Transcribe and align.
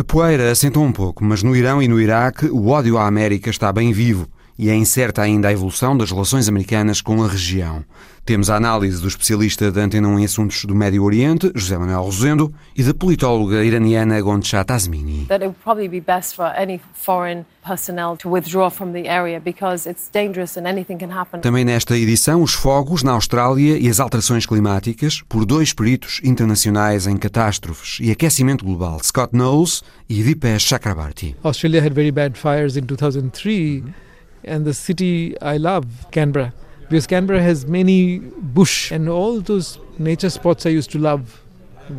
A 0.00 0.04
poeira 0.04 0.52
assentou 0.52 0.84
um 0.84 0.92
pouco, 0.92 1.24
mas 1.24 1.42
no 1.42 1.56
Irão 1.56 1.82
e 1.82 1.88
no 1.88 2.00
Iraque 2.00 2.46
o 2.46 2.68
ódio 2.68 2.96
à 2.96 3.04
América 3.08 3.50
está 3.50 3.72
bem 3.72 3.92
vivo 3.92 4.28
e 4.58 4.68
é 4.68 4.74
incerta 4.74 5.22
ainda 5.22 5.48
a 5.48 5.52
evolução 5.52 5.96
das 5.96 6.10
relações 6.10 6.48
americanas 6.48 7.00
com 7.00 7.22
a 7.22 7.28
região. 7.28 7.84
Temos 8.28 8.50
a 8.50 8.56
análise 8.56 9.00
do 9.00 9.08
especialista 9.08 9.72
da 9.72 9.80
Antena 9.80 10.06
1 10.06 10.18
em 10.18 10.24
assuntos 10.26 10.64
do 10.66 10.74
Médio 10.74 11.02
Oriente, 11.02 11.50
José 11.54 11.78
Manuel 11.78 12.02
Rosendo, 12.02 12.52
e 12.76 12.82
da 12.82 12.92
politóloga 12.92 13.64
iraniana 13.64 14.20
Gonchat 14.20 14.70
Azmini. 14.70 15.24
That 15.28 15.42
it 15.42 15.46
would 15.46 15.58
probably 15.62 15.88
be 15.88 16.00
best 16.00 16.36
for 16.36 16.52
any 16.54 16.78
foreign 16.92 17.46
personnel 17.64 18.18
to 18.18 18.28
withdraw 18.28 18.68
from 18.68 18.92
the 18.92 19.08
area 19.08 19.40
because 19.40 19.88
it's 19.88 20.10
dangerous 20.12 20.58
and 20.58 20.66
anything 20.66 20.98
can 20.98 21.10
happen. 21.10 21.40
Também 21.40 21.64
nesta 21.64 21.96
edição, 21.96 22.42
os 22.42 22.52
fogos 22.52 23.02
na 23.02 23.12
Austrália 23.12 23.78
e 23.78 23.88
as 23.88 23.98
alterações 23.98 24.44
climáticas 24.44 25.22
por 25.26 25.46
dois 25.46 25.72
peritos 25.72 26.20
internacionais 26.22 27.06
em 27.06 27.16
catástrofes 27.16 27.98
e 27.98 28.10
aquecimento 28.10 28.62
global, 28.62 29.00
Scott 29.02 29.32
Knowles 29.32 29.82
e 30.06 30.22
Dipesh 30.22 30.64
Chakrabarti. 30.64 31.34
Australia 31.42 31.80
had 31.80 31.94
very 31.94 32.10
bad 32.10 32.38
fires 32.38 32.76
in 32.76 32.82
2003 32.82 34.07
and 34.48 34.64
the 34.64 34.74
city 34.74 35.40
I 35.40 35.56
love, 35.58 35.86
Canberra, 36.10 36.52
because 36.88 37.06
Canberra 37.06 37.42
has 37.42 37.66
many 37.66 38.18
bush 38.18 38.90
and 38.90 39.08
all 39.08 39.40
those 39.40 39.78
nature 39.98 40.30
spots 40.30 40.66
I 40.66 40.70
used 40.70 40.90
to 40.92 40.98
love 40.98 41.40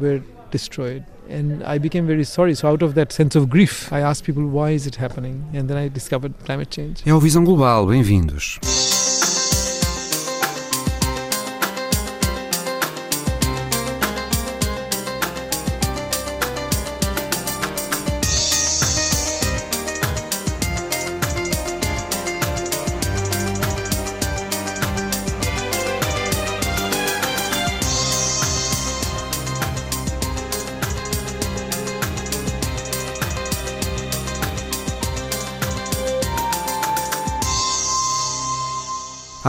were 0.01 0.21
destroyed. 0.51 1.05
And 1.29 1.63
I 1.63 1.77
became 1.77 2.07
very 2.07 2.23
sorry. 2.23 2.55
So 2.55 2.67
out 2.67 2.81
of 2.81 2.95
that 2.95 3.11
sense 3.11 3.35
of 3.35 3.49
grief, 3.49 3.93
I 3.93 3.99
asked 3.99 4.23
people, 4.23 4.47
why 4.47 4.71
is 4.71 4.87
it 4.87 4.95
happening? 4.95 5.47
And 5.53 5.69
then 5.69 5.77
I 5.77 5.87
discovered 5.87 6.33
climate 6.43 6.71
change. 6.71 7.03
É 7.05 7.19
Visão 7.19 7.43
um 7.43 7.45
Global, 7.45 7.85
bem-vindos. 7.85 8.59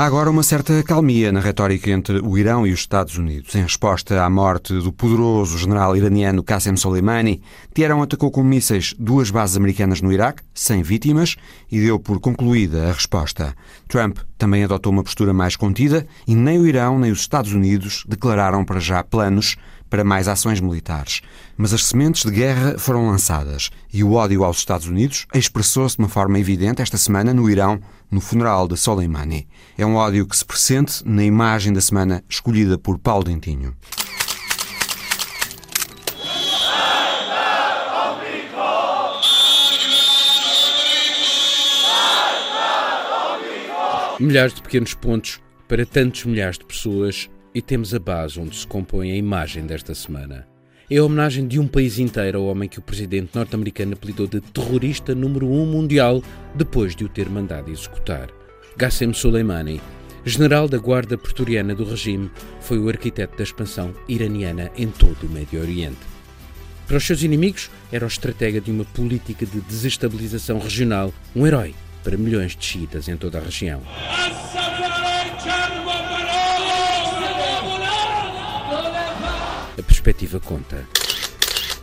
Há 0.00 0.06
agora 0.06 0.30
uma 0.30 0.42
certa 0.42 0.82
calmia 0.82 1.30
na 1.30 1.40
retórica 1.40 1.90
entre 1.90 2.20
o 2.20 2.38
Irão 2.38 2.66
e 2.66 2.72
os 2.72 2.80
Estados 2.80 3.18
Unidos. 3.18 3.54
Em 3.54 3.60
resposta 3.60 4.24
à 4.24 4.30
morte 4.30 4.72
do 4.72 4.90
poderoso 4.90 5.58
general 5.58 5.94
iraniano 5.94 6.42
Qasem 6.42 6.74
Soleimani, 6.74 7.42
Teherão 7.74 8.00
atacou 8.00 8.30
com 8.30 8.42
mísseis 8.42 8.94
duas 8.98 9.30
bases 9.30 9.58
americanas 9.58 10.00
no 10.00 10.10
Iraque, 10.10 10.42
sem 10.54 10.80
vítimas, 10.82 11.36
e 11.70 11.78
deu 11.78 11.98
por 11.98 12.18
concluída 12.18 12.88
a 12.88 12.92
resposta. 12.92 13.54
Trump 13.88 14.20
também 14.38 14.64
adotou 14.64 14.90
uma 14.90 15.04
postura 15.04 15.34
mais 15.34 15.54
contida 15.54 16.06
e 16.26 16.34
nem 16.34 16.58
o 16.58 16.66
Irão 16.66 16.98
nem 16.98 17.12
os 17.12 17.20
Estados 17.20 17.52
Unidos 17.52 18.02
declararam 18.08 18.64
para 18.64 18.80
já 18.80 19.04
planos 19.04 19.58
para 19.90 20.04
mais 20.04 20.28
ações 20.28 20.60
militares. 20.60 21.20
Mas 21.58 21.74
as 21.74 21.84
sementes 21.84 22.24
de 22.24 22.30
guerra 22.30 22.78
foram 22.78 23.08
lançadas 23.08 23.70
e 23.92 24.02
o 24.02 24.12
ódio 24.12 24.44
aos 24.44 24.58
Estados 24.58 24.86
Unidos 24.86 25.26
expressou-se 25.34 25.96
de 25.96 26.02
uma 26.02 26.08
forma 26.08 26.38
evidente 26.38 26.80
esta 26.80 26.96
semana 26.96 27.34
no 27.34 27.50
Irão, 27.50 27.80
no 28.10 28.20
funeral 28.20 28.66
de 28.66 28.76
Soleimani. 28.76 29.46
É 29.78 29.86
um 29.86 29.94
ódio 29.94 30.26
que 30.26 30.36
se 30.36 30.44
pressente 30.44 31.02
na 31.06 31.24
imagem 31.24 31.72
da 31.72 31.80
semana 31.80 32.24
escolhida 32.28 32.76
por 32.76 32.98
Paulo 32.98 33.24
Dentinho. 33.24 33.76
Milhares 44.18 44.52
de 44.52 44.60
pequenos 44.60 44.92
pontos 44.92 45.40
para 45.66 45.86
tantos 45.86 46.24
milhares 46.24 46.58
de 46.58 46.64
pessoas 46.66 47.30
e 47.54 47.62
temos 47.62 47.94
a 47.94 47.98
base 47.98 48.38
onde 48.38 48.54
se 48.54 48.66
compõe 48.66 49.12
a 49.12 49.16
imagem 49.16 49.64
desta 49.64 49.94
semana. 49.94 50.46
É 50.92 50.96
a 50.96 51.04
homenagem 51.04 51.46
de 51.46 51.60
um 51.60 51.68
país 51.68 52.00
inteiro 52.00 52.38
ao 52.38 52.46
homem 52.46 52.68
que 52.68 52.80
o 52.80 52.82
presidente 52.82 53.30
norte-americano 53.32 53.92
apelidou 53.92 54.26
de 54.26 54.40
terrorista 54.40 55.14
número 55.14 55.46
um 55.46 55.64
mundial 55.64 56.20
depois 56.52 56.96
de 56.96 57.04
o 57.04 57.08
ter 57.08 57.30
mandado 57.30 57.70
executar. 57.70 58.28
Qassem 58.76 59.12
Soleimani, 59.12 59.80
general 60.24 60.66
da 60.68 60.78
guarda 60.78 61.16
pretoriana 61.16 61.76
do 61.76 61.84
regime, 61.84 62.28
foi 62.60 62.80
o 62.80 62.88
arquiteto 62.88 63.36
da 63.36 63.44
expansão 63.44 63.94
iraniana 64.08 64.72
em 64.76 64.88
todo 64.88 65.28
o 65.28 65.30
Médio 65.30 65.60
Oriente. 65.60 66.00
Para 66.88 66.96
os 66.96 67.06
seus 67.06 67.22
inimigos, 67.22 67.70
era 67.92 68.04
o 68.04 68.08
estratega 68.08 68.60
de 68.60 68.72
uma 68.72 68.84
política 68.84 69.46
de 69.46 69.60
desestabilização 69.60 70.58
regional, 70.58 71.14
um 71.36 71.46
herói 71.46 71.72
para 72.02 72.16
milhões 72.16 72.56
de 72.56 72.64
xiitas 72.64 73.06
em 73.06 73.16
toda 73.16 73.38
a 73.38 73.42
região. 73.42 73.80
A 79.78 79.82
perspectiva 79.82 80.40
conta. 80.40 80.86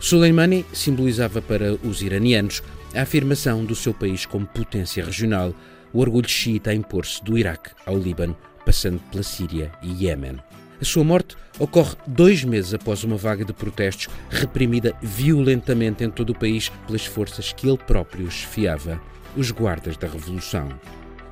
Soleimani 0.00 0.64
simbolizava 0.72 1.42
para 1.42 1.74
os 1.74 2.02
iranianos 2.02 2.62
a 2.94 3.02
afirmação 3.02 3.64
do 3.64 3.74
seu 3.74 3.92
país 3.92 4.24
como 4.24 4.46
potência 4.46 5.04
regional, 5.04 5.54
o 5.92 6.00
orgulho 6.00 6.28
xiita 6.28 6.70
a 6.70 6.74
impor-se 6.74 7.22
do 7.24 7.36
Iraque 7.36 7.70
ao 7.84 7.98
Líbano, 7.98 8.36
passando 8.64 9.00
pela 9.10 9.22
Síria 9.22 9.72
e 9.82 10.04
Iémen. 10.04 10.38
A 10.80 10.84
sua 10.84 11.02
morte 11.02 11.36
ocorre 11.58 11.96
dois 12.06 12.44
meses 12.44 12.72
após 12.72 13.02
uma 13.02 13.16
vaga 13.16 13.44
de 13.44 13.52
protestos 13.52 14.08
reprimida 14.30 14.94
violentamente 15.02 16.04
em 16.04 16.10
todo 16.10 16.30
o 16.30 16.38
país 16.38 16.68
pelas 16.86 17.04
forças 17.04 17.52
que 17.52 17.68
ele 17.68 17.78
próprio 17.78 18.28
esfiava, 18.28 19.00
os 19.36 19.50
guardas 19.50 19.96
da 19.96 20.06
Revolução. 20.06 20.68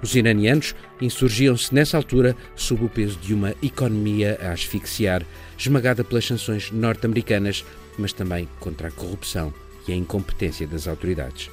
Os 0.02 0.14
iranianos 0.14 0.74
insurgiam-se 1.00 1.74
nessa 1.74 1.96
altura 1.96 2.36
sob 2.54 2.84
o 2.84 2.88
peso 2.88 3.18
de 3.18 3.34
uma 3.34 3.54
economia 3.62 4.38
a 4.42 4.52
asfixiar, 4.52 5.24
esmagada 5.58 6.04
pelas 6.04 6.26
sanções 6.26 6.70
norte-americanas, 6.70 7.64
mas 7.98 8.12
também 8.12 8.48
contra 8.60 8.88
a 8.88 8.92
corrupção 8.92 9.52
e 9.88 9.92
a 9.92 9.96
incompetência 9.96 10.66
das 10.66 10.86
autoridades. 10.86 11.50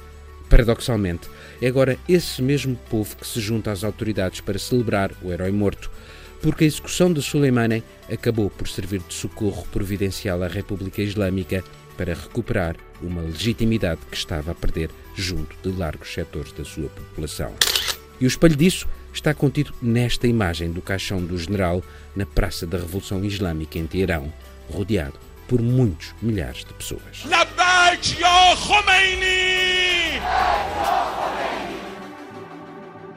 Paradoxalmente, 0.48 1.28
é 1.60 1.66
agora 1.66 1.98
esse 2.08 2.42
mesmo 2.42 2.76
povo 2.90 3.16
que 3.16 3.26
se 3.26 3.40
junta 3.40 3.72
às 3.72 3.82
autoridades 3.82 4.40
para 4.40 4.58
celebrar 4.58 5.10
o 5.22 5.32
herói 5.32 5.50
morto, 5.50 5.90
porque 6.42 6.64
a 6.64 6.66
execução 6.66 7.12
de 7.12 7.22
Soleimani 7.22 7.82
acabou 8.12 8.50
por 8.50 8.68
servir 8.68 9.00
de 9.08 9.14
socorro 9.14 9.66
providencial 9.72 10.42
à 10.42 10.46
República 10.46 11.00
Islâmica 11.00 11.64
para 11.96 12.12
recuperar 12.12 12.76
uma 13.00 13.22
legitimidade 13.22 14.00
que 14.10 14.16
estava 14.16 14.52
a 14.52 14.54
perder 14.54 14.90
junto 15.14 15.56
de 15.62 15.76
largos 15.76 16.12
setores 16.12 16.52
da 16.52 16.64
sua 16.64 16.88
população. 16.88 17.54
E 18.20 18.24
o 18.24 18.28
espelho 18.28 18.56
disso 18.56 18.86
está 19.12 19.32
contido 19.32 19.72
nesta 19.80 20.26
imagem 20.26 20.70
do 20.70 20.82
caixão 20.82 21.24
do 21.24 21.36
general 21.38 21.82
na 22.14 22.26
Praça 22.26 22.66
da 22.66 22.78
Revolução 22.78 23.24
Islâmica 23.24 23.78
em 23.78 23.86
Teherão, 23.86 24.32
rodeado 24.68 25.18
por 25.46 25.60
muitos 25.60 26.14
milhares 26.22 26.64
de 26.64 26.72
pessoas. 26.72 27.24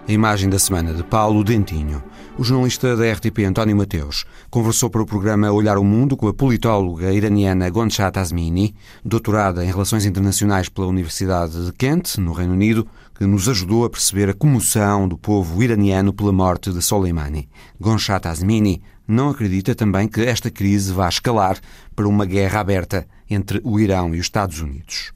A 0.07 0.11
imagem 0.11 0.49
da 0.49 0.59
semana 0.59 0.93
de 0.93 1.03
Paulo 1.03 1.43
Dentinho. 1.43 2.01
O 2.37 2.43
jornalista 2.43 2.95
da 2.95 3.11
RTP 3.11 3.39
António 3.45 3.75
Mateus 3.75 4.23
conversou 4.49 4.91
para 4.91 5.01
o 5.01 5.05
programa 5.07 5.51
Olhar 5.51 5.77
o 5.77 5.83
Mundo 5.83 6.15
com 6.15 6.27
a 6.27 6.33
politóloga 6.33 7.11
iraniana 7.11 7.67
Gonchat 7.69 8.19
Azmini, 8.19 8.75
doutorada 9.03 9.65
em 9.65 9.67
Relações 9.67 10.05
Internacionais 10.05 10.69
pela 10.69 10.85
Universidade 10.85 11.65
de 11.65 11.73
Kent, 11.73 12.19
no 12.19 12.33
Reino 12.33 12.53
Unido, 12.53 12.87
que 13.17 13.25
nos 13.25 13.49
ajudou 13.49 13.83
a 13.83 13.89
perceber 13.89 14.29
a 14.29 14.33
comoção 14.33 15.07
do 15.07 15.17
povo 15.17 15.63
iraniano 15.63 16.13
pela 16.13 16.31
morte 16.31 16.71
de 16.71 16.81
Soleimani. 16.81 17.49
Gonchat 17.79 18.27
Azmini 18.27 18.81
não 19.07 19.29
acredita 19.29 19.73
também 19.73 20.07
que 20.07 20.21
esta 20.21 20.51
crise 20.51 20.91
vá 20.91 21.07
escalar 21.07 21.57
para 21.95 22.07
uma 22.07 22.25
guerra 22.25 22.59
aberta 22.59 23.07
entre 23.29 23.59
o 23.63 23.79
Irão 23.79 24.13
e 24.13 24.19
os 24.19 24.25
Estados 24.25 24.61
Unidos. 24.61 25.11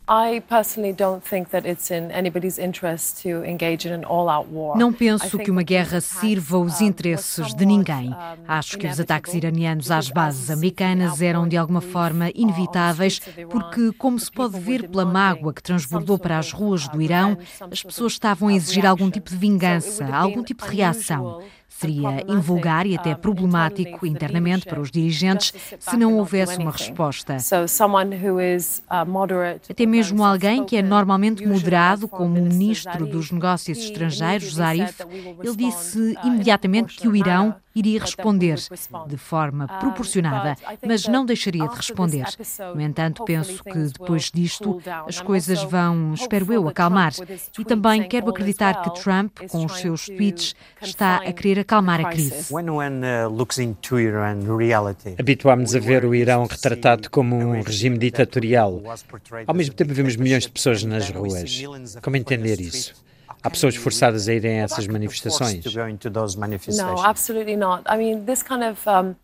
Não 4.76 4.92
penso 4.92 5.38
que 5.38 5.52
uma 5.52 5.64
guerra 5.64 6.02
sirva 6.02 6.58
os 6.58 6.82
interesses 6.82 7.54
de 7.54 7.66
ninguém. 7.66 8.14
Acho 8.48 8.78
que 8.78 8.88
os 8.88 9.00
ataques 9.00 9.34
iranianos 9.34 9.92
às 9.92 10.10
bases 10.10 10.50
americanas 10.50 11.22
eram 11.22 11.48
de 11.48 11.56
alguma 11.56 11.82
forma 11.82 12.30
inevitáveis, 12.36 13.22
porque, 13.50 13.92
como 13.98 14.20
se 14.20 14.32
pode 14.32 14.60
ver 14.60 14.90
pela 14.90 15.06
mágoa 15.06 15.54
que 15.54 15.64
transbordou 15.64 16.18
para 16.18 16.38
as 16.38 16.52
ruas 16.52 16.88
do 16.88 17.02
Irão, 17.02 17.38
as 17.70 17.84
pessoas 17.84 18.14
estavam 18.14 18.50
a 18.50 18.54
exigir 18.54 18.86
algum 18.86 19.10
tipo 19.10 19.30
de 19.30 19.38
vingança, 19.38 20.06
algum 20.14 20.44
tipo 20.44 20.66
de 20.66 20.76
reação. 20.76 21.42
Seria 21.74 22.24
invulgar 22.28 22.86
e 22.86 22.96
até 22.96 23.16
problemático 23.16 24.06
internamente 24.06 24.66
para 24.66 24.80
os 24.80 24.92
dirigentes 24.92 25.54
se 25.80 25.98
não 25.98 26.18
houvesse 26.18 26.58
uma 26.58 26.72
resposta. 26.72 27.38
Até 29.70 29.86
mesmo 29.86 30.24
alguém 30.24 30.64
que 30.64 30.76
é 30.76 30.82
normalmente 30.84 31.46
moderado, 31.48 32.08
como 32.08 32.40
o 32.40 32.44
ministro 32.44 33.06
dos 33.08 33.32
Negócios 33.32 33.80
Estrangeiros, 33.80 34.56
Zarif, 34.56 35.00
ele 35.44 35.56
disse 35.56 36.16
imediatamente 36.24 36.98
que 36.98 37.08
o 37.08 37.16
Irão 37.16 37.56
iria 37.76 38.00
responder 38.00 38.58
de 39.08 39.18
forma 39.18 39.68
proporcionada, 39.68 40.56
mas 40.86 41.08
não 41.08 41.26
deixaria 41.26 41.68
de 41.68 41.76
responder. 41.76 42.26
No 42.74 42.82
entanto, 42.82 43.24
penso 43.24 43.64
que 43.64 43.78
depois 43.78 44.32
disto 44.34 44.82
as 45.08 45.22
coisas 45.22 45.64
vão, 45.64 46.14
espero 46.14 46.52
eu, 46.54 46.68
acalmar. 46.68 47.14
E 47.58 47.66
também 47.66 48.08
quero 48.08 48.30
acreditar 48.30 48.82
que 48.82 49.02
Trump, 49.02 49.40
com 49.50 49.66
os 49.66 49.80
seus 49.80 50.06
tweets, 50.06 50.56
está 50.82 51.18
a 51.18 51.32
querer 51.34 51.60
acalmar 51.60 52.02
a 52.02 52.10
crise. 52.10 52.54
Habituámos 55.20 55.76
a 55.76 55.80
ver 55.80 56.06
o 56.06 56.16
Irão 56.16 56.46
retratado 56.46 57.10
como 57.10 57.36
um 57.36 57.62
regime 57.62 57.98
ditatorial. 57.98 58.82
Ao 59.48 59.54
mesmo 59.54 59.74
tempo, 59.74 59.94
vemos 59.94 60.16
milhões 60.16 60.44
de 60.44 60.52
pessoas 60.52 60.84
nas 60.84 61.10
ruas. 61.10 61.62
Como 62.02 62.16
entender 62.16 62.60
isso? 62.60 62.94
Há 63.44 63.50
pessoas 63.50 63.76
forçadas 63.76 64.28
a 64.28 64.34
irem 64.34 64.62
a 64.62 64.64
essas 64.66 64.86
manifestações? 64.88 65.64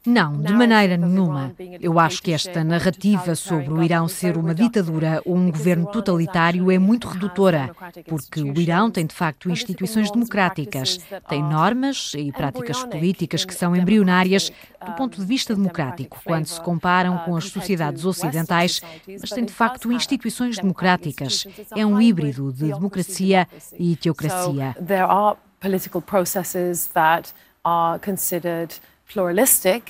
Não, 0.06 0.42
de 0.42 0.54
maneira 0.54 0.98
nenhuma. 0.98 1.54
Eu 1.80 2.00
acho 2.00 2.24
que 2.24 2.34
esta 2.34 2.64
narrativa 2.64 3.36
sobre 3.36 3.72
o 3.72 3.84
Irão 3.84 4.08
ser 4.08 4.36
uma 4.36 4.56
ditadura 4.56 5.22
ou 5.24 5.36
um 5.36 5.52
governo 5.52 5.86
totalitário 5.88 6.72
é 6.72 6.80
muito 6.80 7.08
redutora, 7.08 7.75
porque 8.08 8.42
o 8.42 8.60
Irão 8.60 8.90
tem 8.90 9.06
de 9.06 9.14
facto 9.14 9.52
instituições 9.52 10.10
democráticas, 10.10 11.00
tem 11.30 11.44
normas 11.44 12.14
e 12.18 12.31
práticas 12.31 12.84
políticas 12.86 13.46
que 13.46 13.54
são 13.54 13.75
embrionárias 13.75 14.52
do 14.84 14.94
ponto 14.94 15.19
de 15.19 15.25
vista 15.25 15.54
democrático, 15.54 16.19
quando 16.24 16.46
se 16.46 16.60
comparam 16.62 17.18
com 17.19 17.36
as 17.36 17.46
sociedades 17.50 18.06
ocidentais, 18.06 18.81
mas 19.08 19.30
tem 19.30 19.46
de 19.46 19.54
facto 19.54 19.92
instituições 19.92 20.58
democráticas. 20.58 21.46
É 21.75 21.86
um 21.86 22.02
híbrido 22.02 22.52
de 22.52 22.66
democracia 22.66 23.48
e 23.78 23.96
So 24.75 24.83
there 24.83 25.06
are 25.06 25.38
political 25.59 26.01
processes 26.01 26.88
that 26.88 27.33
are 27.65 28.00
considered 28.00 28.75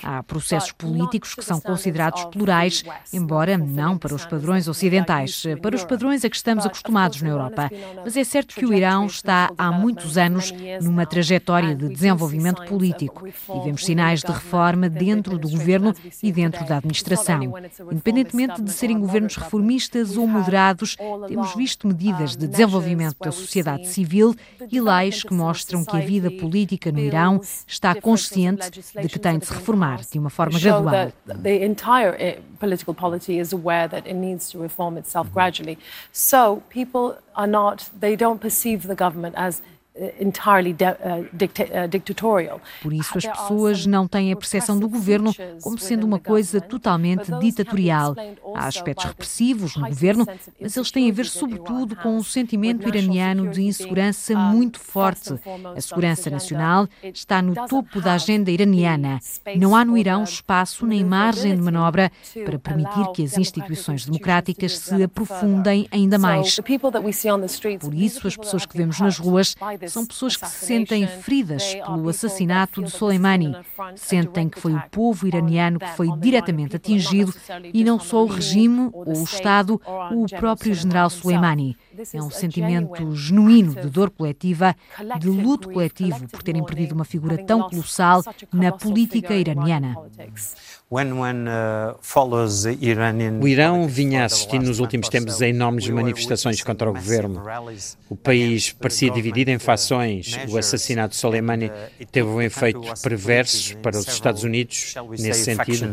Há 0.04 0.22
processos 0.22 0.70
políticos 0.70 1.34
que 1.34 1.44
são 1.44 1.60
considerados 1.60 2.24
plurais, 2.26 2.84
embora 3.12 3.58
não 3.58 3.98
para 3.98 4.14
os 4.14 4.24
padrões 4.24 4.68
ocidentais, 4.68 5.42
para 5.60 5.74
os 5.74 5.84
padrões 5.84 6.24
a 6.24 6.30
que 6.30 6.36
estamos 6.36 6.64
acostumados 6.64 7.20
na 7.20 7.30
Europa. 7.30 7.68
Mas 8.04 8.16
é 8.16 8.22
certo 8.22 8.54
que 8.54 8.64
o 8.64 8.72
Irão 8.72 9.06
está 9.06 9.50
há 9.58 9.72
muitos 9.72 10.16
anos 10.16 10.52
numa 10.80 11.04
trajetória 11.04 11.74
de 11.74 11.88
desenvolvimento 11.88 12.64
político 12.66 13.26
e 13.26 13.64
vemos 13.64 13.84
sinais 13.84 14.20
de 14.20 14.30
reforma 14.30 14.88
dentro 14.88 15.36
do 15.36 15.48
governo 15.48 15.92
e 16.22 16.30
dentro 16.30 16.64
da 16.64 16.76
administração. 16.76 17.54
Independentemente 17.90 18.62
de 18.62 18.72
serem 18.72 19.00
governos 19.00 19.36
reformistas 19.36 20.16
ou 20.16 20.28
moderados, 20.28 20.96
temos 21.26 21.54
visto 21.56 21.88
medidas 21.88 22.36
de 22.36 22.46
desenvolvimento 22.46 23.16
da 23.18 23.32
sociedade 23.32 23.88
civil 23.88 24.34
e 24.70 24.80
leis 24.80 25.24
que 25.24 25.34
mostram 25.34 25.84
que 25.84 25.96
a 25.96 26.00
vida 26.00 26.30
política 26.30 26.92
no 26.92 27.00
Irão 27.00 27.40
está 27.66 28.00
consciente 28.00 28.70
de 28.70 29.07
que 29.08 29.18
tem 29.18 29.38
de 29.38 29.46
se 29.46 29.52
reformar 29.52 30.00
de 30.00 30.18
uma 30.18 30.30
forma 30.30 30.58
gradual. 30.58 30.94
Eh, 32.18 32.38
political 32.58 32.94
polity 32.94 33.38
is 33.38 33.52
aware 33.52 33.88
that 33.88 34.08
it 34.08 34.14
needs 34.14 34.50
to 34.50 34.60
reform 34.60 34.96
itself 34.98 35.30
gradually. 35.32 35.78
So 36.12 36.62
people 36.68 37.16
are 37.34 37.46
not, 37.46 37.90
they 37.98 38.16
don't 38.16 38.40
perceive 38.40 38.86
the 38.86 38.94
government 38.94 39.34
as 39.36 39.62
Entirely 40.20 40.72
uh, 40.72 41.22
uh, 41.22 41.88
dictatorial. 41.88 42.60
Por 42.82 42.92
isso, 42.92 43.18
as 43.18 43.26
pessoas 43.26 43.84
não 43.84 44.06
têm 44.06 44.32
a 44.32 44.36
percepção 44.36 44.78
do 44.78 44.88
governo 44.88 45.34
como 45.62 45.78
sendo 45.78 46.04
uma 46.04 46.20
coisa 46.20 46.60
totalmente 46.60 47.32
ditatorial. 47.40 48.14
Há 48.54 48.66
aspectos 48.66 49.04
repressivos 49.06 49.76
no 49.76 49.88
governo, 49.88 50.26
mas 50.60 50.76
eles 50.76 50.90
têm 50.90 51.10
a 51.10 51.12
ver, 51.12 51.26
sobretudo, 51.26 51.96
com 51.96 52.16
um 52.16 52.22
sentimento 52.22 52.88
iraniano 52.88 53.50
de 53.50 53.62
insegurança 53.62 54.36
muito 54.36 54.78
forte. 54.78 55.34
A 55.76 55.80
segurança 55.80 56.30
nacional 56.30 56.86
está 57.02 57.42
no 57.42 57.54
topo 57.66 58.00
da 58.00 58.14
agenda 58.14 58.50
iraniana. 58.50 59.18
Não 59.56 59.74
há 59.74 59.84
no 59.84 59.98
Irão 59.98 60.22
espaço 60.22 60.86
nem 60.86 61.04
margem 61.04 61.54
de 61.56 61.62
manobra 61.62 62.12
para 62.44 62.58
permitir 62.58 63.12
que 63.12 63.24
as 63.24 63.36
instituições 63.36 64.04
democráticas 64.04 64.78
se 64.78 65.02
aprofundem 65.02 65.88
ainda 65.90 66.18
mais. 66.18 66.60
Por 67.80 67.94
isso, 67.94 68.28
as 68.28 68.36
pessoas 68.36 68.64
que 68.64 68.76
vemos 68.76 69.00
nas 69.00 69.18
ruas 69.18 69.56
são 69.88 70.06
pessoas 70.06 70.36
que 70.36 70.46
se 70.46 70.66
sentem 70.66 71.06
feridas 71.06 71.74
pelo 71.74 72.08
assassinato 72.08 72.82
de 72.82 72.90
Soleimani. 72.90 73.54
Sentem 73.96 74.48
que 74.48 74.60
foi 74.60 74.74
o 74.74 74.82
povo 74.90 75.26
iraniano 75.26 75.78
que 75.78 75.90
foi 75.90 76.08
diretamente 76.18 76.76
atingido 76.76 77.34
e 77.72 77.84
não 77.84 77.98
só 77.98 78.22
o 78.22 78.26
regime 78.26 78.90
ou 78.92 79.08
o 79.08 79.24
Estado 79.24 79.80
ou 80.10 80.24
o 80.24 80.28
próprio 80.28 80.74
general 80.74 81.10
Soleimani. 81.10 81.76
É 82.12 82.22
um 82.22 82.30
sentimento 82.30 83.14
genuíno 83.14 83.74
de 83.74 83.88
dor 83.88 84.10
coletiva, 84.10 84.76
de 85.18 85.28
luto 85.28 85.70
coletivo 85.70 86.28
por 86.28 86.42
terem 86.42 86.64
perdido 86.64 86.92
uma 86.92 87.04
figura 87.04 87.42
tão 87.44 87.68
colossal 87.68 88.22
na 88.52 88.72
política 88.72 89.34
iraniana. 89.34 89.96
Uh, 90.90 91.98
o 93.42 93.48
Irão 93.48 93.86
vinha 93.86 94.24
assistindo 94.24 94.66
nos 94.66 94.80
últimos 94.80 95.08
tempos 95.08 95.42
a 95.42 95.48
enormes 95.48 95.88
manifestações 95.88 96.62
contra 96.62 96.88
o 96.88 96.94
governo. 96.94 97.42
O 98.08 98.16
país 98.16 98.72
parecia 98.72 99.10
dividido 99.10 99.50
em 99.50 99.58
fações. 99.58 100.38
O 100.48 100.56
assassinato 100.56 101.10
de 101.14 101.16
Soleimani 101.20 101.70
teve 102.10 102.28
um 102.28 102.40
efeito 102.40 102.80
perverso 103.02 103.76
para 103.78 103.98
os 103.98 104.08
Estados 104.08 104.44
Unidos 104.44 104.94
nesse 105.18 105.44
sentido. 105.44 105.92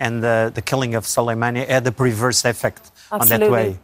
And 0.00 0.20
the 0.52 0.62
killing 0.62 0.96
of 0.96 1.08
Soleimani 1.08 1.66
had 1.68 1.86
a 1.86 1.92
perverse 1.92 2.46
effect 2.48 2.92
on 3.10 3.26
that 3.26 3.48
way. 3.48 3.78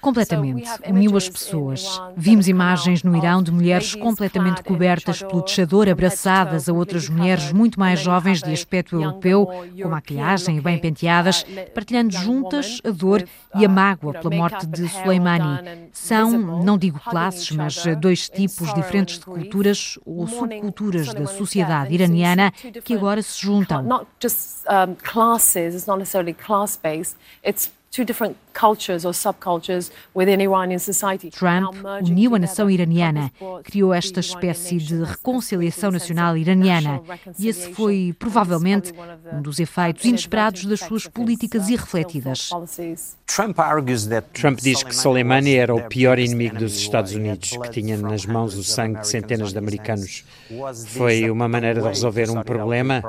Completamente. 0.00 0.68
Uniu 0.88 1.16
as 1.16 1.28
pessoas. 1.28 2.00
Vimos 2.16 2.48
imagens 2.48 3.04
no 3.04 3.16
Irão 3.16 3.40
de 3.40 3.52
mulheres 3.52 3.94
completamente 3.94 4.62
cobertas 4.62 5.22
pelo 5.22 5.42
deixador, 5.42 5.88
abraçadas 5.88 6.68
a 6.68 6.72
outras 6.72 7.08
mulheres 7.08 7.52
muito 7.52 7.78
mais 7.78 8.00
jovens 8.00 8.42
de 8.42 8.52
aspecto 8.52 8.96
europeu, 8.96 9.46
com 9.80 9.88
maquilhagem 9.88 10.56
e 10.56 10.60
bem 10.60 10.78
penteadas, 10.78 11.46
partilhando 11.72 12.12
juntas 12.12 12.80
a 12.84 12.90
dor 12.90 13.24
e 13.54 13.64
a 13.64 13.68
mágoa 13.68 14.14
pela 14.14 14.34
morte 14.34 14.66
de 14.66 14.88
Soleimani. 14.88 15.88
São, 15.92 16.30
não 16.64 16.76
digo 16.76 16.98
classes, 16.98 17.50
mas 17.52 17.84
dois 18.00 18.28
tipos 18.28 18.74
diferentes 18.74 19.20
de 19.20 19.24
culturas 19.26 19.96
ou 20.04 20.26
subculturas 20.26 21.14
da 21.14 21.26
sociedade 21.26 21.94
iraniana 21.94 22.50
que 22.82 22.94
agora 22.94 23.22
se 23.22 23.40
juntam. 23.40 23.84
Trump 31.30 31.74
uniu 32.02 32.34
a 32.34 32.38
nação 32.40 32.68
iraniana, 32.68 33.30
criou 33.62 33.94
esta 33.94 34.18
espécie 34.18 34.78
de 34.78 35.04
reconciliação 35.04 35.92
nacional 35.92 36.36
iraniana. 36.36 37.00
E 37.38 37.46
esse 37.46 37.72
foi 37.72 38.12
provavelmente 38.18 38.92
um 39.32 39.40
dos 39.40 39.60
efeitos 39.60 40.04
inesperados 40.04 40.64
das 40.64 40.80
suas 40.80 41.06
políticas 41.06 41.68
irrefletidas. 41.68 42.50
Trump 44.32 44.58
diz 44.60 44.82
que 44.82 44.94
Soleimani 44.94 45.54
era 45.54 45.72
o 45.72 45.82
pior 45.82 46.18
inimigo 46.18 46.58
dos 46.58 46.76
Estados 46.76 47.12
Unidos, 47.12 47.50
que 47.50 47.70
tinha 47.70 47.96
nas 47.96 48.26
mãos 48.26 48.56
o 48.56 48.64
sangue 48.64 49.00
de 49.00 49.06
centenas 49.06 49.52
de 49.52 49.58
americanos. 49.58 50.24
Foi 50.88 51.30
uma 51.30 51.48
maneira 51.48 51.80
de 51.80 51.86
resolver 51.86 52.28
um 52.28 52.42
problema 52.42 53.02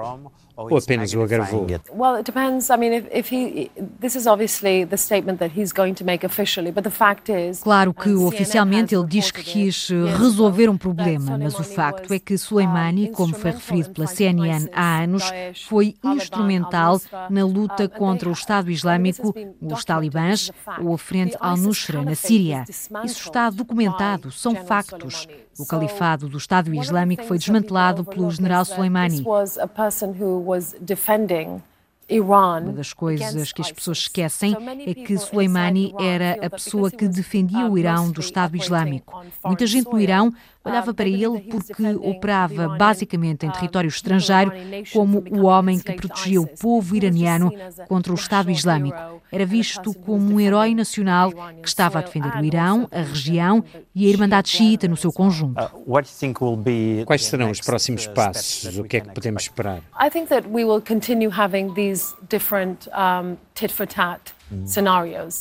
ou 0.56 0.78
apenas 0.78 1.14
o 1.14 1.22
agravou? 1.22 1.68
Well, 1.94 2.16
it 2.16 2.24
depends. 2.24 2.70
I 2.70 2.78
mean, 2.78 2.94
if, 2.94 3.08
if 3.12 3.34
he, 3.34 3.70
this 4.00 4.16
is 4.16 4.26
obviously 4.26 4.86
the 4.86 4.98
statement 4.98 5.40
that 5.40 5.52
he's 5.58 5.74
going 5.74 5.94
to 5.96 6.06
make 6.06 6.26
officially, 6.26 6.72
but 6.72 6.84
the 6.84 6.92
fact 6.92 7.30
is. 7.30 7.62
Claro 7.62 7.94
que 7.94 8.14
oficialmente 8.14 8.96
ele 8.96 9.06
diz 9.06 9.32
que 9.32 9.44
quis 9.44 9.90
eh, 9.92 10.16
resolver 10.18 10.70
um 10.70 10.78
problema, 10.78 11.38
mas 11.38 11.60
o 11.60 11.64
facto 11.64 12.14
é 12.14 12.20
que 12.20 12.38
Soleimani, 12.38 13.12
como 13.12 13.34
foi 13.34 13.52
referido 13.52 13.90
pela 13.92 14.08
CNN 14.08 14.70
há 14.74 15.04
anos, 15.04 15.24
foi 15.68 15.96
instrumental 16.04 17.02
na 17.30 17.46
luta 17.46 17.90
contra 17.90 18.30
o 18.30 18.34
Estado 18.34 18.72
Islâmico, 18.72 19.34
os 19.62 19.84
talibãs 19.84 20.52
ou 20.82 20.94
a 20.94 20.98
Frente 20.98 21.36
al-Nusra 21.40 22.02
na 22.02 22.16
Síria. 22.16 22.64
Isso 22.68 23.26
está 23.26 23.50
documentado, 23.50 24.32
são 24.32 24.56
factos. 24.56 25.28
O 25.58 25.66
califado 25.66 26.28
do 26.28 26.38
Estado 26.38 26.74
Islâmico 26.74 27.24
foi 27.24 27.38
desmantelado 27.38 28.04
pelo 28.04 28.30
general 28.30 28.66
Soleimani. 28.66 29.24
Uma 32.66 32.74
das 32.74 32.94
coisas 32.94 33.52
que 33.52 33.62
as 33.62 33.72
pessoas 33.72 33.98
esquecem 34.00 34.56
é 34.86 34.94
que 34.94 35.18
Soleimani 35.18 35.94
era 36.00 36.46
a 36.46 36.50
pessoa 36.50 36.92
que 36.92 37.08
defendia 37.08 37.66
o 37.68 37.78
Irão 37.78 38.12
do 38.12 38.22
Estado 38.22 38.56
Islâmico. 38.56 39.24
Muita 39.44 39.66
gente 39.66 39.92
no 39.92 40.00
Irão 40.00 40.32
olhava 40.66 40.94
para 40.94 41.08
ele 41.08 41.42
porque 41.50 41.84
operava 42.02 42.70
basicamente 42.70 43.46
em 43.46 43.52
território 43.52 43.88
estrangeiro 43.88 44.52
como 44.92 45.24
o 45.32 45.46
homem 45.46 45.80
que 45.80 45.94
protegia 45.94 46.42
o 46.42 46.48
povo 46.48 46.96
iraniano 46.96 47.52
contra 47.88 48.12
o 48.12 48.16
Estado 48.16 48.52
Islâmico. 48.52 49.22
Era 49.32 49.46
visto 49.46 49.94
como 49.94 50.34
um 50.34 50.40
herói 50.40 50.74
nacional 50.74 51.32
que 51.62 51.68
estava 51.68 52.00
a 52.00 52.02
defender 52.02 52.36
o 52.36 52.46
Irão, 52.46 52.88
a 52.92 53.02
região 53.02 53.64
e 53.94 54.06
a 54.06 54.10
Irmandade 54.10 54.50
Xiita 54.50 54.88
no 54.88 54.98
seu 54.98 55.12
conjunto. 55.12 55.60
Uh, 55.62 57.06
Quais 57.06 57.26
serão 57.26 57.52
os 57.52 57.62
próximos 57.62 58.08
passos? 58.08 58.78
O 58.78 58.84
que 58.84 58.98
é 58.98 59.02
que 59.02 59.10
podemos 59.14 59.44
esperar? 59.44 59.82
I 60.00 60.10
think 60.10 60.30
that 60.30 60.48
we 60.48 60.64
will 60.64 60.82
continue 60.82 61.30
having 61.30 61.74
these 61.74 62.14
different 62.30 62.88
um, 62.90 63.38
tit 63.54 63.72
for 63.72 63.88
tat 63.88 64.35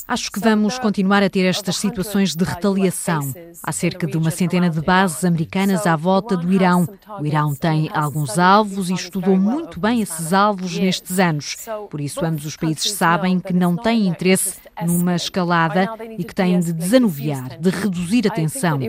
Acho 0.07 0.31
que 0.31 0.39
vamos 0.39 0.79
continuar 0.79 1.21
a 1.21 1.29
ter 1.29 1.45
estas 1.45 1.77
situações 1.77 2.35
de 2.35 2.43
retaliação. 2.43 3.21
Há 3.61 3.71
cerca 3.71 4.07
de 4.07 4.17
uma 4.17 4.31
centena 4.31 4.69
de 4.69 4.81
bases 4.81 5.23
americanas 5.23 5.85
à 5.85 5.95
volta 5.95 6.35
do 6.35 6.51
Irão. 6.51 6.87
O 7.19 7.25
Irão 7.25 7.53
tem 7.53 7.89
alguns 7.93 8.39
alvos 8.39 8.89
e 8.89 8.93
estudou 8.93 9.37
muito 9.37 9.79
bem 9.79 10.01
esses 10.01 10.33
alvos 10.33 10.75
nestes 10.77 11.19
anos. 11.19 11.57
Por 11.89 12.01
isso, 12.01 12.23
ambos 12.25 12.45
os 12.45 12.55
países 12.55 12.91
sabem 12.91 13.39
que 13.39 13.53
não 13.53 13.75
têm 13.75 14.07
interesse 14.07 14.55
numa 14.83 15.15
escalada 15.15 15.89
e 16.17 16.23
que 16.23 16.33
têm 16.33 16.59
de 16.59 16.73
desanuviar, 16.73 17.59
de 17.59 17.69
reduzir 17.69 18.27
a 18.27 18.31
tensão. 18.31 18.79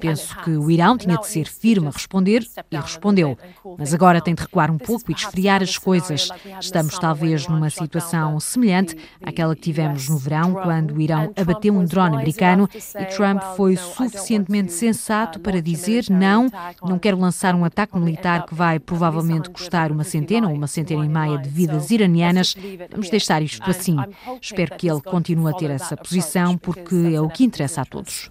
Penso 0.00 0.36
que 0.42 0.50
o 0.50 0.70
Irão 0.70 0.98
tinha 0.98 1.16
de 1.16 1.26
ser 1.26 1.46
firme 1.46 1.88
a 1.88 1.90
responder 1.90 2.46
e 2.70 2.76
respondeu. 2.76 3.38
Mas 3.78 3.94
agora 3.94 4.20
tem 4.20 4.34
de 4.34 4.42
recuar 4.42 4.70
um 4.70 4.76
pouco 4.78 5.10
e 5.10 5.14
desfriar 5.14 5.62
as 5.62 5.78
coisas. 5.78 6.28
Estamos 6.60 6.98
talvez 6.98 7.48
numa 7.48 7.70
situação 7.70 8.38
semelhante 8.38 8.96
àquela 9.22 9.54
que 9.54 9.62
tivemos 9.62 10.08
no 10.08 10.18
verão, 10.18 10.52
quando 10.52 10.94
o 10.94 11.00
Irão 11.00 11.32
abateu 11.36 11.74
um 11.74 11.84
drone 11.84 12.16
americano 12.16 12.68
e 12.74 13.04
Trump 13.06 13.42
foi 13.56 13.76
suficientemente 13.76 14.72
sensato 14.72 15.40
para 15.40 15.62
dizer 15.62 16.04
não, 16.10 16.50
não 16.82 16.98
quero 16.98 17.18
lançar 17.18 17.54
um 17.54 17.64
ataque 17.64 17.98
militar 17.98 18.44
que 18.46 18.54
vai 18.54 18.78
provavelmente 18.78 19.48
custar 19.48 19.90
uma 19.90 20.04
centena 20.04 20.48
ou 20.48 20.54
uma 20.54 20.66
centena 20.66 21.04
e 21.04 21.08
meia 21.08 21.38
de 21.38 21.48
vidas 21.48 21.90
iranianas. 21.90 22.54
Vamos 22.90 23.08
deixar 23.08 23.42
isto 23.42 23.68
assim. 23.68 23.96
Espero 24.40 24.76
que 24.76 24.88
ele 24.88 25.00
continue 25.00 25.50
a 25.50 25.54
ter 25.54 25.70
essa 25.70 25.96
posição 25.96 26.58
porque 26.58 27.12
é 27.14 27.20
o 27.20 27.28
que 27.28 27.44
interessa 27.44 27.82
a 27.82 27.84
todos. 27.84 28.30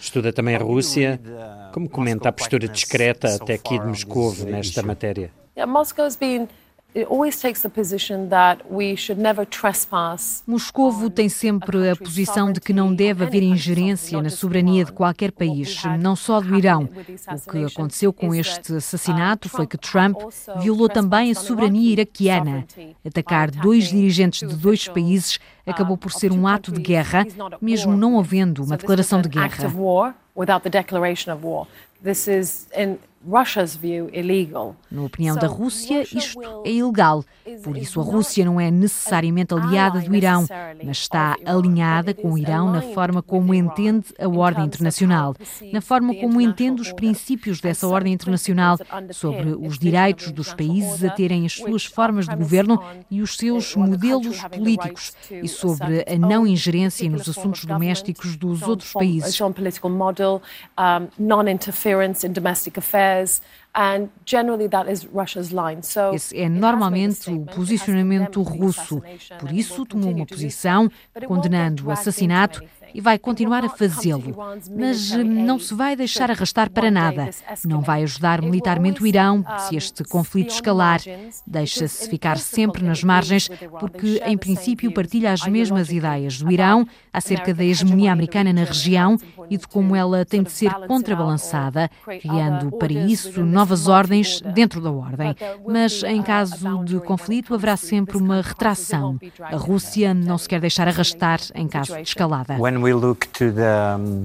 Estuda 0.00 0.32
também 0.32 0.54
a 0.54 0.58
Rússia. 0.58 1.20
Como 1.72 1.88
comenta 1.88 2.28
a 2.28 2.32
postura 2.32 2.68
discreta 2.68 3.34
até 3.34 3.54
aqui 3.54 3.78
de 3.78 3.86
Moscou 3.86 4.34
nesta 4.44 4.82
matéria? 4.82 5.30
Moscou 5.66 6.08
tem 6.18 6.48
Moscovo 10.46 11.10
tem 11.10 11.28
sempre 11.28 11.90
a 11.90 11.94
posição 11.94 12.50
de 12.50 12.60
que 12.60 12.72
não 12.72 12.94
deve 12.94 13.24
haver 13.24 13.42
ingerência 13.42 14.20
na 14.22 14.30
soberania 14.30 14.86
de 14.86 14.92
qualquer 14.92 15.30
país, 15.30 15.82
não 16.00 16.16
só 16.16 16.40
do 16.40 16.56
Irão. 16.56 16.88
O 17.46 17.50
que 17.50 17.64
aconteceu 17.64 18.10
com 18.10 18.34
este 18.34 18.76
assassinato 18.76 19.50
foi 19.50 19.66
que 19.66 19.76
Trump 19.76 20.16
violou 20.60 20.88
também 20.88 21.30
a 21.30 21.34
soberania 21.34 21.92
iraquiana. 21.92 22.66
Atacar 23.06 23.50
dois 23.50 23.88
dirigentes 23.90 24.48
de 24.48 24.56
dois 24.56 24.88
países 24.88 25.38
acabou 25.66 25.98
por 25.98 26.10
ser 26.10 26.32
um 26.32 26.46
ato 26.46 26.72
de 26.72 26.80
guerra, 26.80 27.26
mesmo 27.60 27.94
não 27.96 28.18
havendo 28.18 28.64
uma 28.64 28.78
declaração 28.78 29.20
de 29.20 29.28
guerra. 29.28 29.68
Na 34.90 35.02
opinião 35.02 35.36
da 35.36 35.46
Rússia, 35.46 36.02
isto 36.02 36.40
é 36.64 36.70
ilegal. 36.70 37.24
Por 37.62 37.76
isso, 37.76 38.00
a 38.00 38.04
Rússia 38.04 38.44
não 38.44 38.60
é 38.60 38.70
necessariamente 38.70 39.52
aliada 39.54 40.00
do 40.00 40.14
Irão, 40.14 40.46
mas 40.84 40.98
está 40.98 41.36
alinhada 41.44 42.14
com 42.14 42.32
o 42.32 42.38
Irão 42.38 42.70
na 42.70 42.80
forma 42.80 43.20
como 43.22 43.52
entende 43.52 44.06
a 44.18 44.28
ordem 44.28 44.64
internacional, 44.64 45.34
na 45.72 45.80
forma 45.80 46.14
como 46.14 46.40
entende 46.40 46.80
os 46.80 46.92
princípios 46.92 47.60
dessa 47.60 47.86
ordem 47.88 48.12
internacional 48.12 48.76
sobre 49.12 49.50
os 49.50 49.78
direitos 49.78 50.30
dos 50.30 50.54
países 50.54 51.02
a 51.04 51.10
terem 51.10 51.44
as 51.44 51.54
suas 51.54 51.84
formas 51.84 52.26
de 52.28 52.36
governo 52.36 52.80
e 53.10 53.20
os 53.20 53.36
seus 53.36 53.74
modelos 53.74 54.42
políticos 54.44 55.12
e 55.30 55.48
sobre 55.48 56.04
a 56.08 56.16
não 56.18 56.46
ingerência 56.46 57.08
nos 57.10 57.28
assuntos 57.28 57.64
domésticos 57.64 58.36
dos 58.36 58.62
outros 58.62 58.92
países. 58.92 59.34
Esse 66.12 66.36
é 66.36 66.48
normalmente 66.48 67.30
o 67.30 67.44
posicionamento 67.44 68.42
russo. 68.42 69.00
Por 69.38 69.52
isso, 69.52 69.86
tomou 69.86 70.10
uma 70.10 70.26
posição 70.26 70.90
condenando 71.26 71.86
o 71.86 71.90
assassinato 71.90 72.60
e 72.94 73.00
vai 73.00 73.18
continuar 73.18 73.64
a 73.64 73.68
fazê-lo. 73.68 74.36
Mas 74.76 75.12
não 75.12 75.58
se 75.58 75.74
vai 75.74 75.96
deixar 75.96 76.30
arrastar 76.30 76.70
para 76.70 76.90
nada. 76.90 77.30
Não 77.64 77.80
vai 77.80 78.02
ajudar 78.02 78.42
militarmente 78.42 79.02
o 79.02 79.06
Irão 79.06 79.44
se 79.58 79.76
este 79.76 80.04
conflito 80.04 80.50
escalar. 80.50 81.00
Deixa-se 81.46 82.08
ficar 82.08 82.38
sempre 82.38 82.84
nas 82.84 83.02
margens, 83.02 83.48
porque, 83.80 84.22
em 84.24 84.36
princípio, 84.36 84.92
partilha 84.92 85.32
as 85.32 85.46
mesmas 85.46 85.90
ideias 85.90 86.40
do 86.40 86.50
Irão 86.50 86.86
acerca 87.12 87.52
da 87.54 87.64
hegemonia 87.64 88.12
americana 88.12 88.52
na 88.52 88.64
região 88.64 89.16
e 89.50 89.56
de 89.56 89.66
como 89.66 89.96
ela 89.96 90.24
tem 90.24 90.42
de 90.42 90.52
ser 90.52 90.72
contrabalançada, 90.86 91.90
criando 92.20 92.70
para 92.72 92.92
isso 92.92 93.42
novas 93.44 93.88
ordens 93.88 94.40
dentro 94.40 94.80
da 94.80 94.90
ordem. 94.90 95.34
Mas, 95.66 96.02
em 96.02 96.22
caso 96.22 96.84
de 96.84 97.00
conflito, 97.00 97.54
haverá 97.54 97.76
sempre 97.76 98.16
uma 98.16 98.40
retração. 98.40 99.18
A 99.40 99.56
Rússia 99.56 100.12
não 100.14 100.38
se 100.38 100.48
quer 100.48 100.60
deixar 100.60 100.88
arrastar 100.88 101.40
em 101.54 101.66
caso 101.66 101.96
de 101.96 102.02
escalada. 102.02 102.56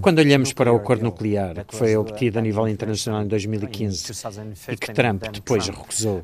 Quando 0.01 0.19
olhamos 0.19 0.53
para 0.53 0.71
o 0.71 0.75
acordo 0.75 1.03
nuclear 1.03 1.65
que 1.65 1.75
foi 1.75 1.95
obtido 1.95 2.39
a 2.39 2.41
nível 2.41 2.67
internacional 2.67 3.23
em 3.23 3.27
2015 3.27 4.13
e 4.69 4.77
que 4.77 4.93
Trump 4.93 5.23
depois 5.31 5.67
recusou. 5.67 6.23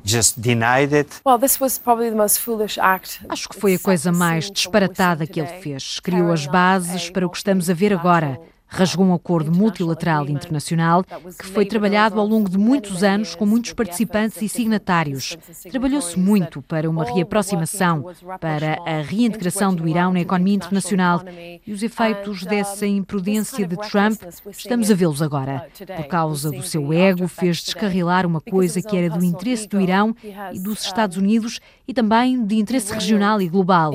Acho 3.28 3.48
que 3.48 3.56
foi 3.58 3.74
a 3.74 3.78
coisa 3.78 4.12
mais 4.12 4.50
disparatada 4.50 5.26
que 5.26 5.40
ele 5.40 5.60
fez. 5.60 6.00
Criou 6.00 6.32
as 6.32 6.46
bases 6.46 7.10
para 7.10 7.26
o 7.26 7.30
que 7.30 7.36
estamos 7.36 7.68
a 7.70 7.74
ver 7.74 7.92
agora 7.92 8.38
rasgou 8.70 9.04
um 9.04 9.12
acordo 9.12 9.52
multilateral 9.52 10.28
internacional 10.28 11.04
que 11.04 11.46
foi 11.46 11.66
trabalhado 11.66 12.20
ao 12.20 12.26
longo 12.26 12.48
de 12.48 12.56
muitos 12.56 13.02
anos 13.02 13.34
com 13.34 13.44
muitos 13.44 13.72
participantes 13.72 14.40
e 14.40 14.48
signatários. 14.48 15.36
Trabalhou-se 15.70 16.18
muito 16.18 16.62
para 16.62 16.88
uma 16.88 17.04
reaproximação, 17.04 18.06
para 18.40 18.78
a 18.86 19.02
reintegração 19.02 19.74
do 19.74 19.88
Irão 19.88 20.12
na 20.12 20.20
economia 20.20 20.54
internacional 20.54 21.22
e 21.66 21.72
os 21.72 21.82
efeitos 21.82 22.44
dessa 22.44 22.86
imprudência 22.86 23.66
de 23.66 23.76
Trump 23.76 24.20
estamos 24.50 24.90
a 24.90 24.94
vê-los 24.94 25.20
agora. 25.20 25.66
Por 25.96 26.06
causa 26.06 26.50
do 26.50 26.62
seu 26.62 26.92
ego, 26.92 27.26
fez 27.26 27.56
descarrilar 27.56 28.24
uma 28.24 28.40
coisa 28.40 28.80
que 28.80 28.96
era 28.96 29.10
do 29.10 29.24
interesse 29.24 29.66
do 29.66 29.80
Irão 29.80 30.14
e 30.52 30.60
dos 30.60 30.84
Estados 30.84 31.16
Unidos 31.16 31.60
e 31.88 31.92
também 31.92 32.44
de 32.44 32.54
interesse 32.54 32.92
regional 32.92 33.42
e 33.42 33.48
global 33.48 33.92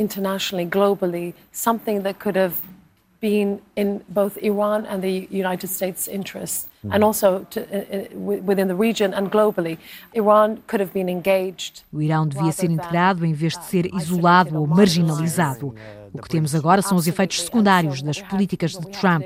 been 3.19 3.59
in 3.75 4.01
both 4.09 4.37
Iran 4.41 4.85
and 4.85 5.01
the 5.01 5.27
United 5.31 5.67
States' 5.67 6.07
interests, 6.07 6.67
mm. 6.83 6.93
and 6.93 7.03
also 7.03 7.45
to, 7.49 7.61
uh, 7.61 8.17
within 8.17 8.67
the 8.67 8.75
region 8.75 9.13
and 9.13 9.31
globally. 9.31 9.77
Iran 10.13 10.57
could 10.67 10.81
have 10.81 10.93
been 10.93 11.09
engaged. 11.09 11.83
O 11.91 12.01
Irão 12.01 12.27
devia 12.27 12.51
ser 12.51 12.69
integrado 12.69 13.25
em 13.25 13.33
vez 13.33 13.57
de 13.57 13.65
ser 13.65 13.85
isolado 13.93 14.59
ou 14.59 14.67
marginalizado. 14.67 15.75
O 16.13 16.21
que 16.21 16.29
temos 16.29 16.55
agora 16.55 16.81
são 16.81 16.97
os 16.97 17.07
efeitos 17.07 17.41
secundários 17.41 18.01
das 18.01 18.21
políticas 18.21 18.71
de 18.71 18.87
Trump. 18.87 19.25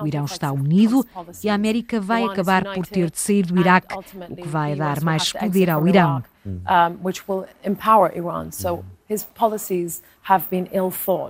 O 0.00 0.06
Irão 0.06 0.24
está 0.24 0.52
unido 0.52 1.04
e 1.42 1.48
a 1.48 1.54
América 1.54 2.00
vai 2.00 2.22
acabar 2.22 2.62
por 2.74 2.86
ter 2.86 3.10
de 3.10 3.18
sair 3.18 3.44
do 3.44 3.58
Iraque, 3.58 3.94
o 3.96 4.36
que 4.36 4.46
vai 4.46 4.76
dar 4.76 5.02
mais 5.02 5.32
poder 5.32 5.68
ao 5.68 5.86
Irão. 5.88 6.22
which 7.02 7.22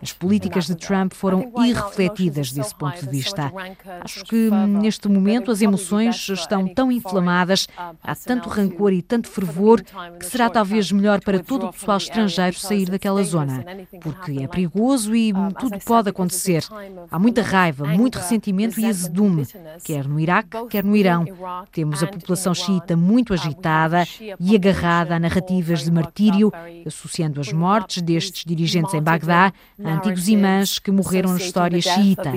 as 0.02 0.12
políticas 0.12 0.66
de 0.66 0.74
Trump 0.74 1.12
foram 1.12 1.52
irrefletidas 1.58 2.50
desse 2.50 2.74
ponto 2.74 3.00
de 3.00 3.08
vista. 3.08 3.52
Acho 4.00 4.24
que 4.24 4.50
neste 4.50 5.08
momento 5.08 5.52
as 5.52 5.62
emoções 5.62 6.28
estão 6.28 6.66
tão 6.66 6.90
inflamadas, 6.90 7.68
há 8.02 8.14
tanto 8.16 8.48
rancor 8.48 8.92
e 8.92 9.00
tanto 9.00 9.28
fervor, 9.28 9.82
que 10.18 10.26
será 10.26 10.50
talvez 10.50 10.90
melhor 10.90 11.20
para 11.20 11.38
todo 11.38 11.66
o 11.66 11.72
pessoal 11.72 11.98
estrangeiro 11.98 12.58
sair 12.58 12.90
daquela 12.90 13.22
zona, 13.22 13.64
porque 14.00 14.42
é 14.42 14.48
perigoso 14.48 15.14
e 15.14 15.32
tudo 15.58 15.78
pode 15.84 16.08
acontecer. 16.08 16.64
Há 17.10 17.18
muita 17.18 17.42
raiva, 17.42 17.86
muito 17.86 18.18
ressentimento 18.18 18.80
e 18.80 18.86
azedume, 18.86 19.46
quer 19.84 20.08
no 20.08 20.18
Iraque, 20.18 20.66
quer 20.68 20.82
no 20.82 20.96
Irão. 20.96 21.24
Temos 21.70 22.02
a 22.02 22.06
população 22.06 22.52
xiita 22.52 22.96
muito 22.96 23.32
agitada 23.32 24.04
e 24.40 24.56
agarrada 24.56 25.14
a 25.14 25.20
narrativas 25.20 25.84
de 25.84 25.92
martírio, 25.92 26.52
associando 26.84 27.40
as 27.40 27.52
mortes 27.52 28.02
destes 28.02 28.44
dirigentes 28.44 28.88
em 28.97 29.02
Bagdá, 29.02 29.52
antigos 29.83 30.28
imãs 30.28 30.78
que 30.78 30.90
morreram 30.90 31.33
na 31.33 31.38
história 31.38 31.80
xiita. 31.80 32.33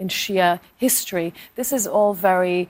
in 0.00 0.08
Shia 0.08 0.58
history. 0.78 1.34
This 1.56 1.72
is 1.72 1.86
all 1.86 2.14
very 2.14 2.68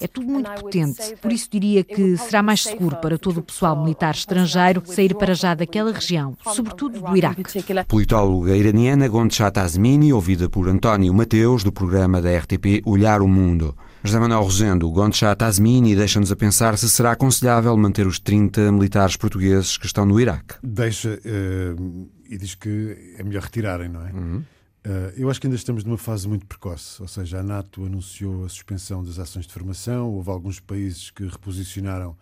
é 0.00 0.06
tudo 0.06 0.26
muito 0.26 0.50
potente, 0.52 1.14
por 1.20 1.30
isso 1.30 1.46
diria 1.50 1.84
que 1.84 2.16
será 2.16 2.42
mais 2.42 2.62
seguro 2.62 2.96
para 2.96 3.18
todo 3.18 3.36
o 3.36 3.42
pessoal 3.42 3.76
militar 3.76 4.14
estrangeiro 4.14 4.82
sair 4.86 5.14
para 5.14 5.34
já 5.34 5.52
daquela 5.54 5.92
região, 5.92 6.34
sobretudo 6.54 7.02
do 7.02 7.14
Iraque. 7.14 7.42
Politóloga 7.86 8.56
iraniana 8.56 9.06
Gondchat 9.06 9.58
Azmini, 9.58 10.10
ouvida 10.10 10.48
por 10.48 10.70
António 10.70 11.12
Mateus, 11.12 11.62
do 11.62 11.70
programa 11.70 12.22
da 12.22 12.34
RTP 12.34 12.80
Olhar 12.86 13.20
o 13.20 13.28
Mundo. 13.28 13.76
José 14.06 14.20
Manuel 14.20 14.42
Rosendo, 14.42 14.90
Gondchat 14.90 15.42
Azmini 15.42 15.96
deixa-nos 15.96 16.30
a 16.30 16.36
pensar 16.36 16.76
se 16.76 16.90
será 16.90 17.12
aconselhável 17.12 17.74
manter 17.74 18.06
os 18.06 18.18
30 18.18 18.70
militares 18.70 19.16
portugueses 19.16 19.78
que 19.78 19.86
estão 19.86 20.04
no 20.04 20.20
Iraque. 20.20 20.56
Deixa, 20.62 21.08
uh, 21.08 22.10
e 22.28 22.36
diz 22.36 22.54
que 22.54 23.14
é 23.16 23.22
melhor 23.22 23.44
retirarem, 23.44 23.88
não 23.88 24.06
é? 24.06 24.12
Uhum. 24.12 24.36
Uh, 24.36 25.12
eu 25.16 25.30
acho 25.30 25.40
que 25.40 25.46
ainda 25.46 25.56
estamos 25.56 25.84
numa 25.84 25.96
fase 25.96 26.28
muito 26.28 26.44
precoce, 26.44 27.00
ou 27.00 27.08
seja, 27.08 27.38
a 27.38 27.42
NATO 27.42 27.86
anunciou 27.86 28.44
a 28.44 28.48
suspensão 28.50 29.02
das 29.02 29.18
ações 29.18 29.46
de 29.46 29.54
formação, 29.54 30.10
houve 30.10 30.28
alguns 30.28 30.60
países 30.60 31.10
que 31.10 31.26
reposicionaram 31.26 32.14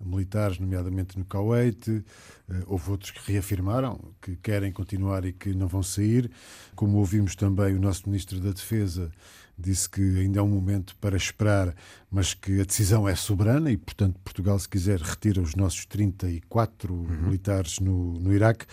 militares, 0.00 0.60
nomeadamente 0.60 1.18
no 1.18 1.24
Kuwait, 1.24 1.90
uh, 1.90 2.04
houve 2.68 2.88
outros 2.88 3.10
que 3.10 3.32
reafirmaram 3.32 3.98
que 4.22 4.36
querem 4.36 4.70
continuar 4.70 5.24
e 5.24 5.32
que 5.32 5.52
não 5.52 5.66
vão 5.66 5.82
sair. 5.82 6.30
Como 6.76 6.98
ouvimos 6.98 7.34
também 7.34 7.74
o 7.74 7.80
nosso 7.80 8.02
Ministro 8.06 8.38
da 8.38 8.52
Defesa 8.52 9.10
disse 9.58 9.88
que 9.88 10.00
ainda 10.00 10.38
é 10.38 10.42
um 10.42 10.48
momento 10.48 10.94
para 11.00 11.16
esperar, 11.16 11.74
mas 12.10 12.34
que 12.34 12.60
a 12.60 12.64
decisão 12.64 13.08
é 13.08 13.14
soberana 13.14 13.70
e, 13.70 13.76
portanto, 13.76 14.18
Portugal, 14.22 14.58
se 14.58 14.68
quiser, 14.68 15.00
retira 15.00 15.40
os 15.40 15.54
nossos 15.54 15.84
34 15.86 16.94
uhum. 16.94 17.06
militares 17.22 17.78
no, 17.78 18.12
no 18.20 18.32
Iraque. 18.32 18.66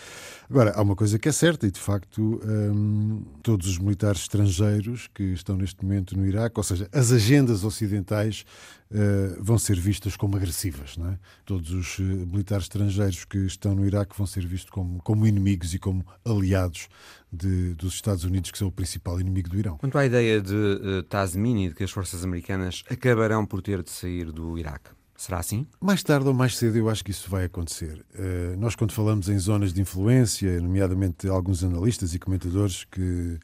Agora, 0.48 0.72
há 0.74 0.82
uma 0.82 0.94
coisa 0.94 1.18
que 1.18 1.28
é 1.28 1.32
certa, 1.32 1.66
e 1.66 1.70
de 1.70 1.80
facto, 1.80 2.40
hum, 2.44 3.24
todos 3.42 3.66
os 3.66 3.78
militares 3.78 4.22
estrangeiros 4.22 5.08
que 5.12 5.24
estão 5.24 5.56
neste 5.56 5.82
momento 5.84 6.16
no 6.16 6.26
Iraque, 6.26 6.58
ou 6.58 6.64
seja, 6.64 6.88
as 6.92 7.12
agendas 7.12 7.64
ocidentais, 7.64 8.44
uh, 8.90 9.42
vão 9.42 9.58
ser 9.58 9.78
vistas 9.78 10.16
como 10.16 10.36
agressivas. 10.36 10.96
Não 10.96 11.10
é? 11.10 11.18
Todos 11.44 11.70
os 11.70 11.98
uh, 11.98 12.02
militares 12.02 12.64
estrangeiros 12.64 13.24
que 13.24 13.38
estão 13.38 13.74
no 13.74 13.86
Iraque 13.86 14.16
vão 14.16 14.26
ser 14.26 14.46
vistos 14.46 14.70
como, 14.70 15.02
como 15.02 15.26
inimigos 15.26 15.74
e 15.74 15.78
como 15.78 16.06
aliados 16.24 16.88
de, 17.34 17.74
dos 17.74 17.94
Estados 17.94 18.24
Unidos, 18.24 18.50
que 18.50 18.58
são 18.58 18.68
o 18.68 18.72
principal 18.72 19.20
inimigo 19.20 19.48
do 19.48 19.58
Irão. 19.58 19.76
Quanto 19.78 19.98
à 19.98 20.06
ideia 20.06 20.40
de 20.40 20.54
uh, 20.54 21.02
Tazmini, 21.04 21.68
de 21.68 21.74
que 21.74 21.84
as 21.84 21.90
forças 21.90 22.24
americanas 22.24 22.82
acabarão 22.88 23.44
por 23.44 23.60
ter 23.60 23.82
de 23.82 23.90
sair 23.90 24.30
do 24.30 24.58
Iraque, 24.58 24.90
Será 25.16 25.38
assim? 25.38 25.64
Mais 25.80 26.02
tarde 26.02 26.26
ou 26.26 26.34
mais 26.34 26.56
cedo 26.56 26.76
eu 26.76 26.90
acho 26.90 27.04
que 27.04 27.12
isso 27.12 27.30
vai 27.30 27.44
acontecer. 27.44 28.04
Uh, 28.14 28.58
nós, 28.58 28.74
quando 28.74 28.92
falamos 28.92 29.28
em 29.28 29.38
zonas 29.38 29.72
de 29.72 29.80
influência, 29.80 30.60
nomeadamente 30.60 31.28
alguns 31.28 31.62
analistas 31.62 32.14
e 32.14 32.18
comentadores 32.18 32.84
que 32.84 33.38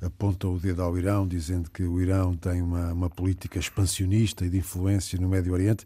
apontam 0.00 0.54
o 0.54 0.60
dedo 0.60 0.82
ao 0.82 0.96
Irão, 0.96 1.26
dizendo 1.26 1.68
que 1.70 1.82
o 1.82 2.00
Irão 2.00 2.36
tem 2.36 2.62
uma, 2.62 2.92
uma 2.92 3.10
política 3.10 3.58
expansionista 3.58 4.46
e 4.46 4.48
de 4.48 4.58
influência 4.58 5.18
no 5.18 5.28
Médio 5.28 5.52
Oriente, 5.52 5.84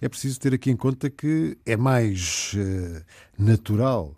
é 0.00 0.08
preciso 0.08 0.40
ter 0.40 0.52
aqui 0.52 0.68
em 0.68 0.76
conta 0.76 1.08
que 1.08 1.56
é 1.64 1.76
mais 1.76 2.52
uh, 2.54 3.04
natural 3.38 4.16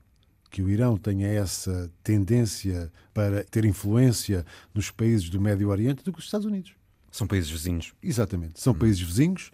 que 0.55 0.63
o 0.63 0.71
Irão 0.71 0.97
tenha 0.97 1.27
essa 1.27 1.91
tendência 2.05 2.89
para 3.13 3.43
ter 3.43 3.65
influência 3.65 4.47
nos 4.73 4.89
países 4.89 5.29
do 5.29 5.41
Médio 5.41 5.69
Oriente 5.69 6.05
do 6.05 6.13
que 6.13 6.21
os 6.21 6.27
Estados 6.27 6.47
Unidos. 6.47 6.75
São 7.11 7.27
países 7.27 7.51
vizinhos. 7.51 7.93
Exatamente, 8.01 8.61
são 8.61 8.73
hum. 8.73 8.77
países 8.79 9.01
vizinhos. 9.01 9.51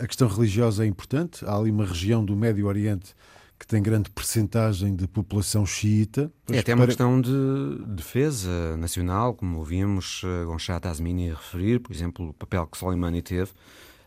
A 0.00 0.06
questão 0.06 0.28
religiosa 0.28 0.84
é 0.84 0.86
importante. 0.86 1.44
Há 1.44 1.56
ali 1.56 1.72
uma 1.72 1.84
região 1.84 2.24
do 2.24 2.36
Médio 2.36 2.68
Oriente 2.68 3.16
que 3.58 3.66
tem 3.66 3.82
grande 3.82 4.10
percentagem 4.10 4.94
de 4.94 5.08
população 5.08 5.66
xiita. 5.66 6.30
É 6.48 6.60
até 6.60 6.72
uma 6.72 6.82
para... 6.82 6.86
questão 6.86 7.20
de 7.20 7.84
defesa 7.88 8.76
nacional, 8.76 9.34
como 9.34 9.58
ouvimos 9.58 10.22
eh, 10.24 10.44
Gonçalo 10.44 10.86
Azmini 10.86 11.30
referir, 11.30 11.80
por 11.80 11.92
exemplo, 11.92 12.28
o 12.28 12.32
papel 12.32 12.64
que 12.68 12.78
Soleimani 12.78 13.22
teve 13.22 13.50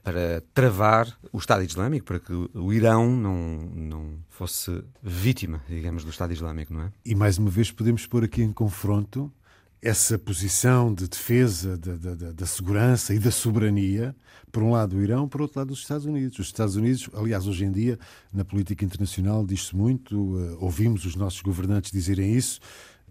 para 0.03 0.41
travar 0.53 1.07
o 1.31 1.37
Estado 1.37 1.63
Islâmico, 1.63 2.05
para 2.05 2.19
que 2.19 2.33
o 2.33 2.73
Irão 2.73 3.15
não, 3.15 3.35
não 3.73 4.17
fosse 4.29 4.83
vítima, 5.01 5.61
digamos, 5.67 6.03
do 6.03 6.09
Estado 6.09 6.33
Islâmico, 6.33 6.73
não 6.73 6.83
é? 6.83 6.91
E 7.05 7.13
mais 7.13 7.37
uma 7.37 7.49
vez 7.49 7.71
podemos 7.71 8.05
pôr 8.07 8.23
aqui 8.23 8.41
em 8.41 8.51
confronto 8.51 9.31
essa 9.81 10.17
posição 10.17 10.93
de 10.93 11.07
defesa 11.07 11.75
da, 11.75 11.95
da, 11.95 12.31
da, 12.31 12.45
segurança 12.45 13.15
e 13.15 13.19
da 13.19 13.31
soberania, 13.31 14.15
por 14.51 14.61
um 14.61 14.71
lado 14.71 14.95
o 14.95 15.01
Irão, 15.01 15.27
por 15.27 15.41
outro 15.41 15.59
lado 15.59 15.71
os 15.71 15.79
Estados 15.79 16.05
Unidos. 16.05 16.37
Os 16.37 16.47
Estados 16.47 16.75
Unidos, 16.75 17.09
aliás, 17.13 17.47
hoje 17.47 17.65
em 17.65 17.71
dia, 17.71 17.97
na 18.31 18.45
política 18.45 18.85
internacional, 18.85 19.43
diz-se 19.43 19.75
muito, 19.75 20.15
uh, 20.15 20.57
ouvimos 20.59 21.03
os 21.05 21.15
nossos 21.15 21.41
governantes 21.41 21.91
dizerem 21.91 22.35
isso, 22.35 22.59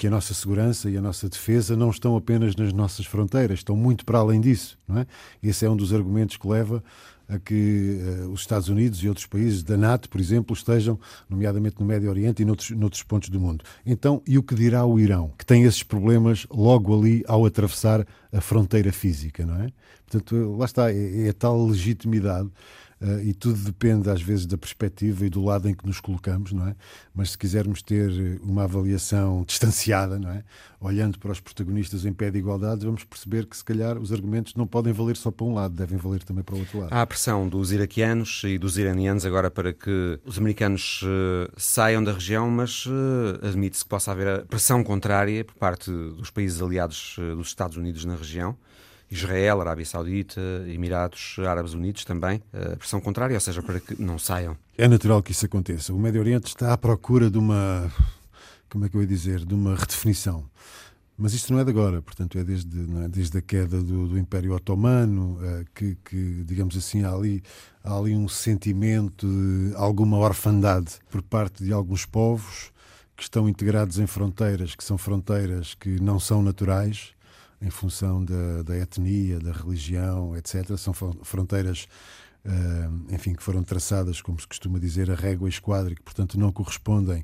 que 0.01 0.07
a 0.07 0.11
nossa 0.11 0.33
segurança 0.33 0.89
e 0.89 0.97
a 0.97 1.01
nossa 1.03 1.29
defesa 1.29 1.77
não 1.77 1.91
estão 1.91 2.17
apenas 2.17 2.57
nas 2.57 2.73
nossas 2.73 3.05
fronteiras, 3.05 3.59
estão 3.59 3.77
muito 3.77 4.03
para 4.07 4.19
além 4.19 4.41
disso. 4.41 4.79
Não 4.89 4.99
é? 4.99 5.07
Esse 5.43 5.67
é 5.67 5.71
um 5.71 5.77
dos 5.77 5.93
argumentos 5.93 6.39
que 6.39 6.49
leva 6.49 6.83
a 7.29 7.39
que 7.39 8.01
uh, 8.25 8.31
os 8.31 8.41
Estados 8.41 8.71
Unidos 8.71 9.05
e 9.05 9.09
outros 9.11 9.27
países 9.27 9.63
da 9.63 9.77
NATO, 9.77 10.09
por 10.09 10.19
exemplo, 10.19 10.57
estejam, 10.57 10.99
nomeadamente 11.29 11.79
no 11.79 11.85
Médio 11.85 12.09
Oriente 12.09 12.41
e 12.41 12.47
noutros, 12.47 12.71
noutros 12.71 13.03
pontos 13.03 13.29
do 13.29 13.39
mundo. 13.39 13.63
Então, 13.85 14.23
e 14.27 14.39
o 14.39 14.43
que 14.43 14.55
dirá 14.55 14.87
o 14.87 14.99
Irão, 14.99 15.35
que 15.37 15.45
tem 15.45 15.65
esses 15.65 15.83
problemas 15.83 16.47
logo 16.51 16.99
ali 16.99 17.23
ao 17.29 17.45
atravessar 17.45 18.07
a 18.33 18.41
fronteira 18.41 18.91
física, 18.91 19.45
não 19.45 19.57
é? 19.57 19.69
Portanto, 20.07 20.57
lá 20.57 20.65
está, 20.65 20.91
é, 20.91 21.29
é 21.29 21.33
tal 21.35 21.63
legitimidade 21.67 22.49
Uh, 23.01 23.19
e 23.23 23.33
tudo 23.33 23.59
depende 23.59 24.11
às 24.11 24.21
vezes 24.21 24.45
da 24.45 24.59
perspectiva 24.59 25.25
e 25.25 25.31
do 25.31 25.43
lado 25.43 25.67
em 25.67 25.75
que 25.75 25.87
nos 25.87 26.01
colocamos, 26.01 26.53
não 26.53 26.69
é? 26.69 26.77
Mas 27.15 27.31
se 27.31 27.39
quisermos 27.39 27.81
ter 27.81 28.11
uma 28.43 28.65
avaliação 28.65 29.43
distanciada, 29.49 30.19
não 30.19 30.31
é? 30.31 30.45
Olhando 30.79 31.19
para 31.19 31.33
os 31.33 31.41
protagonistas 31.41 32.05
em 32.05 32.13
pé 32.13 32.31
de 32.31 32.39
igualdade, 32.39 32.85
vamos 32.85 33.03
perceber 33.05 33.47
que 33.47 33.57
se 33.57 33.65
calhar 33.65 33.97
os 33.99 34.13
argumentos 34.13 34.55
não 34.55 34.67
podem 34.67 34.93
valer 34.93 35.17
só 35.17 35.31
para 35.31 35.47
um 35.47 35.55
lado, 35.55 35.75
devem 35.75 35.97
valer 35.97 36.23
também 36.23 36.45
para 36.45 36.55
o 36.55 36.59
outro 36.59 36.79
lado. 36.79 36.93
Há 36.93 37.01
a 37.01 37.07
pressão 37.07 37.49
dos 37.49 37.73
iraquianos 37.73 38.43
e 38.45 38.59
dos 38.59 38.77
iranianos 38.77 39.25
agora 39.25 39.51
para 39.51 39.73
que 39.73 40.21
os 40.25 40.37
americanos 40.37 41.01
uh, 41.03 41.51
saiam 41.57 42.05
da 42.05 42.13
região, 42.13 42.51
mas 42.51 42.85
uh, 42.85 43.47
admite-se 43.47 43.83
que 43.83 43.89
possa 43.89 44.13
haver 44.13 44.45
pressão 44.45 44.85
contrária 44.85 45.43
por 45.43 45.55
parte 45.55 45.91
dos 45.91 46.31
países 46.31 46.61
aliados 46.61 47.17
dos 47.35 47.49
Estados 47.49 47.79
Unidos 47.79 48.05
na 48.05 48.15
região. 48.15 48.57
Israel, 49.11 49.61
Arábia 49.61 49.85
Saudita, 49.85 50.41
Emirados 50.69 51.37
Árabes 51.41 51.75
Unidos 51.75 52.05
também, 52.05 52.41
a 52.53 52.77
pressão 52.77 53.01
contrária, 53.01 53.35
ou 53.35 53.41
seja, 53.41 53.63
para 53.63 53.81
que 53.81 54.01
não 54.01 54.19
saiam. 54.19 54.57
É 54.79 54.87
natural 54.87 55.23
que 55.23 55.33
isso 55.33 55.45
aconteça. 55.47 55.93
O 55.93 55.99
Médio 55.99 56.21
Oriente 56.21 56.47
está 56.47 56.73
à 56.73 56.79
procura 56.79 57.29
de 57.29 57.37
uma, 57.37 57.93
como 58.69 58.85
é 58.85 58.89
que 58.89 58.97
eu 58.97 59.01
ia 59.01 59.07
dizer, 59.07 59.45
de 59.45 59.53
uma 59.53 59.75
redefinição. 59.75 60.45
Mas 61.19 61.35
isto 61.35 61.53
não 61.53 61.61
é 61.61 61.65
de 61.65 61.71
agora, 61.71 62.01
portanto, 62.01 62.39
é 62.39 62.45
desde, 62.45 62.81
é? 63.05 63.09
desde 63.09 63.37
a 63.37 63.43
queda 63.43 63.83
do, 63.83 64.09
do 64.09 64.19
Império 64.19 64.55
Otomano 64.55 65.39
é, 65.43 65.65
que, 65.75 65.99
que, 66.03 66.45
digamos 66.47 66.75
assim, 66.75 67.05
há 67.05 67.13
ali, 67.13 67.43
há 67.85 67.95
ali 67.95 68.17
um 68.17 68.27
sentimento 68.27 69.27
de 69.27 69.75
alguma 69.77 70.17
orfandade 70.17 70.95
por 71.11 71.21
parte 71.21 71.63
de 71.63 71.75
alguns 71.75 72.07
povos 72.07 72.73
que 73.15 73.23
estão 73.23 73.47
integrados 73.47 73.99
em 73.99 74.07
fronteiras 74.07 74.75
que 74.75 74.83
são 74.83 74.97
fronteiras 74.97 75.75
que 75.75 76.01
não 76.01 76.19
são 76.19 76.43
naturais 76.43 77.13
em 77.61 77.71
função 77.71 78.25
da, 78.25 78.63
da 78.63 78.77
etnia, 78.77 79.39
da 79.39 79.53
religião, 79.53 80.37
etc. 80.37 80.77
São 80.79 80.95
fronteiras, 80.95 81.87
uh, 82.45 83.15
enfim, 83.15 83.35
que 83.35 83.43
foram 83.43 83.63
traçadas, 83.63 84.23
como 84.23 84.41
se 84.41 84.47
costuma 84.47 84.79
dizer, 84.79 85.11
a 85.11 85.15
régua 85.15 85.49
e 85.49 85.51
esquadra, 85.51 85.95
que, 85.95 86.03
portanto, 86.03 86.39
não 86.39 86.51
correspondem 86.51 87.21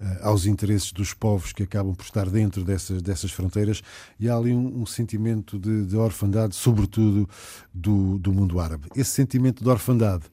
uh, 0.00 0.06
aos 0.22 0.46
interesses 0.46 0.92
dos 0.92 1.12
povos 1.12 1.52
que 1.52 1.64
acabam 1.64 1.94
por 1.94 2.04
estar 2.04 2.28
dentro 2.30 2.64
dessas, 2.64 3.02
dessas 3.02 3.32
fronteiras. 3.32 3.82
E 4.18 4.28
há 4.28 4.36
ali 4.36 4.52
um, 4.52 4.82
um 4.82 4.86
sentimento 4.86 5.58
de, 5.58 5.86
de, 5.86 5.96
orfandade, 5.96 6.54
sobretudo 6.54 7.28
do, 7.74 8.18
do 8.18 8.32
mundo 8.32 8.60
árabe. 8.60 8.88
Esse 8.94 9.10
sentimento 9.10 9.64
de 9.64 9.68
orfandade 9.68 10.24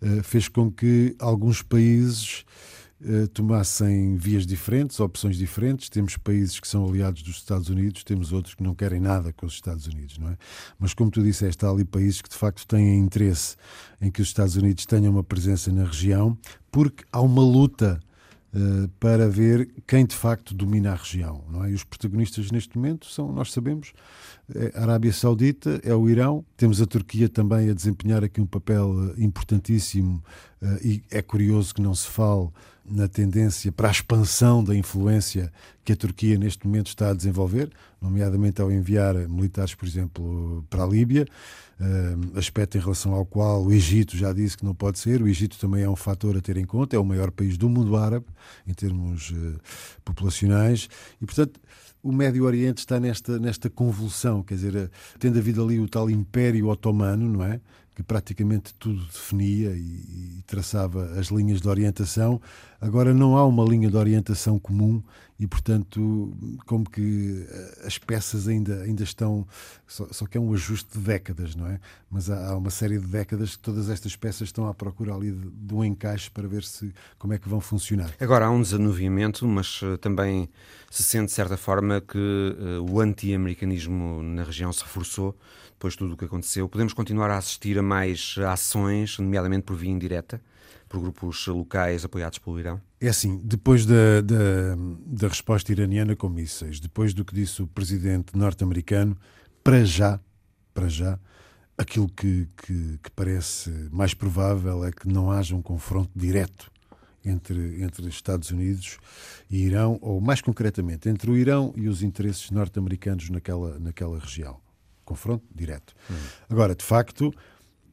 uh, 0.00 0.22
fez 0.22 0.48
com 0.48 0.70
que 0.70 1.14
alguns 1.18 1.60
países 1.60 2.46
tomassem 3.34 4.16
vias 4.16 4.46
diferentes, 4.46 5.00
opções 5.00 5.36
diferentes. 5.36 5.88
Temos 5.88 6.16
países 6.16 6.60
que 6.60 6.68
são 6.68 6.88
aliados 6.88 7.22
dos 7.22 7.36
Estados 7.36 7.68
Unidos, 7.68 8.04
temos 8.04 8.32
outros 8.32 8.54
que 8.54 8.62
não 8.62 8.74
querem 8.74 9.00
nada 9.00 9.32
com 9.32 9.46
os 9.46 9.54
Estados 9.54 9.86
Unidos, 9.86 10.18
não 10.18 10.28
é? 10.28 10.36
Mas 10.78 10.94
como 10.94 11.10
tu 11.10 11.22
disseste, 11.22 11.64
há 11.64 11.70
ali 11.70 11.84
países 11.84 12.22
que 12.22 12.28
de 12.28 12.36
facto 12.36 12.66
têm 12.66 12.98
interesse 12.98 13.56
em 14.00 14.10
que 14.10 14.22
os 14.22 14.28
Estados 14.28 14.56
Unidos 14.56 14.86
tenham 14.86 15.12
uma 15.12 15.24
presença 15.24 15.72
na 15.72 15.84
região, 15.84 16.36
porque 16.70 17.04
há 17.12 17.20
uma 17.20 17.42
luta 17.42 18.00
uh, 18.54 18.88
para 19.00 19.28
ver 19.28 19.68
quem 19.86 20.04
de 20.04 20.14
facto 20.14 20.54
domina 20.54 20.92
a 20.92 20.96
região, 20.96 21.44
não 21.50 21.64
é? 21.64 21.70
E 21.70 21.74
os 21.74 21.84
protagonistas 21.84 22.50
neste 22.50 22.76
momento 22.76 23.06
são, 23.06 23.32
nós 23.32 23.52
sabemos, 23.52 23.92
é 24.54 24.72
a 24.76 24.82
Arábia 24.82 25.12
Saudita, 25.12 25.80
é 25.84 25.94
o 25.94 26.08
Irão, 26.08 26.44
temos 26.56 26.80
a 26.80 26.86
Turquia 26.86 27.28
também 27.28 27.70
a 27.70 27.72
desempenhar 27.72 28.24
aqui 28.24 28.40
um 28.40 28.46
papel 28.46 28.92
eh, 29.16 29.22
importantíssimo 29.22 30.22
uh, 30.60 30.86
e 30.86 31.02
é 31.10 31.22
curioso 31.22 31.74
que 31.74 31.80
não 31.80 31.94
se 31.94 32.08
fale 32.08 32.48
na 32.84 33.06
tendência 33.06 33.70
para 33.70 33.88
a 33.88 33.90
expansão 33.90 34.62
da 34.62 34.74
influência 34.74 35.52
que 35.84 35.92
a 35.92 35.96
Turquia 35.96 36.36
neste 36.36 36.66
momento 36.66 36.88
está 36.88 37.10
a 37.10 37.14
desenvolver, 37.14 37.70
nomeadamente 38.00 38.60
ao 38.60 38.70
enviar 38.72 39.14
militares, 39.28 39.74
por 39.74 39.86
exemplo, 39.86 40.64
para 40.68 40.82
a 40.82 40.86
Líbia, 40.86 41.26
aspecto 42.34 42.76
em 42.76 42.80
relação 42.80 43.14
ao 43.14 43.24
qual 43.24 43.64
o 43.64 43.72
Egito 43.72 44.16
já 44.16 44.32
disse 44.32 44.56
que 44.56 44.64
não 44.64 44.74
pode 44.74 44.98
ser. 44.98 45.22
O 45.22 45.28
Egito 45.28 45.58
também 45.58 45.84
é 45.84 45.88
um 45.88 45.96
fator 45.96 46.36
a 46.36 46.40
ter 46.40 46.56
em 46.56 46.64
conta, 46.64 46.96
é 46.96 46.98
o 46.98 47.04
maior 47.04 47.30
país 47.30 47.56
do 47.56 47.68
mundo 47.68 47.96
árabe 47.96 48.26
em 48.66 48.74
termos 48.74 49.32
populacionais. 50.04 50.88
E, 51.20 51.26
portanto, 51.26 51.60
o 52.02 52.12
Médio 52.12 52.44
Oriente 52.44 52.78
está 52.78 52.98
nesta, 52.98 53.38
nesta 53.38 53.70
convulsão, 53.70 54.42
quer 54.42 54.54
dizer, 54.54 54.90
tendo 55.18 55.38
havido 55.38 55.62
ali 55.62 55.78
o 55.78 55.88
tal 55.88 56.10
Império 56.10 56.68
Otomano, 56.68 57.28
não 57.28 57.44
é? 57.44 57.60
que 57.94 58.02
praticamente 58.02 58.74
tudo 58.74 59.04
definia 59.04 59.70
e, 59.70 60.38
e, 60.38 60.42
traçava 60.46 61.04
as 61.18 61.26
linhas 61.26 61.60
de 61.60 61.68
orientação. 61.68 62.40
Agora 62.80 63.12
não 63.12 63.36
há 63.36 63.46
uma 63.46 63.64
linha 63.64 63.90
de 63.90 63.96
orientação 63.96 64.58
comum 64.58 65.02
e, 65.42 65.46
portanto, 65.48 66.32
como 66.66 66.88
que 66.88 67.44
eh, 67.50 67.82
as 67.84 67.98
peças 67.98 68.46
ainda, 68.46 68.82
ainda 68.82 69.02
estão. 69.02 69.44
Só, 69.88 70.06
só 70.12 70.24
que 70.24 70.38
é 70.38 70.40
um 70.40 70.54
ajuste 70.54 70.96
de 70.96 71.04
décadas, 71.04 71.56
não 71.56 71.66
é? 71.66 71.80
Mas 72.08 72.30
há, 72.30 72.50
há, 72.50 72.56
uma 72.56 72.70
série 72.70 72.96
de 72.96 73.08
décadas 73.08 73.56
que 73.56 73.58
todas 73.58 73.90
estas 73.90 74.14
peças 74.14 74.42
estão 74.42 74.68
à 74.68 74.72
procura 74.72 75.12
ali 75.12 75.32
de, 75.32 75.50
de, 75.50 75.74
um 75.74 75.82
encaixe 75.82 76.30
para 76.30 76.46
ver 76.46 76.62
se 76.62 76.94
como 77.18 77.32
é 77.32 77.38
que 77.38 77.48
vão 77.48 77.60
funcionar. 77.60 78.14
Agora 78.20 78.46
há 78.46 78.50
um 78.52 78.62
desanuviamento, 78.62 79.44
mas 79.48 79.82
uh, 79.82 79.98
também 79.98 80.48
se 80.88 81.02
sente 81.02 81.26
de 81.26 81.32
certa 81.32 81.56
forma 81.56 82.00
que 82.00 82.16
uh, 82.16 82.88
o 82.88 83.00
anti-americanismo 83.00 84.22
na 84.22 84.44
região 84.44 84.72
se 84.72 84.84
reforçou 84.84 85.36
depois 85.72 85.94
de 85.94 85.98
tudo 85.98 86.14
o 86.14 86.16
que 86.16 86.24
aconteceu. 86.24 86.68
Podemos 86.68 86.92
continuar 86.92 87.30
a 87.30 87.38
assistir 87.38 87.76
a 87.80 87.82
mais 87.82 88.36
ações, 88.48 89.18
nomeadamente 89.18 89.64
por 89.64 89.74
via 89.74 89.90
indireta? 89.90 90.40
por 90.92 91.00
grupos 91.00 91.46
locais 91.46 92.04
apoiados 92.04 92.38
pelo 92.38 92.60
Irão? 92.60 92.80
É 93.02 93.08
assim, 93.08 93.40
depois 93.42 93.84
da, 93.84 94.20
da, 94.20 94.76
da 95.04 95.26
resposta 95.26 95.72
iraniana 95.72 96.14
com 96.14 96.28
mísseis, 96.28 96.78
depois 96.78 97.12
do 97.12 97.24
que 97.24 97.34
disse 97.34 97.60
o 97.60 97.66
presidente 97.66 98.38
norte-americano, 98.38 99.18
para 99.64 99.84
já, 99.84 100.20
para 100.72 100.88
já, 100.88 101.18
aquilo 101.76 102.08
que, 102.08 102.46
que, 102.56 103.00
que, 103.02 103.10
parece 103.10 103.70
mais 103.90 104.14
provável 104.14 104.84
é 104.84 104.92
que 104.92 105.08
não 105.08 105.32
haja 105.32 105.56
um 105.56 105.60
confronto 105.60 106.12
direto 106.14 106.70
entre, 107.24 107.82
entre 107.82 108.06
Estados 108.06 108.52
Unidos 108.52 108.98
e 109.50 109.64
Irão, 109.64 109.98
ou 110.00 110.20
mais 110.20 110.40
concretamente, 110.40 111.08
entre 111.08 111.28
o 111.28 111.36
Irão 111.36 111.74
e 111.76 111.88
os 111.88 112.04
interesses 112.04 112.52
norte-americanos 112.52 113.30
naquela, 113.30 113.80
naquela 113.80 114.16
região. 114.16 114.60
Confronto 115.04 115.44
direto. 115.52 115.92
Hum. 116.08 116.14
Agora, 116.48 116.72
de 116.72 116.84
facto, 116.84 117.34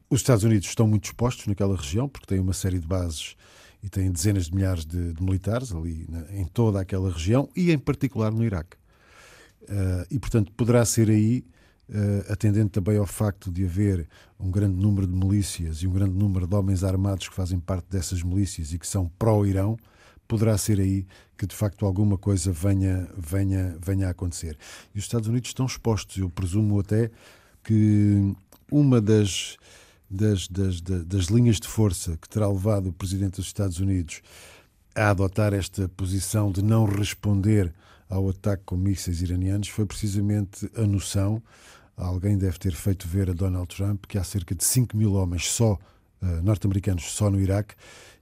os 0.08 0.20
Estados 0.20 0.44
Unidos 0.44 0.68
estão 0.68 0.86
muito 0.86 1.06
expostos 1.06 1.48
naquela 1.48 1.76
região, 1.76 2.08
porque 2.08 2.26
têm 2.26 2.38
uma 2.38 2.52
série 2.52 2.78
de 2.78 2.86
bases 2.86 3.34
e 3.82 3.88
têm 3.88 4.10
dezenas 4.10 4.46
de 4.46 4.54
milhares 4.54 4.84
de, 4.84 5.12
de 5.12 5.22
militares 5.22 5.72
ali 5.72 6.06
na, 6.08 6.20
em 6.32 6.44
toda 6.44 6.80
aquela 6.80 7.10
região 7.10 7.48
e, 7.56 7.70
em 7.70 7.78
particular, 7.78 8.30
no 8.32 8.44
Iraque. 8.44 8.76
Uh, 9.62 10.06
e, 10.10 10.18
portanto, 10.18 10.52
poderá 10.52 10.84
ser 10.84 11.08
aí, 11.08 11.44
uh, 11.88 12.32
atendendo 12.32 12.70
também 12.70 12.96
ao 12.98 13.06
facto 13.06 13.50
de 13.50 13.64
haver 13.64 14.08
um 14.38 14.50
grande 14.50 14.76
número 14.76 15.06
de 15.06 15.14
milícias 15.14 15.78
e 15.78 15.86
um 15.86 15.92
grande 15.92 16.14
número 16.14 16.46
de 16.46 16.54
homens 16.54 16.82
armados 16.84 17.28
que 17.28 17.34
fazem 17.34 17.58
parte 17.58 17.86
dessas 17.90 18.22
milícias 18.22 18.72
e 18.72 18.78
que 18.78 18.86
são 18.86 19.08
pró-Irão, 19.18 19.78
poderá 20.26 20.56
ser 20.56 20.78
aí 20.78 21.06
que 21.36 21.46
de 21.46 21.56
facto 21.56 21.84
alguma 21.86 22.16
coisa 22.16 22.52
venha, 22.52 23.08
venha, 23.16 23.76
venha 23.84 24.08
a 24.08 24.10
acontecer. 24.10 24.56
E 24.94 24.98
os 24.98 25.04
Estados 25.04 25.28
Unidos 25.28 25.50
estão 25.50 25.66
expostos, 25.66 26.18
eu 26.18 26.30
presumo 26.30 26.78
até 26.78 27.10
que 27.64 28.34
uma 28.70 29.00
das 29.00 29.56
das, 30.10 30.48
das, 30.48 30.80
das 30.80 31.26
linhas 31.26 31.60
de 31.60 31.68
força 31.68 32.16
que 32.16 32.28
terá 32.28 32.48
levado 32.48 32.88
o 32.88 32.92
presidente 32.92 33.36
dos 33.36 33.46
Estados 33.46 33.78
Unidos 33.78 34.20
a 34.94 35.10
adotar 35.10 35.54
esta 35.54 35.88
posição 35.88 36.50
de 36.50 36.62
não 36.62 36.84
responder 36.84 37.72
ao 38.08 38.28
ataque 38.28 38.64
com 38.66 38.76
mísseis 38.76 39.22
iranianos 39.22 39.68
foi 39.68 39.86
precisamente 39.86 40.68
a 40.74 40.82
noção, 40.82 41.40
alguém 41.96 42.36
deve 42.36 42.58
ter 42.58 42.72
feito 42.72 43.06
ver 43.06 43.30
a 43.30 43.32
Donald 43.32 43.68
Trump, 43.74 44.04
que 44.06 44.18
há 44.18 44.24
cerca 44.24 44.54
de 44.54 44.64
5 44.64 44.96
mil 44.96 45.14
homens 45.14 45.48
só, 45.48 45.74
uh, 45.74 46.42
norte-americanos 46.42 47.04
só 47.12 47.30
no 47.30 47.40
Iraque, 47.40 47.74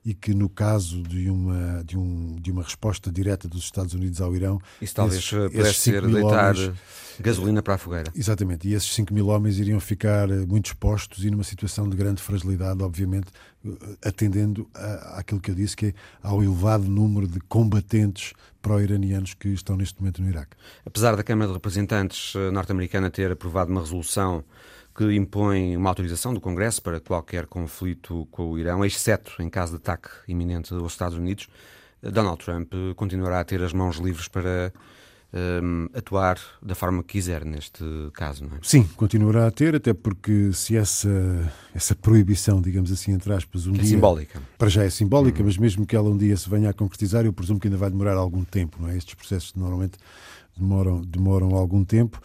e 0.05 0.15
que 0.15 0.35
no 0.35 0.49
caso 0.49 1.03
de 1.03 1.29
uma, 1.31 1.83
de, 1.85 1.99
um, 1.99 2.37
de 2.41 2.51
uma 2.51 2.63
resposta 2.63 3.11
direta 3.11 3.49
dos 3.49 3.65
Estados 3.65 3.95
Unidos 3.95 4.21
ao 4.21 4.35
Irão... 4.35 4.61
Isso 4.81 4.95
talvez 4.95 5.23
esses, 5.23 5.31
pudesse 5.31 5.61
esses 5.61 5.77
ser 5.77 6.07
deitar 6.07 6.57
homens, 6.57 6.75
gasolina 7.21 7.63
para 7.63 7.75
a 7.75 7.79
fogueira. 7.79 8.11
Exatamente, 8.15 8.69
e 8.69 8.75
esses 8.75 8.93
5 8.95 9.13
mil 9.13 9.29
homens 9.29 9.59
iriam 9.59 9.81
ficar 9.81 10.31
eh, 10.31 10.47
muito 10.47 10.67
expostos 10.67 11.25
e 11.25 11.31
numa 11.31 11.45
situação 11.45 11.89
de 11.89 11.97
grande 11.97 12.23
fragilidade, 12.23 12.83
obviamente, 12.83 13.29
eh, 13.65 13.71
atendendo 14.05 14.69
à, 14.75 15.19
àquilo 15.19 15.41
que 15.41 15.51
eu 15.51 15.55
disse, 15.55 15.77
que 15.77 15.87
é 15.87 15.95
ao 16.23 16.43
elevado 16.43 16.85
número 16.85 17.27
de 17.27 17.41
combatentes 17.41 18.33
pró-iranianos 18.63 19.35
que 19.35 19.49
estão 19.49 19.77
neste 19.77 20.01
momento 20.01 20.23
no 20.23 20.29
Iraque. 20.29 20.57
Apesar 20.85 21.17
da 21.17 21.23
Câmara 21.23 21.49
de 21.49 21.55
Representantes 21.55 22.35
eh, 22.37 22.51
norte-americana 22.51 23.11
ter 23.11 23.31
aprovado 23.31 23.71
uma 23.71 23.81
resolução 23.81 24.45
que 24.99 25.15
impõe 25.15 25.77
uma 25.77 25.91
autorização 25.91 26.35
do 26.35 26.41
Congresso 26.41 26.83
para 26.83 26.99
qualquer 26.99 27.47
conflito 27.47 28.27
com 28.33 28.51
o 28.51 28.59
Irão, 28.59 28.85
exceto 28.85 29.41
em 29.41 29.49
caso 29.49 29.75
de 29.75 29.77
ataque 29.77 30.09
iminente 30.27 30.75
aos 30.75 30.91
Estados 30.91 31.17
Unidos, 31.17 31.47
Donald 32.03 32.45
Trump 32.45 32.73
continuará 32.97 33.39
a 33.39 33.45
ter 33.45 33.63
as 33.63 33.73
mãos 33.73 33.99
livres 33.99 34.27
para 34.27 34.73
um, 35.33 35.89
atuar 35.93 36.39
da 36.63 36.75
forma 36.75 37.03
que 37.03 37.13
quiser 37.13 37.45
neste 37.45 37.85
caso, 38.15 38.45
não 38.45 38.57
é? 38.57 38.61
Sim, 38.63 38.85
continuará 38.97 39.47
a 39.47 39.51
ter, 39.51 39.75
até 39.75 39.93
porque 39.93 40.53
se 40.53 40.77
essa, 40.77 41.09
essa 41.75 41.95
proibição, 41.95 42.61
digamos 42.61 42.91
assim, 42.91 43.13
entre 43.13 43.33
aspas, 43.33 43.67
um 43.67 43.75
é 43.75 43.79
dia. 43.79 43.85
simbólica. 43.85 44.41
Para 44.57 44.69
já 44.69 44.85
é 44.85 44.91
simbólica, 44.91 45.41
uhum. 45.41 45.47
mas 45.47 45.59
mesmo 45.59 45.87
que 45.87 45.95
ela 45.95 46.09
um 46.09 46.17
dia 46.17 46.37
se 46.37 46.49
venha 46.49 46.71
a 46.71 46.73
concretizar, 46.73 47.25
eu 47.25 47.33
presumo 47.33 47.61
que 47.61 47.67
ainda 47.67 47.77
vai 47.77 47.91
demorar 47.91 48.15
algum 48.15 48.45
tempo, 48.45 48.79
não 48.81 48.89
é? 48.89 48.97
Estes 48.97 49.15
processos 49.15 49.55
normalmente 49.55 49.99
demoram, 50.57 51.03
demoram 51.03 51.55
algum 51.55 51.85
tempo. 51.85 52.21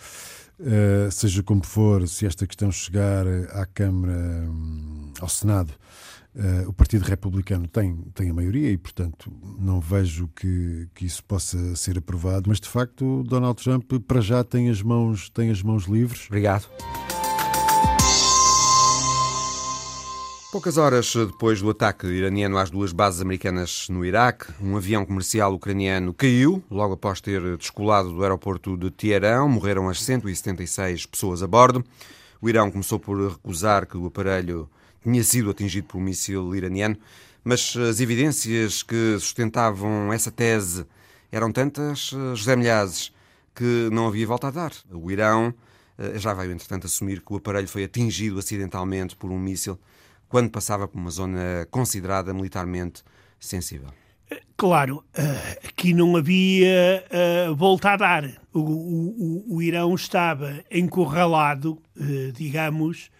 Uh, 0.59 1.11
seja 1.11 1.43
como 1.43 1.65
for, 1.65 2.07
se 2.07 2.25
esta 2.25 2.47
questão 2.47 2.71
chegar 2.71 3.25
à 3.51 3.65
Câmara, 3.65 4.13
um, 4.13 5.11
ao 5.19 5.27
Senado, 5.27 5.73
uh, 6.35 6.69
o 6.69 6.73
Partido 6.73 7.03
Republicano 7.03 7.67
tem, 7.67 7.95
tem 8.13 8.29
a 8.29 8.33
maioria 8.33 8.69
e, 8.71 8.77
portanto, 8.77 9.31
não 9.59 9.79
vejo 9.79 10.29
que, 10.35 10.87
que 10.93 11.05
isso 11.05 11.23
possa 11.23 11.75
ser 11.75 11.97
aprovado. 11.97 12.49
Mas, 12.49 12.59
de 12.59 12.69
facto, 12.69 13.23
Donald 13.23 13.61
Trump, 13.61 13.91
para 14.07 14.21
já, 14.21 14.43
tem 14.43 14.69
as 14.69 14.81
mãos, 14.81 15.29
tem 15.29 15.49
as 15.49 15.61
mãos 15.61 15.85
livres. 15.85 16.27
Obrigado. 16.27 16.67
Poucas 20.53 20.77
horas 20.77 21.11
depois 21.15 21.59
do 21.61 21.71
ataque 21.71 22.05
iraniano 22.05 22.59
às 22.59 22.69
duas 22.69 22.91
bases 22.91 23.21
americanas 23.21 23.87
no 23.89 24.05
Iraque, 24.05 24.53
um 24.61 24.77
avião 24.77 25.03
comercial 25.03 25.51
ucraniano 25.51 26.13
caiu, 26.13 26.63
logo 26.69 26.93
após 26.93 27.19
ter 27.19 27.57
descolado 27.57 28.13
do 28.13 28.21
aeroporto 28.21 28.77
de 28.77 28.91
Teherão. 28.91 29.49
Morreram 29.49 29.89
as 29.89 30.03
176 30.03 31.07
pessoas 31.07 31.41
a 31.41 31.47
bordo. 31.47 31.83
O 32.39 32.47
Irão 32.47 32.69
começou 32.69 32.99
por 32.99 33.31
recusar 33.31 33.87
que 33.87 33.97
o 33.97 34.05
aparelho 34.05 34.69
tinha 35.03 35.23
sido 35.23 35.51
atingido 35.51 35.87
por 35.87 35.97
um 35.97 36.01
míssil 36.01 36.55
iraniano, 36.55 36.97
mas 37.43 37.75
as 37.75 37.99
evidências 37.99 38.81
que 38.83 39.17
sustentavam 39.19 40.11
essa 40.13 40.31
tese 40.31 40.85
eram 41.31 41.51
tantas, 41.51 42.11
José 42.35 42.55
Milhazes, 42.55 43.11
que 43.55 43.89
não 43.91 44.07
havia 44.07 44.25
volta 44.25 44.47
a 44.47 44.51
dar. 44.51 44.71
O 44.91 45.11
Irão 45.11 45.53
eh, 45.97 46.17
já 46.17 46.33
veio, 46.33 46.51
entretanto, 46.51 46.87
assumir 46.87 47.21
que 47.21 47.33
o 47.33 47.37
aparelho 47.37 47.67
foi 47.67 47.83
atingido 47.83 48.39
acidentalmente 48.39 49.15
por 49.15 49.31
um 49.31 49.39
míssil 49.39 49.79
quando 50.29 50.49
passava 50.49 50.87
por 50.87 50.97
uma 50.97 51.11
zona 51.11 51.67
considerada 51.69 52.33
militarmente 52.33 53.03
sensível. 53.39 53.89
Claro, 54.55 55.03
eh, 55.13 55.59
aqui 55.67 55.93
não 55.93 56.15
havia 56.15 57.03
volta 57.55 57.91
a 57.91 57.97
dar. 57.97 58.41
O, 58.53 58.59
o, 58.59 59.55
o 59.55 59.61
Irão 59.61 59.93
estava 59.93 60.63
encurralado, 60.71 61.81
digamos, 62.33 63.11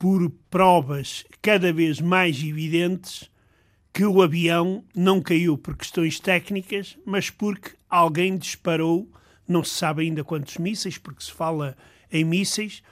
por 0.00 0.30
provas 0.48 1.26
cada 1.42 1.70
vez 1.74 2.00
mais 2.00 2.42
evidentes 2.42 3.30
que 3.92 4.02
o 4.02 4.22
avião 4.22 4.82
não 4.96 5.20
caiu 5.20 5.58
por 5.58 5.76
questões 5.76 6.18
técnicas, 6.18 6.96
mas 7.04 7.28
porque 7.28 7.72
alguém 7.88 8.38
disparou, 8.38 9.06
não 9.46 9.62
se 9.62 9.74
sabe 9.74 10.02
ainda 10.02 10.24
quantos 10.24 10.56
mísseis, 10.56 10.96
porque 10.96 11.22
se 11.22 11.30
fala 11.30 11.76
em 12.10 12.24
mísseis, 12.24 12.82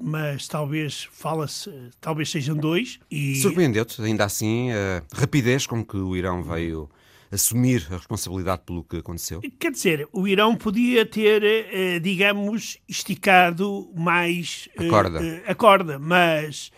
mas 0.00 0.48
talvez 0.48 1.08
fala-se, 1.12 1.70
talvez 2.00 2.28
sejam 2.28 2.56
dois. 2.56 2.98
E... 3.08 3.36
Surpreendeu-te, 3.36 4.02
ainda 4.02 4.24
assim, 4.24 4.72
a 4.72 5.04
rapidez 5.14 5.64
com 5.64 5.84
que 5.84 5.96
o 5.96 6.16
Irão 6.16 6.42
veio 6.42 6.90
assumir 7.30 7.86
a 7.90 7.96
responsabilidade 7.96 8.62
pelo 8.64 8.84
que 8.84 8.98
aconteceu? 8.98 9.40
Quer 9.58 9.72
dizer, 9.72 10.08
o 10.12 10.26
Irão 10.26 10.56
podia 10.56 11.04
ter, 11.04 11.42
eh, 11.44 11.98
digamos, 11.98 12.78
esticado 12.88 13.90
mais 13.94 14.68
a 14.76 14.88
corda, 14.88 15.24
eh, 15.24 15.42
a 15.46 15.54
corda 15.54 15.98
mas 15.98 16.70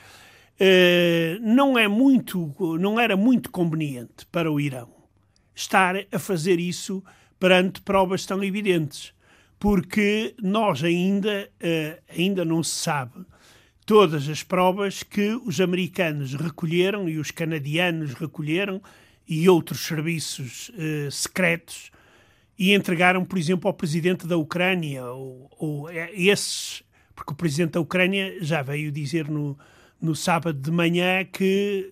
eh, 0.58 1.38
não 1.40 1.78
é 1.78 1.86
muito, 1.88 2.54
não 2.78 2.98
era 2.98 3.16
muito 3.16 3.50
conveniente 3.50 4.26
para 4.30 4.50
o 4.50 4.60
Irão 4.60 4.90
estar 5.54 5.94
a 6.10 6.18
fazer 6.18 6.58
isso 6.58 7.02
perante 7.38 7.80
provas 7.80 8.26
tão 8.26 8.42
evidentes 8.42 9.12
porque 9.58 10.34
nós 10.42 10.82
ainda, 10.82 11.50
ainda 12.08 12.46
não 12.46 12.62
se 12.62 12.76
sabe 12.76 13.26
todas 13.84 14.28
as 14.28 14.42
provas 14.44 15.02
que 15.02 15.34
os 15.44 15.60
americanos 15.60 16.34
recolheram 16.34 17.08
e 17.08 17.18
os 17.18 17.32
canadianos 17.32 18.14
recolheram 18.14 18.80
e 19.30 19.48
outros 19.48 19.86
serviços 19.86 20.70
uh, 20.70 21.08
secretos 21.08 21.92
e 22.58 22.74
entregaram, 22.74 23.24
por 23.24 23.38
exemplo, 23.38 23.68
ao 23.68 23.72
presidente 23.72 24.26
da 24.26 24.36
Ucrânia, 24.36 25.04
ou, 25.04 25.48
ou 25.56 25.88
eh, 25.88 26.10
esses, 26.14 26.82
porque 27.14 27.32
o 27.32 27.36
presidente 27.36 27.70
da 27.70 27.80
Ucrânia 27.80 28.36
já 28.42 28.60
veio 28.60 28.92
dizer 28.92 29.28
no, 29.28 29.56
no 30.02 30.16
sábado 30.16 30.60
de 30.60 30.70
manhã 30.70 31.24
que 31.24 31.90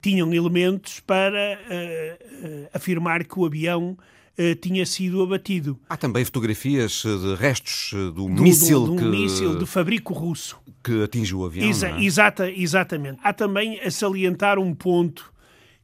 tinham 0.00 0.32
elementos 0.34 0.98
para 1.00 1.60
uh, 1.60 2.46
uh, 2.46 2.68
afirmar 2.72 3.24
que 3.24 3.38
o 3.38 3.44
avião 3.44 3.96
uh, 4.38 4.54
tinha 4.56 4.84
sido 4.84 5.22
abatido. 5.22 5.78
Há 5.88 5.96
também 5.96 6.24
fotografias 6.24 7.04
eh, 7.04 7.16
de 7.16 7.34
restos 7.36 7.92
eh, 7.92 7.96
do, 7.96 8.10
do 8.10 8.28
míssil 8.42 8.80
do, 8.80 8.92
do, 8.92 8.96
que... 8.96 9.04
míssil 9.04 9.58
de 9.58 9.66
fabrico 9.66 10.12
russo. 10.12 10.58
Que 10.82 11.04
atingiu 11.04 11.40
o 11.40 11.44
avião, 11.44 11.68
Exa 11.68 11.90
é? 11.90 12.02
exata, 12.02 12.50
Exatamente. 12.50 13.20
Há 13.22 13.32
também 13.32 13.80
a 13.80 13.90
salientar 13.90 14.58
um 14.58 14.74
ponto 14.74 15.31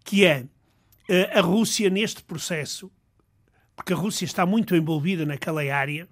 que 0.08 0.24
é 0.24 0.46
a 1.34 1.42
Rússia, 1.42 1.90
neste 1.90 2.22
processo, 2.22 2.90
porque 3.76 3.92
a 3.92 3.96
Rússia 3.96 4.24
está 4.24 4.46
muito 4.46 4.74
envolvida 4.74 5.26
naquela 5.26 5.60
área 5.62 6.08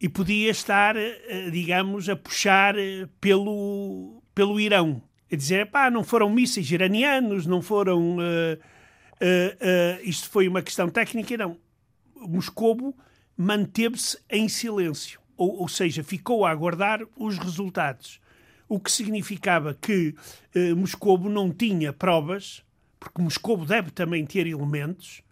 e 0.00 0.08
podia 0.08 0.50
estar, 0.52 0.96
eh, 0.96 1.50
digamos, 1.50 2.08
a 2.08 2.14
puxar 2.14 2.78
eh, 2.78 3.08
pelo, 3.20 4.22
pelo 4.32 4.60
Irão. 4.60 5.02
A 5.30 5.34
dizer, 5.34 5.70
pá, 5.70 5.90
não 5.90 6.04
foram 6.04 6.30
mísseis 6.30 6.70
iranianos, 6.70 7.44
não 7.44 7.60
foram. 7.60 8.18
Uh, 8.18 8.54
uh, 8.54 9.98
uh, 9.98 10.00
isto 10.02 10.30
foi 10.30 10.46
uma 10.46 10.62
questão 10.62 10.88
técnica, 10.88 11.36
não. 11.36 11.58
Moscovo 12.16 12.96
manteve-se 13.36 14.18
em 14.30 14.48
silêncio, 14.48 15.20
ou, 15.36 15.60
ou, 15.60 15.68
seja, 15.68 16.04
ficou 16.04 16.46
a 16.46 16.50
aguardar 16.50 17.00
os 17.16 17.36
resultados. 17.38 18.20
O 18.68 18.78
que 18.78 18.90
significava 18.90 19.74
que 19.74 20.14
Moscovo 20.76 21.28
não 21.28 21.50
tinha 21.50 21.92
provas, 21.92 22.62
porque 23.02 23.20
Moscovo 23.20 23.66
deve 23.66 23.90
também 23.90 24.24
ter 24.24 24.46
elementos, 24.46 25.22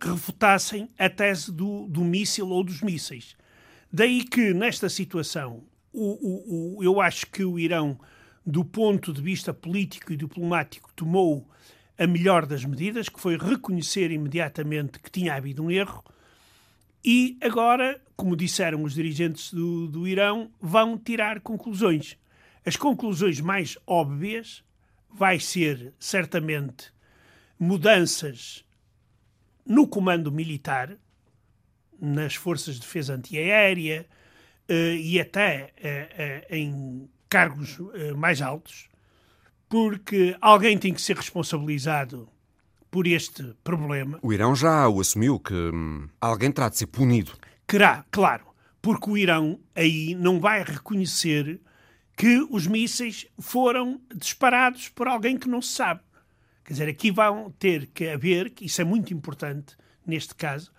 que 0.00 0.08
refutassem 0.08 0.90
a 0.98 1.08
tese 1.08 1.52
do, 1.52 1.86
do 1.86 2.00
míssil 2.00 2.48
ou 2.48 2.64
dos 2.64 2.82
mísseis. 2.82 3.36
Daí 3.92 4.24
que, 4.24 4.52
nesta 4.52 4.88
situação, 4.88 5.62
o, 5.92 6.02
o, 6.02 6.78
o, 6.78 6.82
eu 6.82 7.00
acho 7.00 7.26
que 7.26 7.44
o 7.44 7.56
Irão, 7.56 7.96
do 8.44 8.64
ponto 8.64 9.12
de 9.12 9.22
vista 9.22 9.54
político 9.54 10.12
e 10.12 10.16
diplomático, 10.16 10.90
tomou 10.96 11.48
a 11.96 12.04
melhor 12.04 12.46
das 12.46 12.64
medidas, 12.64 13.08
que 13.08 13.20
foi 13.20 13.38
reconhecer 13.38 14.10
imediatamente 14.10 14.98
que 14.98 15.10
tinha 15.10 15.34
havido 15.34 15.62
um 15.62 15.70
erro, 15.70 16.02
e 17.04 17.38
agora, 17.40 18.00
como 18.16 18.36
disseram 18.36 18.82
os 18.82 18.94
dirigentes 18.94 19.52
do, 19.52 19.86
do 19.86 20.08
Irão, 20.08 20.50
vão 20.60 20.98
tirar 20.98 21.40
conclusões. 21.40 22.16
As 22.66 22.76
conclusões 22.76 23.40
mais 23.40 23.78
óbvias 23.86 24.64
vai 25.14 25.38
ser, 25.38 25.92
certamente, 25.98 26.92
mudanças 27.58 28.64
no 29.64 29.86
comando 29.86 30.32
militar, 30.32 30.96
nas 32.00 32.34
forças 32.34 32.74
de 32.74 32.80
defesa 32.80 33.14
antiaérea 33.14 34.06
uh, 34.68 34.96
e 34.96 35.20
até 35.20 35.72
uh, 35.78 36.52
uh, 36.52 36.54
em 36.54 37.08
cargos 37.28 37.78
mais 38.16 38.42
altos, 38.42 38.88
porque 39.66 40.36
alguém 40.38 40.76
tem 40.76 40.92
que 40.92 41.00
ser 41.00 41.16
responsabilizado 41.16 42.28
por 42.90 43.06
este 43.06 43.54
problema. 43.64 44.18
O 44.20 44.34
Irão 44.34 44.54
já 44.54 44.86
o 44.86 45.00
assumiu 45.00 45.40
que 45.40 45.54
hum, 45.54 46.08
alguém 46.20 46.52
terá 46.52 46.68
de 46.68 46.76
ser 46.76 46.88
punido. 46.88 47.32
Querá, 47.66 48.04
claro, 48.10 48.44
porque 48.82 49.08
o 49.08 49.16
Irão 49.16 49.58
aí 49.74 50.14
não 50.14 50.38
vai 50.38 50.62
reconhecer 50.62 51.58
que 52.22 52.46
os 52.50 52.68
mísseis 52.68 53.26
foram 53.36 54.00
disparados 54.14 54.88
por 54.88 55.08
alguém 55.08 55.36
que 55.36 55.48
não 55.48 55.60
se 55.60 55.70
sabe. 55.70 56.02
Quer 56.64 56.72
dizer, 56.74 56.88
aqui 56.88 57.10
vão 57.10 57.50
ter 57.58 57.86
que 57.86 58.10
haver, 58.10 58.50
que 58.50 58.66
isso 58.66 58.80
é 58.80 58.84
muito 58.84 59.12
importante 59.12 59.76
neste 60.06 60.32
caso, 60.32 60.70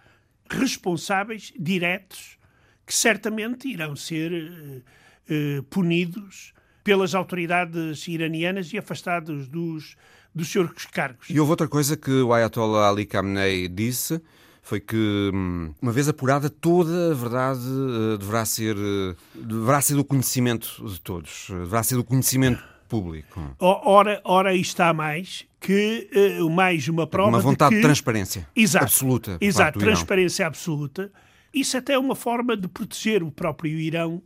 responsáveis 0.49 1.51
diretos 1.60 2.38
que 2.86 2.93
certamente 2.93 3.67
irão 3.67 3.93
ser 3.93 4.32
uh, 4.32 5.60
uh, 5.60 5.63
punidos 5.63 6.53
pelas 6.82 7.13
autoridades 7.13 8.08
iranianas 8.08 8.71
e 8.71 8.77
afastados 8.77 9.49
dos, 9.49 9.97
dos 10.34 10.47
seus 10.49 10.86
cargos. 10.86 11.29
E 11.29 11.38
houve 11.41 11.49
outra 11.51 11.67
coisa 11.67 11.97
que 11.97 12.21
o 12.21 12.32
Ayatollah 12.32 12.88
Ali 12.88 13.06
Khamenei 13.06 13.67
disse, 13.67 14.21
foi 14.63 14.80
que, 14.80 15.30
hum, 15.34 15.73
uma 15.82 15.91
vez 15.91 16.08
apurada, 16.08 16.49
toda 16.49 17.12
a 17.12 17.13
verdade 17.13 17.62
uh, 17.67 18.17
deverá 18.17 18.45
ser, 18.45 18.78
uh, 18.78 19.15
deverá 19.36 19.82
ser 19.82 19.95
do 19.95 20.06
conhecimento 20.06 20.88
de 20.88 20.99
todos, 21.02 21.47
deverá 21.49 21.84
ser 21.84 21.95
do 21.95 22.04
conhecimento 22.04 22.63
público. 22.88 23.41
Ora, 23.60 24.21
ora 24.23 24.56
está 24.56 24.93
mais 24.93 25.45
que 25.60 26.10
uh, 26.39 26.49
mais 26.49 26.88
uma 26.88 27.06
prova 27.06 27.30
uma 27.30 27.39
vontade 27.39 27.71
de, 27.71 27.76
que... 27.76 27.82
de 27.82 27.88
transparência 27.88 28.47
exato, 28.56 28.86
absoluta. 28.86 29.38
Exato, 29.41 29.80
transparência 29.80 30.47
absoluta. 30.47 31.12
Isso 31.54 31.78
até 31.78 31.93
é 31.93 31.99
uma 31.99 32.15
forma 32.15 32.56
de 32.56 32.67
proteger 32.67 33.21
o 33.21 33.32
próprio 33.32 33.78
Irão 33.78 34.23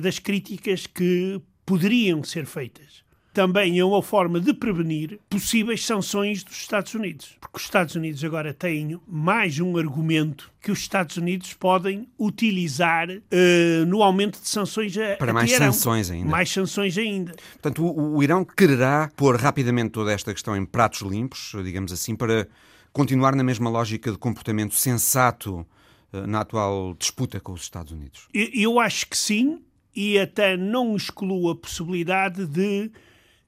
das 0.00 0.18
críticas 0.18 0.86
que 0.86 1.38
poderiam 1.66 2.24
ser 2.24 2.46
feitas 2.46 3.04
também 3.38 3.78
é 3.78 3.84
uma 3.84 4.02
forma 4.02 4.40
de 4.40 4.52
prevenir 4.52 5.20
possíveis 5.30 5.86
sanções 5.86 6.42
dos 6.42 6.56
Estados 6.56 6.92
Unidos. 6.92 7.36
Porque 7.40 7.56
os 7.56 7.62
Estados 7.62 7.94
Unidos 7.94 8.24
agora 8.24 8.52
têm 8.52 8.98
mais 9.06 9.60
um 9.60 9.76
argumento 9.76 10.50
que 10.60 10.72
os 10.72 10.80
Estados 10.80 11.16
Unidos 11.16 11.52
podem 11.52 12.08
utilizar 12.18 13.08
uh, 13.08 13.86
no 13.86 14.02
aumento 14.02 14.40
de 14.40 14.48
sanções 14.48 14.98
a, 14.98 15.14
Para 15.18 15.30
a 15.30 15.34
mais 15.34 15.50
Teherão. 15.50 15.72
sanções 15.72 16.10
ainda. 16.10 16.28
Mais 16.28 16.50
sanções 16.50 16.98
ainda. 16.98 17.32
Portanto, 17.52 17.86
o, 17.86 18.16
o 18.16 18.22
Irão 18.24 18.44
quererá 18.44 19.08
pôr 19.14 19.36
rapidamente 19.36 19.90
toda 19.90 20.12
esta 20.12 20.34
questão 20.34 20.56
em 20.56 20.64
pratos 20.66 21.02
limpos, 21.02 21.52
digamos 21.62 21.92
assim, 21.92 22.16
para 22.16 22.48
continuar 22.92 23.36
na 23.36 23.44
mesma 23.44 23.70
lógica 23.70 24.10
de 24.10 24.18
comportamento 24.18 24.74
sensato 24.74 25.64
uh, 26.12 26.26
na 26.26 26.40
atual 26.40 26.92
disputa 26.98 27.38
com 27.38 27.52
os 27.52 27.62
Estados 27.62 27.92
Unidos? 27.92 28.26
Eu, 28.34 28.48
eu 28.52 28.80
acho 28.80 29.06
que 29.06 29.16
sim, 29.16 29.62
e 29.94 30.18
até 30.18 30.56
não 30.56 30.96
excluo 30.96 31.50
a 31.50 31.54
possibilidade 31.54 32.44
de 32.44 32.90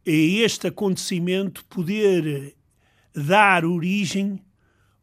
este 0.05 0.69
acontecimento 0.69 1.65
poder 1.67 2.55
dar 3.15 3.65
origem 3.65 4.41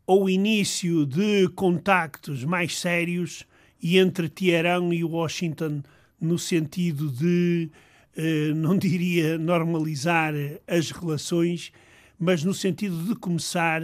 ao 0.05 0.29
início 0.29 1.05
de 1.05 1.49
contactos 1.49 2.43
mais 2.43 2.79
sérios 2.79 3.45
e 3.81 3.97
entre 3.97 4.29
Teherão 4.29 4.93
e 4.93 5.03
Washington 5.03 5.83
no 6.19 6.39
sentido 6.39 7.11
de, 7.11 7.69
eh, 8.15 8.53
não 8.55 8.77
diria 8.77 9.37
normalizar 9.37 10.33
as 10.65 10.91
relações, 10.91 11.71
mas 12.17 12.43
no 12.43 12.53
sentido 12.53 13.03
de 13.03 13.15
começar 13.15 13.81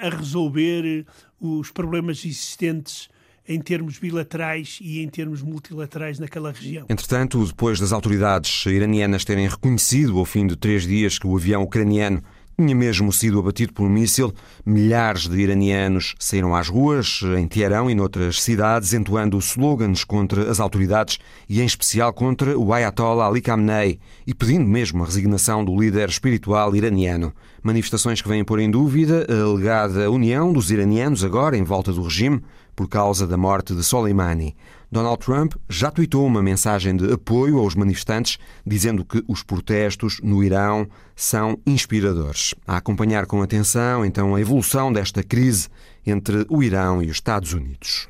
a 0.00 0.08
resolver 0.08 1.06
os 1.40 1.70
problemas 1.70 2.24
existentes 2.24 3.08
em 3.48 3.60
termos 3.60 3.98
bilaterais 3.98 4.78
e 4.80 5.02
em 5.02 5.08
termos 5.08 5.42
multilaterais 5.42 6.18
naquela 6.18 6.52
região. 6.52 6.86
Entretanto, 6.88 7.44
depois 7.44 7.78
das 7.80 7.92
autoridades 7.92 8.66
iranianas 8.66 9.24
terem 9.24 9.48
reconhecido 9.48 10.18
ao 10.18 10.24
fim 10.24 10.46
de 10.46 10.56
três 10.56 10.84
dias 10.84 11.18
que 11.18 11.26
o 11.26 11.36
avião 11.36 11.62
ucraniano 11.62 12.22
tinha 12.58 12.74
mesmo 12.74 13.12
sido 13.12 13.38
abatido 13.38 13.74
por 13.74 13.84
um 13.84 13.90
míssil, 13.90 14.32
milhares 14.64 15.28
de 15.28 15.38
iranianos 15.38 16.14
saíram 16.18 16.54
às 16.54 16.70
ruas, 16.70 17.20
em 17.38 17.46
Teherão 17.46 17.90
e 17.90 17.94
noutras 17.94 18.42
cidades, 18.42 18.94
entoando 18.94 19.38
slogans 19.38 20.04
contra 20.04 20.50
as 20.50 20.58
autoridades 20.58 21.18
e, 21.46 21.60
em 21.60 21.66
especial, 21.66 22.14
contra 22.14 22.58
o 22.58 22.72
Ayatollah 22.72 23.26
Ali 23.26 23.42
Khamenei 23.42 24.00
e 24.26 24.32
pedindo 24.32 24.64
mesmo 24.66 25.02
a 25.02 25.06
resignação 25.06 25.62
do 25.62 25.78
líder 25.78 26.08
espiritual 26.08 26.74
iraniano. 26.74 27.30
Manifestações 27.62 28.22
que 28.22 28.28
vêm 28.28 28.42
pôr 28.42 28.60
em 28.60 28.70
dúvida 28.70 29.26
a 29.28 29.42
alegada 29.42 30.10
união 30.10 30.50
dos 30.50 30.70
iranianos 30.70 31.22
agora 31.22 31.58
em 31.58 31.62
volta 31.62 31.92
do 31.92 32.02
regime, 32.02 32.40
por 32.76 32.88
causa 32.88 33.26
da 33.26 33.36
morte 33.36 33.74
de 33.74 33.82
Soleimani. 33.82 34.54
Donald 34.92 35.18
Trump 35.18 35.54
já 35.68 35.90
tweetou 35.90 36.24
uma 36.24 36.42
mensagem 36.42 36.96
de 36.96 37.12
apoio 37.12 37.58
aos 37.58 37.74
manifestantes, 37.74 38.38
dizendo 38.64 39.04
que 39.04 39.24
os 39.26 39.42
protestos 39.42 40.20
no 40.22 40.44
Irão 40.44 40.86
são 41.16 41.58
inspiradores. 41.66 42.54
A 42.66 42.76
acompanhar 42.76 43.26
com 43.26 43.42
atenção, 43.42 44.04
então, 44.04 44.34
a 44.34 44.40
evolução 44.40 44.92
desta 44.92 45.24
crise 45.24 45.68
entre 46.06 46.46
o 46.48 46.62
Irão 46.62 47.02
e 47.02 47.06
os 47.06 47.16
Estados 47.16 47.52
Unidos. 47.52 48.08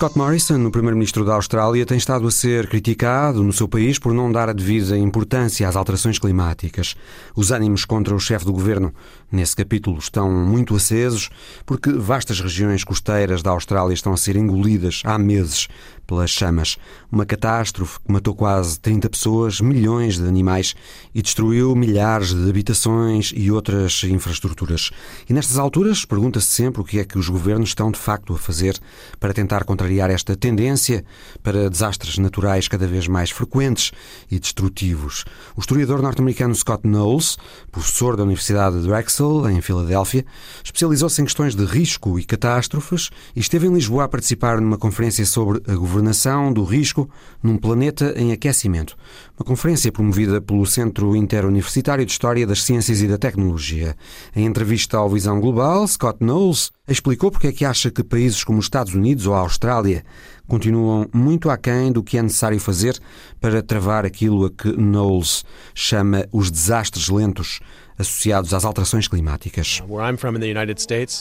Scott 0.00 0.16
Morrison, 0.16 0.64
o 0.64 0.70
primeiro-ministro 0.70 1.26
da 1.26 1.34
Austrália, 1.34 1.84
tem 1.84 1.98
estado 1.98 2.26
a 2.26 2.30
ser 2.30 2.70
criticado 2.70 3.42
no 3.42 3.52
seu 3.52 3.68
país 3.68 3.98
por 3.98 4.14
não 4.14 4.32
dar 4.32 4.48
a 4.48 4.54
devida 4.54 4.96
importância 4.96 5.68
às 5.68 5.76
alterações 5.76 6.18
climáticas. 6.18 6.96
Os 7.36 7.50
ânimos 7.50 7.84
contra 7.84 8.14
o 8.14 8.18
chefe 8.18 8.46
do 8.46 8.52
governo 8.54 8.94
nesse 9.30 9.54
capítulo 9.54 9.98
estão 9.98 10.30
muito 10.30 10.74
acesos 10.74 11.28
porque 11.66 11.92
vastas 11.92 12.40
regiões 12.40 12.82
costeiras 12.82 13.42
da 13.42 13.50
Austrália 13.50 13.92
estão 13.92 14.14
a 14.14 14.16
ser 14.16 14.36
engolidas 14.36 15.02
há 15.04 15.18
meses 15.18 15.68
pelas 16.10 16.30
chamas. 16.30 16.76
Uma 17.10 17.24
catástrofe 17.24 18.00
que 18.00 18.12
matou 18.12 18.34
quase 18.34 18.80
30 18.80 19.08
pessoas, 19.08 19.60
milhões 19.60 20.18
de 20.18 20.26
animais 20.26 20.74
e 21.14 21.22
destruiu 21.22 21.76
milhares 21.76 22.34
de 22.34 22.50
habitações 22.50 23.32
e 23.34 23.48
outras 23.48 24.02
infraestruturas. 24.02 24.90
E 25.28 25.32
nestas 25.32 25.56
alturas 25.56 26.04
pergunta-se 26.04 26.48
sempre 26.48 26.80
o 26.80 26.84
que 26.84 26.98
é 26.98 27.04
que 27.04 27.16
os 27.16 27.28
governos 27.28 27.68
estão 27.68 27.92
de 27.92 27.98
facto 27.98 28.34
a 28.34 28.38
fazer 28.38 28.76
para 29.20 29.32
tentar 29.32 29.62
contrariar 29.62 30.10
esta 30.10 30.36
tendência 30.36 31.04
para 31.44 31.70
desastres 31.70 32.18
naturais 32.18 32.66
cada 32.66 32.88
vez 32.88 33.06
mais 33.06 33.30
frequentes 33.30 33.92
e 34.28 34.40
destrutivos. 34.40 35.24
O 35.56 35.60
historiador 35.60 36.02
norte-americano 36.02 36.54
Scott 36.56 36.82
Knowles, 36.88 37.38
professor 37.70 38.16
da 38.16 38.24
Universidade 38.24 38.80
de 38.80 38.88
Drexel, 38.88 39.48
em 39.48 39.60
Filadélfia, 39.60 40.26
especializou-se 40.64 41.22
em 41.22 41.24
questões 41.24 41.54
de 41.54 41.64
risco 41.64 42.18
e 42.18 42.24
catástrofes 42.24 43.10
e 43.36 43.38
esteve 43.38 43.68
em 43.68 43.74
Lisboa 43.74 44.04
a 44.04 44.08
participar 44.08 44.60
numa 44.60 44.76
conferência 44.76 45.24
sobre 45.24 45.62
a 45.70 45.76
governança 45.76 45.99
Governação 46.00 46.50
do 46.50 46.64
Risco 46.64 47.10
num 47.42 47.58
Planeta 47.58 48.14
em 48.16 48.32
Aquecimento, 48.32 48.96
uma 49.38 49.44
conferência 49.44 49.92
promovida 49.92 50.40
pelo 50.40 50.64
Centro 50.64 51.14
Interuniversitário 51.14 52.06
de 52.06 52.12
História 52.12 52.46
das 52.46 52.62
Ciências 52.62 53.02
e 53.02 53.06
da 53.06 53.18
Tecnologia. 53.18 53.94
Em 54.34 54.46
entrevista 54.46 54.96
ao 54.96 55.10
Visão 55.10 55.38
Global, 55.38 55.86
Scott 55.86 56.18
Knowles 56.20 56.70
explicou 56.88 57.30
porque 57.30 57.48
é 57.48 57.52
que 57.52 57.66
acha 57.66 57.90
que 57.90 58.02
países 58.02 58.42
como 58.42 58.58
os 58.58 58.64
Estados 58.64 58.94
Unidos 58.94 59.26
ou 59.26 59.34
a 59.34 59.40
Austrália 59.40 60.02
continuam 60.48 61.06
muito 61.12 61.50
aquém 61.50 61.92
do 61.92 62.02
que 62.02 62.16
é 62.16 62.22
necessário 62.22 62.58
fazer 62.58 62.98
para 63.38 63.62
travar 63.62 64.06
aquilo 64.06 64.46
a 64.46 64.50
que 64.50 64.72
Knowles 64.72 65.44
chama 65.74 66.26
os 66.32 66.50
desastres 66.50 67.10
lentos 67.10 67.60
associados 68.00 68.54
às 68.54 68.64
alterações 68.64 69.06
climáticas. 69.06 69.82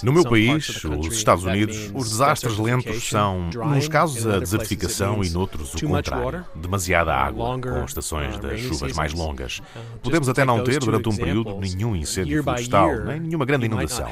No 0.03 0.13
meu 0.13 0.23
país, 0.23 0.83
os 0.83 1.13
Estados 1.13 1.43
Unidos, 1.43 1.91
os 1.93 2.09
desastres 2.09 2.57
lentos 2.57 3.07
são, 3.07 3.49
nos 3.49 3.87
casos, 3.87 4.25
a 4.25 4.39
desertificação 4.39 5.23
e 5.23 5.29
noutros 5.29 5.73
o 5.73 5.87
contrário. 5.87 6.45
Demasiada 6.55 7.13
água, 7.13 7.59
com 7.59 7.83
estações 7.83 8.37
das 8.39 8.59
chuvas 8.59 8.93
mais 8.93 9.13
longas. 9.13 9.61
Podemos 10.01 10.29
até 10.29 10.45
não 10.45 10.63
ter, 10.63 10.79
durante 10.79 11.09
um 11.09 11.15
período, 11.15 11.57
nenhum 11.59 11.95
incêndio 11.95 12.43
florestal, 12.43 12.99
nem 13.05 13.19
nenhuma 13.19 13.45
grande 13.45 13.65
inundação. 13.65 14.07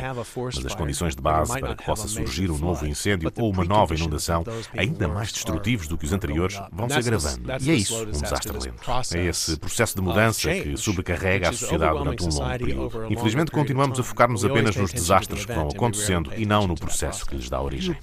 Mas 0.55 0.65
as 0.65 0.75
condições 0.75 1.15
de 1.15 1.21
base 1.21 1.59
para 1.59 1.75
que 1.75 1.85
possa 1.85 2.07
surgir 2.07 2.51
um 2.51 2.57
novo 2.57 2.85
incêndio 2.85 3.31
ou 3.37 3.51
uma 3.51 3.63
nova 3.63 3.95
inundação, 3.95 4.43
ainda 4.75 5.07
mais 5.07 5.31
destrutivos 5.31 5.87
do 5.87 5.97
que 5.97 6.05
os 6.05 6.13
anteriores, 6.13 6.59
vão 6.71 6.89
se 6.89 6.97
agravando. 6.97 7.41
E 7.61 7.71
é 7.71 7.73
isso, 7.73 8.03
um 8.03 8.11
desastre 8.11 8.51
lento. 8.51 8.73
É 9.13 9.25
esse 9.25 9.57
processo 9.57 9.95
de 9.95 10.01
mudança 10.01 10.49
que 10.49 10.77
sobrecarrega 10.77 11.49
a 11.49 11.53
sociedade 11.53 11.97
durante 11.97 12.23
um 12.23 12.29
longo 12.29 12.56
período. 12.57 13.05
Infelizmente, 13.09 13.51
continuamos 13.51 13.99
a 13.99 14.03
focar-nos 14.03 14.43
apenas 14.43 14.75
nos 14.75 14.91
desastres 14.91 15.45
que 15.45 15.53
vão 15.53 15.69
acontecendo 15.69 16.31
e 16.35 16.45
não 16.45 16.67
no 16.67 16.75
processo 16.75 17.25
que 17.25 17.35
lhes 17.35 17.49
dá 17.49 17.61
origem. 17.61 17.95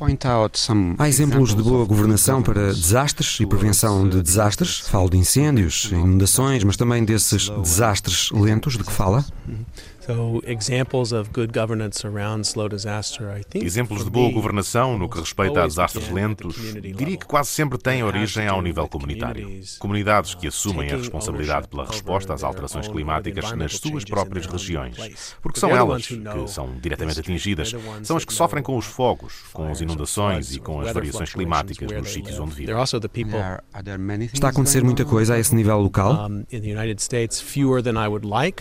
Há 0.99 1.09
exemplos 1.09 1.55
de 1.55 1.63
boa 1.63 1.85
governação 1.85 2.43
para 2.43 2.69
desastres 2.69 3.39
e 3.41 3.47
prevenção 3.47 4.09
de 4.09 4.23
desastres? 4.23 4.81
Falo 4.81 5.11
de 5.11 5.17
incêndios, 5.17 5.91
inundações, 5.93 6.65
mas 6.65 6.77
também 6.77 7.05
desses 7.05 7.49
desastres 7.49 8.31
lentos 8.31 8.77
de 8.77 8.85
que 8.85 8.93
fala? 8.93 9.25
Exemplos 13.59 14.05
de 14.05 14.11
boa 14.11 14.31
governação 14.31 14.99
no 14.99 15.09
que 15.09 15.19
respeita 15.19 15.63
a 15.63 15.67
desastres 15.67 16.09
lentos, 16.11 16.57
diria 16.95 17.17
que 17.17 17.27
quase 17.27 17.51
sempre 17.51 17.79
têm 17.79 18.03
origem 18.03 18.47
ao 18.47 18.61
nível 18.61 18.87
comunitário. 18.89 19.61
Comunidades 19.79 20.35
que 20.35 20.47
assumem 20.47 20.91
a 20.91 20.97
responsabilidade 20.97 21.69
pela 21.69 21.87
resposta 21.87 22.35
às 22.35 22.43
alterações 22.43 22.89
climáticas 22.89 23.53
nas 23.53 23.77
suas 23.77 24.05
próprias 24.05 24.47
regiões, 24.47 25.37
porque 25.43 25.59
são 25.61 25.71
elas 25.71 26.07
que 26.07 26.49
são 26.49 26.77
diretamente 26.81 27.21
atingidas, 27.21 27.73
são 28.03 28.17
as 28.17 28.25
que 28.25 28.33
sofrem 28.33 28.63
com 28.63 28.77
os 28.77 28.85
fogos, 28.87 29.45
com 29.53 29.71
as 29.71 29.81
inundações 29.81 30.55
e 30.55 30.61
com 30.61 30.81
as 30.81 30.93
variações 30.93 31.33
climáticas 31.33 31.91
nos 31.91 32.13
sítios 32.13 32.39
onde 32.39 32.51
vivem. 32.55 32.67
Está 34.35 34.49
a 34.49 34.51
acontecer 34.51 34.83
muita 34.85 35.05
coisa 35.05 35.35
a 35.35 35.39
esse 35.39 35.55
nível 35.55 35.79
local? 35.79 36.29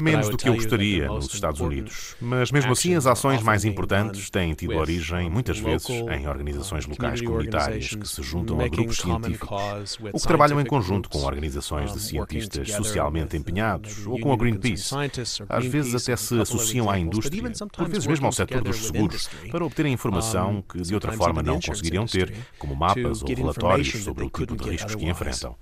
Menos 0.02 0.30
do 0.30 0.38
que 0.38 0.48
eu 0.48 0.54
gostaria 0.56 1.10
Estados 1.34 1.62
Unidos. 1.62 2.16
Mas 2.20 2.52
mesmo 2.52 2.72
assim, 2.72 2.96
as 2.96 3.06
ações 3.06 3.42
mais 3.42 3.66
importantes 3.66 4.30
têm 4.30 4.54
tido 4.54 4.76
origem, 4.76 5.30
muitas 5.30 5.60
vezes, 5.60 5.90
em 5.90 6.28
organizações 6.28 6.86
locais 6.86 7.22
comunitárias 7.22 7.96
que 7.96 8.08
se 8.08 8.22
juntam 8.22 8.60
a 8.60 8.68
grupos 8.68 8.98
científicos 8.98 9.98
ou 10.12 10.20
que 10.20 10.28
trabalham 10.28 10.60
em 10.60 10.66
conjunto 10.66 11.10
com 11.10 11.20
organizações 11.20 11.94
de 11.94 12.00
cientistas 12.00 12.72
socialmente 12.72 13.38
empenhados 13.38 14.06
ou 14.08 14.20
com 14.20 14.34
a 14.34 14.38
Greenpeace. 14.38 14.94
Às 15.50 15.66
vezes 15.66 15.96
até 15.96 16.16
se 16.16 16.40
associam 16.40 16.90
à 16.90 17.00
indústria, 17.00 17.44
por 17.76 17.90
vezes 17.90 18.08
mesmo 18.08 18.26
ao 18.26 18.32
setor 18.32 18.62
dos 18.62 18.78
seguros, 18.78 19.30
para 19.52 19.66
obterem 19.66 19.94
informação 19.94 20.62
que 20.62 20.82
de 20.82 20.94
outra 20.94 21.12
forma 21.14 21.42
não 21.42 21.60
conseguiriam 21.60 22.06
ter, 22.06 22.34
como 22.58 22.76
mapas 22.76 23.22
ou 23.22 23.28
relatórios 23.28 24.04
sobre 24.04 24.26
o 24.26 24.30
tipo 24.30 24.56
de 24.56 24.70
riscos 24.70 24.96
que 24.96 25.06
enfrentam. 25.06 25.56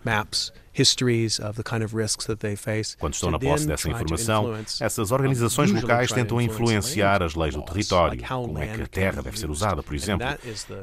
Quando 2.98 3.14
estão 3.14 3.30
na 3.30 3.38
posse 3.38 3.68
dessa 3.68 3.90
informação, 3.90 4.56
essas 4.80 5.12
organizações 5.12 5.72
locais 5.72 6.12
tentam 6.12 6.40
influenciar 6.40 7.22
as 7.22 7.36
leis 7.36 7.54
do 7.54 7.62
território, 7.62 8.22
como 8.26 8.58
é 8.58 8.68
que 8.68 8.82
a 8.82 8.88
terra 8.88 9.22
deve 9.22 9.38
ser 9.38 9.50
usada, 9.50 9.84
por 9.84 9.94
exemplo. 9.94 10.26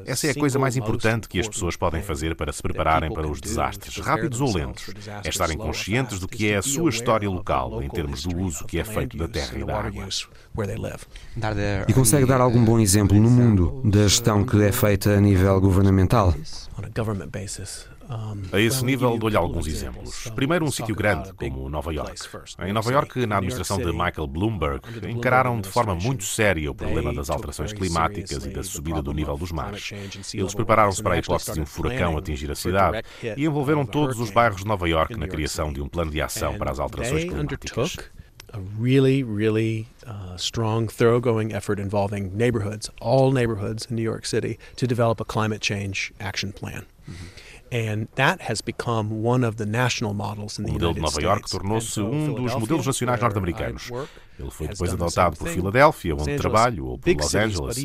Essa 0.05 0.27
é 0.27 0.29
a 0.31 0.35
coisa 0.35 0.59
mais 0.59 0.77
importante 0.77 1.27
que 1.27 1.39
as 1.39 1.47
pessoas 1.47 1.75
podem 1.75 2.01
fazer 2.01 2.35
para 2.35 2.51
se 2.51 2.61
prepararem 2.61 3.11
para 3.11 3.27
os 3.27 3.41
desastres, 3.41 3.97
rápidos 3.97 4.41
ou 4.41 4.53
lentos. 4.53 4.89
É 5.23 5.29
estarem 5.29 5.57
conscientes 5.57 6.19
do 6.19 6.27
que 6.27 6.51
é 6.51 6.57
a 6.57 6.61
sua 6.61 6.89
história 6.89 7.29
local, 7.29 7.81
em 7.81 7.89
termos 7.89 8.23
do 8.23 8.37
uso 8.37 8.65
que 8.65 8.79
é 8.79 8.83
feito 8.83 9.17
da 9.17 9.27
terra 9.27 9.57
e 9.57 9.63
da 9.63 9.79
água. 9.79 10.07
E 11.87 11.93
consegue 11.93 12.25
dar 12.25 12.41
algum 12.41 12.63
bom 12.63 12.79
exemplo 12.79 13.19
no 13.19 13.29
mundo 13.29 13.81
da 13.85 14.03
gestão 14.03 14.45
que 14.45 14.61
é 14.61 14.71
feita 14.71 15.11
a 15.11 15.19
nível 15.19 15.59
governamental? 15.59 16.33
A 18.51 18.59
esse 18.59 18.83
nível, 18.83 19.17
dou-lhe 19.19 19.37
alguns 19.37 19.67
exemplos. 19.67 20.27
Primeiro, 20.35 20.65
um 20.65 20.71
sítio 20.71 20.95
grande, 20.95 21.31
como 21.33 21.69
Nova 21.69 21.93
York. 21.93 22.15
Em 22.65 22.73
Nova 22.73 22.91
York, 22.91 23.25
na 23.27 23.37
administração 23.37 23.77
de 23.77 23.91
Michael 23.91 24.25
Bloomberg, 24.27 24.81
encararam 25.07 25.61
de 25.61 25.69
forma 25.69 25.93
muito 25.93 26.23
séria 26.23 26.71
o 26.71 26.75
problema 26.75 27.13
das 27.13 27.29
alterações 27.29 27.71
climáticas 27.71 28.45
e 28.45 28.49
da 28.49 28.63
subida 28.63 29.01
do 29.01 29.13
nível 29.13 29.37
dos 29.37 29.51
mares. 29.51 29.91
Eles 30.33 30.55
prepararam-se 30.55 31.03
para 31.03 31.15
a 31.15 31.17
hipótese 31.19 31.53
de 31.53 31.61
um 31.61 31.65
furacão 31.65 32.17
atingir 32.17 32.49
a 32.49 32.55
cidade 32.55 33.03
e 33.37 33.45
envolveram 33.45 33.85
todos 33.85 34.19
os 34.19 34.31
bairros 34.31 34.61
de 34.61 34.65
Nova 34.65 34.89
York 34.89 35.15
na 35.15 35.27
criação 35.27 35.71
de 35.71 35.81
um 35.81 35.87
plano 35.87 36.09
de 36.09 36.19
ação 36.19 36.57
para 36.57 36.71
as 36.71 36.79
alterações 36.79 37.25
climáticas. 37.25 37.95
a 38.51 38.59
really, 38.79 39.21
really 39.21 39.87
uh, 40.07 40.35
strong, 40.35 40.87
thoroughgoing 40.87 41.53
effort 41.53 41.79
involving 41.79 42.35
neighborhoods, 42.35 42.89
all 42.99 43.31
neighborhoods 43.31 43.85
in 43.85 43.95
New 43.95 44.01
York 44.01 44.25
City, 44.25 44.57
to 44.75 44.87
develop 44.87 45.21
a 45.21 45.25
climate 45.25 45.61
change 45.61 46.11
action 46.19 46.51
plan. 46.51 46.87
Mm-hmm. 47.07 47.48
O 50.69 50.73
modelo 50.73 50.93
de 50.93 51.01
Nova 51.01 51.21
York 51.21 51.49
tornou-se 51.49 52.01
um 52.01 52.33
dos 52.33 52.55
modelos 52.55 52.85
nacionais 52.87 53.21
norte-americanos. 53.21 53.91
Ele 54.39 54.49
foi 54.49 54.67
depois 54.69 54.93
adotado 54.93 55.35
por 55.35 55.49
Filadélfia, 55.49 56.15
onde 56.15 56.37
trabalho, 56.37 56.85
ou 56.85 56.97
por 56.97 57.13
Los 57.13 57.35
Angeles. 57.35 57.77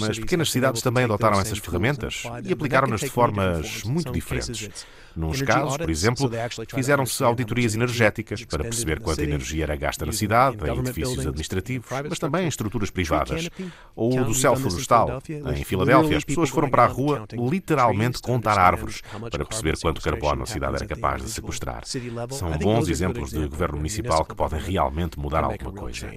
Mas 0.00 0.18
pequenas 0.18 0.50
cidades 0.50 0.80
também 0.80 1.04
adotaram 1.04 1.40
essas 1.40 1.58
ferramentas 1.58 2.22
e 2.44 2.52
aplicaram-nas 2.52 3.00
de 3.00 3.10
formas 3.10 3.82
muito 3.84 4.12
diferentes. 4.12 4.86
Nos 5.18 5.42
casos, 5.42 5.76
por 5.76 5.90
exemplo, 5.90 6.30
fizeram-se 6.74 7.24
auditorias 7.24 7.74
energéticas 7.74 8.44
para 8.44 8.62
perceber 8.62 9.00
quanta 9.00 9.22
energia 9.24 9.64
era 9.64 9.76
gasta 9.76 10.06
na 10.06 10.12
cidade, 10.12 10.56
em 10.64 10.78
edifícios 10.78 11.26
administrativos, 11.26 11.88
mas 12.08 12.18
também 12.18 12.44
em 12.44 12.48
estruturas 12.48 12.90
privadas. 12.90 13.50
Ou 13.96 14.24
do 14.24 14.34
céu 14.34 14.54
florestal. 14.54 15.20
Em 15.28 15.64
Filadélfia, 15.64 16.16
as 16.16 16.24
pessoas 16.24 16.50
foram 16.50 16.70
para 16.70 16.84
a 16.84 16.86
rua 16.86 17.26
literalmente 17.32 18.20
contar 18.20 18.58
árvores 18.58 19.02
para 19.30 19.44
perceber 19.44 19.76
quanto 19.78 20.00
carbono 20.00 20.44
a 20.44 20.46
cidade 20.46 20.76
era 20.76 20.86
capaz 20.86 21.22
de 21.22 21.30
sequestrar. 21.30 21.82
São 21.84 22.56
bons 22.58 22.88
exemplos 22.88 23.30
de 23.30 23.46
governo 23.48 23.78
municipal 23.78 24.24
que 24.24 24.34
podem 24.34 24.60
realmente 24.60 25.18
mudar 25.18 25.42
alguma 25.44 25.72
coisa. 25.72 26.08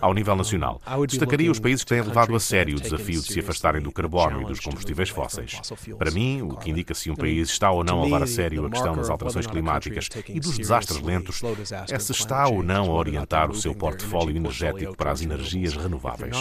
Ao 0.00 0.14
nível 0.14 0.36
nacional, 0.36 0.80
destacaria 1.08 1.50
os 1.50 1.58
países 1.58 1.82
que 1.82 1.88
têm 1.88 2.02
levado 2.02 2.34
a 2.36 2.40
sério 2.40 2.76
o 2.76 2.80
desafio 2.80 3.20
de 3.20 3.32
se 3.32 3.40
afastarem 3.40 3.82
do 3.82 3.90
carbono 3.90 4.42
e 4.42 4.44
dos 4.44 4.60
combustíveis 4.60 5.08
fósseis. 5.08 5.60
Para 5.98 6.10
mim, 6.10 6.42
o 6.42 6.56
que 6.56 6.70
indica 6.70 6.94
se 6.94 7.10
um 7.10 7.16
país 7.16 7.50
está 7.50 7.70
ou 7.70 7.82
não 7.82 8.00
a 8.00 8.04
levar 8.04 8.22
a 8.22 8.26
sério 8.26 8.64
a 8.66 8.70
questão 8.70 8.94
das 8.94 9.10
alterações 9.10 9.46
climáticas 9.46 10.08
e 10.28 10.38
dos 10.38 10.56
desastres 10.56 11.00
lentos 11.00 11.42
é 11.90 11.98
se 11.98 12.12
está 12.12 12.46
ou 12.46 12.62
não 12.62 12.90
a 12.90 12.94
orientar 12.94 13.50
o 13.50 13.54
seu 13.54 13.74
portfólio 13.74 14.36
energético 14.36 14.96
para 14.96 15.10
as 15.10 15.20
energias 15.20 15.74
renováveis. 15.74 16.36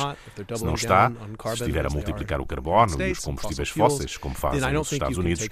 Se 0.55 0.63
não 0.63 0.75
está, 0.75 1.11
se 1.47 1.53
estiver 1.53 1.85
a 1.85 1.89
multiplicar 1.89 2.39
o 2.39 2.45
carbono 2.45 3.01
e 3.01 3.11
os 3.11 3.19
combustíveis 3.19 3.69
fósseis, 3.69 4.17
como 4.17 4.35
fazem 4.35 4.77
os 4.77 4.91
Estados 4.91 5.17
Unidos, 5.17 5.47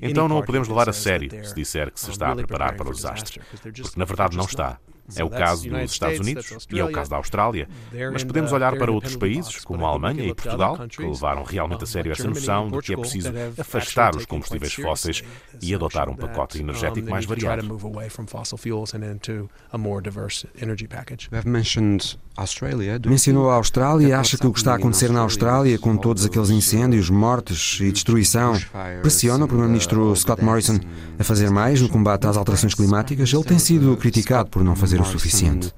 então 0.00 0.28
não 0.28 0.38
o 0.38 0.44
podemos 0.44 0.68
levar 0.68 0.88
a 0.88 0.92
sério 0.92 1.30
se 1.44 1.54
disser 1.54 1.90
que 1.90 2.00
se 2.00 2.10
está 2.10 2.30
a 2.30 2.36
preparar 2.36 2.76
para 2.76 2.88
o 2.88 2.92
desastre. 2.92 3.40
Porque 3.60 3.98
na 3.98 4.04
verdade 4.04 4.36
não 4.36 4.44
está. 4.44 4.78
É 5.16 5.22
o 5.22 5.30
caso 5.30 5.68
dos 5.68 5.92
Estados 5.92 6.18
Unidos 6.18 6.66
e 6.72 6.78
é 6.78 6.84
o 6.84 6.90
caso 6.90 7.10
da 7.10 7.16
Austrália. 7.16 7.68
Mas 8.12 8.24
podemos 8.24 8.52
olhar 8.52 8.76
para 8.76 8.90
outros 8.90 9.16
países, 9.16 9.64
como 9.64 9.84
a 9.84 9.88
Alemanha 9.90 10.24
e 10.24 10.34
Portugal, 10.34 10.78
que 10.88 11.02
levaram 11.02 11.42
realmente 11.42 11.84
a 11.84 11.86
sério 11.86 12.12
essa 12.12 12.28
noção 12.28 12.70
de 12.70 12.78
que 12.80 12.94
é 12.94 12.96
preciso 12.96 13.30
afastar 13.58 14.16
os 14.16 14.24
combustíveis 14.26 14.74
fósseis 14.74 15.22
e 15.60 15.74
adotar 15.74 16.08
um 16.08 16.16
pacote 16.16 16.58
energético 16.60 17.10
mais 17.10 17.24
variado. 17.24 17.78
Mencionou 23.08 23.50
a 23.50 23.54
Austrália 23.54 24.08
e 24.08 24.12
acha 24.12 24.36
que 24.36 24.46
o 24.46 24.52
que 24.52 24.58
está 24.58 24.72
a 24.72 24.76
acontecer 24.76 25.10
na 25.10 25.20
Austrália, 25.20 25.78
com 25.78 25.96
todos 25.96 26.24
aqueles 26.24 26.50
incêndios, 26.50 27.08
mortes 27.10 27.78
e 27.80 27.92
destruição, 27.92 28.54
pressiona 29.02 29.44
o 29.44 29.48
Primeiro-Ministro 29.48 30.14
Scott 30.16 30.42
Morrison 30.42 30.80
a 31.18 31.22
fazer 31.24 31.50
mais 31.50 31.80
no 31.80 31.88
combate 31.88 32.26
às 32.26 32.36
alterações 32.36 32.74
climáticas? 32.74 33.32
Ele 33.32 33.44
tem 33.44 33.58
sido 33.58 33.96
criticado 33.96 34.48
por 34.50 34.64
não 34.64 34.74
fazer 34.74 34.93
o 35.02 35.04
suficiente. 35.04 35.72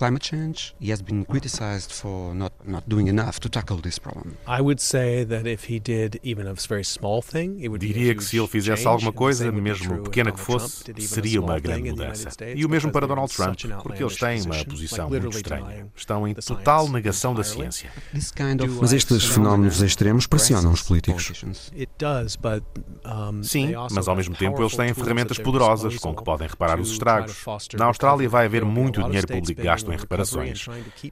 Climate 0.00 0.24
change. 0.24 0.74
He 0.80 0.90
has 0.90 1.02
been 1.02 1.24
criticized 1.24 1.92
for 1.92 2.34
not, 2.34 2.52
not 2.64 2.84
doing 2.88 3.08
enough 3.08 3.38
to 3.40 3.48
tackle 3.50 3.76
this 3.82 3.98
problem. 3.98 4.36
I 4.46 4.62
would 4.62 4.80
say 4.80 5.24
that 5.26 5.46
if 5.46 5.70
he 5.70 5.78
did 5.78 6.18
even 6.22 6.46
a 6.46 6.54
very 6.54 6.84
small 6.84 7.20
thing, 7.20 7.60
it 7.60 7.68
would 7.68 7.80
Diria 7.80 8.14
que 8.14 8.24
se 8.24 8.38
ele 8.38 8.46
fizesse 8.46 8.86
alguma 8.86 9.12
coisa, 9.12 9.50
mesmo 9.52 10.02
pequena 10.02 10.32
que 10.32 10.40
fosse, 10.40 10.84
seria 11.00 11.40
uma 11.40 11.58
grande 11.58 11.90
mudança. 11.90 12.30
E 12.54 12.64
o 12.64 12.68
mesmo 12.68 12.90
para 12.90 13.06
Donald 13.06 13.34
Trump, 13.34 13.58
porque 13.82 14.02
eles 14.02 14.16
têm 14.16 14.42
uma 14.42 14.64
posição 14.64 15.08
muito 15.10 15.28
estranha. 15.28 15.86
Estão 15.94 16.26
em 16.26 16.34
total 16.34 16.88
negação 16.88 17.34
da 17.34 17.44
ciência. 17.44 17.90
Mas 18.80 18.92
estes 18.92 19.24
fenómenos 19.24 19.82
extremos 19.82 20.26
pressionam 20.26 20.72
os 20.72 20.82
políticos. 20.82 21.32
Sim, 23.42 23.72
mas 23.90 24.08
ao 24.08 24.16
mesmo 24.16 24.34
tempo 24.34 24.62
eles 24.62 24.76
têm 24.76 24.94
ferramentas 24.94 25.38
poderosas 25.38 25.98
com 25.98 26.14
que 26.14 26.24
podem 26.24 26.48
reparar 26.48 26.80
os 26.80 26.90
estragos. 26.92 27.44
Na 27.76 27.86
Austrália 27.86 28.28
vai 28.28 28.46
haver 28.46 28.64
muito 28.64 29.02
dinheiro 29.02 29.26
público 29.26 29.62
gasto 29.62 29.89
em 29.92 29.96
reparações 29.96 30.66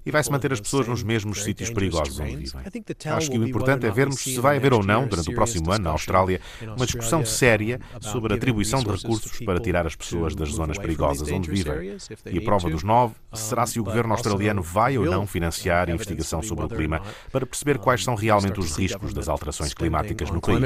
e 0.04 0.10
vai-se 0.10 0.30
manter 0.30 0.52
as 0.52 0.60
pessoas 0.60 0.86
nos 0.86 1.02
mesmos 1.02 1.42
sítios 1.42 1.70
perigosos 1.70 2.18
onde 2.18 2.36
vivem. 2.36 2.60
Acho 3.06 3.30
que 3.30 3.38
o 3.38 3.46
importante 3.46 3.86
é 3.86 3.90
vermos 3.90 4.20
se 4.20 4.38
vai 4.40 4.56
haver 4.56 4.72
ou 4.72 4.84
não, 4.84 5.06
durante 5.06 5.30
o 5.30 5.34
próximo 5.34 5.70
ano, 5.70 5.84
na 5.84 5.90
Austrália, 5.90 6.40
uma 6.62 6.86
discussão 6.86 7.24
séria 7.24 7.80
sobre 8.00 8.32
a 8.32 8.36
atribuição 8.36 8.80
de 8.80 8.90
recursos 8.90 9.38
para 9.40 9.60
tirar 9.60 9.86
as 9.86 9.94
pessoas 9.94 10.34
das 10.34 10.50
zonas 10.50 10.78
perigosas 10.78 11.30
onde 11.30 11.50
vivem. 11.50 11.96
E 12.26 12.38
a 12.38 12.42
prova 12.42 12.70
dos 12.70 12.82
nove 12.82 13.14
será 13.32 13.66
se 13.66 13.80
o 13.80 13.84
governo 13.84 14.12
australiano 14.12 14.62
vai 14.62 14.98
ou 14.98 15.04
não 15.04 15.26
financiar 15.26 15.88
a 15.88 15.92
investigação 15.92 16.42
sobre 16.42 16.66
o 16.66 16.68
clima 16.68 17.00
para 17.30 17.46
perceber 17.46 17.78
quais 17.78 18.02
são 18.02 18.14
realmente 18.14 18.58
os 18.58 18.76
riscos 18.76 19.12
das 19.12 19.28
alterações 19.28 19.74
climáticas 19.74 20.30
no 20.30 20.40
país. 20.40 20.58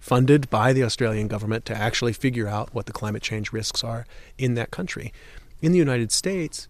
funded 0.00 0.48
by 0.50 0.72
the 0.72 0.82
Australian 0.82 1.28
government 1.28 1.64
to 1.64 1.74
actually 1.74 2.12
figure 2.12 2.48
out 2.48 2.74
what 2.74 2.86
the 2.86 2.92
climate 2.92 3.22
change 3.22 3.52
risks 3.52 3.82
are 3.82 4.06
in 4.38 4.54
that 4.54 4.70
country. 4.70 5.12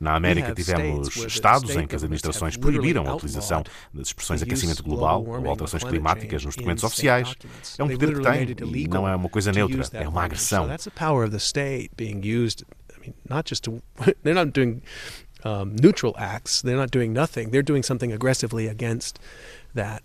Na 0.01 0.15
América 0.15 0.55
tivemos 0.55 1.17
estados 1.17 1.75
em 1.77 1.87
que 1.87 1.95
as 1.95 2.03
administrações 2.03 2.57
proibiram 2.57 3.09
a 3.09 3.15
utilização 3.15 3.63
das 3.93 4.09
expressões 4.09 4.43
aquecimento 4.43 4.83
global 4.83 5.25
ou 5.27 5.49
alterações 5.49 5.85
climáticas 5.85 6.45
nos 6.45 6.57
documentos 6.57 6.85
oficiais. 6.85 7.35
É 7.79 7.85
um 7.85 7.89
poder 7.89 8.15
que 8.15 8.23
tem 8.23 8.83
e 8.83 8.89
não 8.89 9.09
é 9.09 9.15
uma 9.15 9.29
coisa 9.29 9.53
neutra, 9.53 9.85
é 9.93 10.09
uma 10.09 10.25
agressão. 10.25 10.69
not 13.29 13.47
just 13.47 13.63
to 13.65 13.83
they're 14.23 14.35
not 14.35 14.53
doing 14.53 14.83
um, 15.45 15.77
neutral 15.77 16.15
acts. 16.17 16.63
They're 16.63 16.77
not 16.77 16.91
doing 16.91 17.13
nothing. 17.13 17.51
They're 17.51 17.63
doing 17.63 17.83
something 17.83 18.13
aggressively 18.13 18.67
against 18.69 19.19
that. 19.75 20.03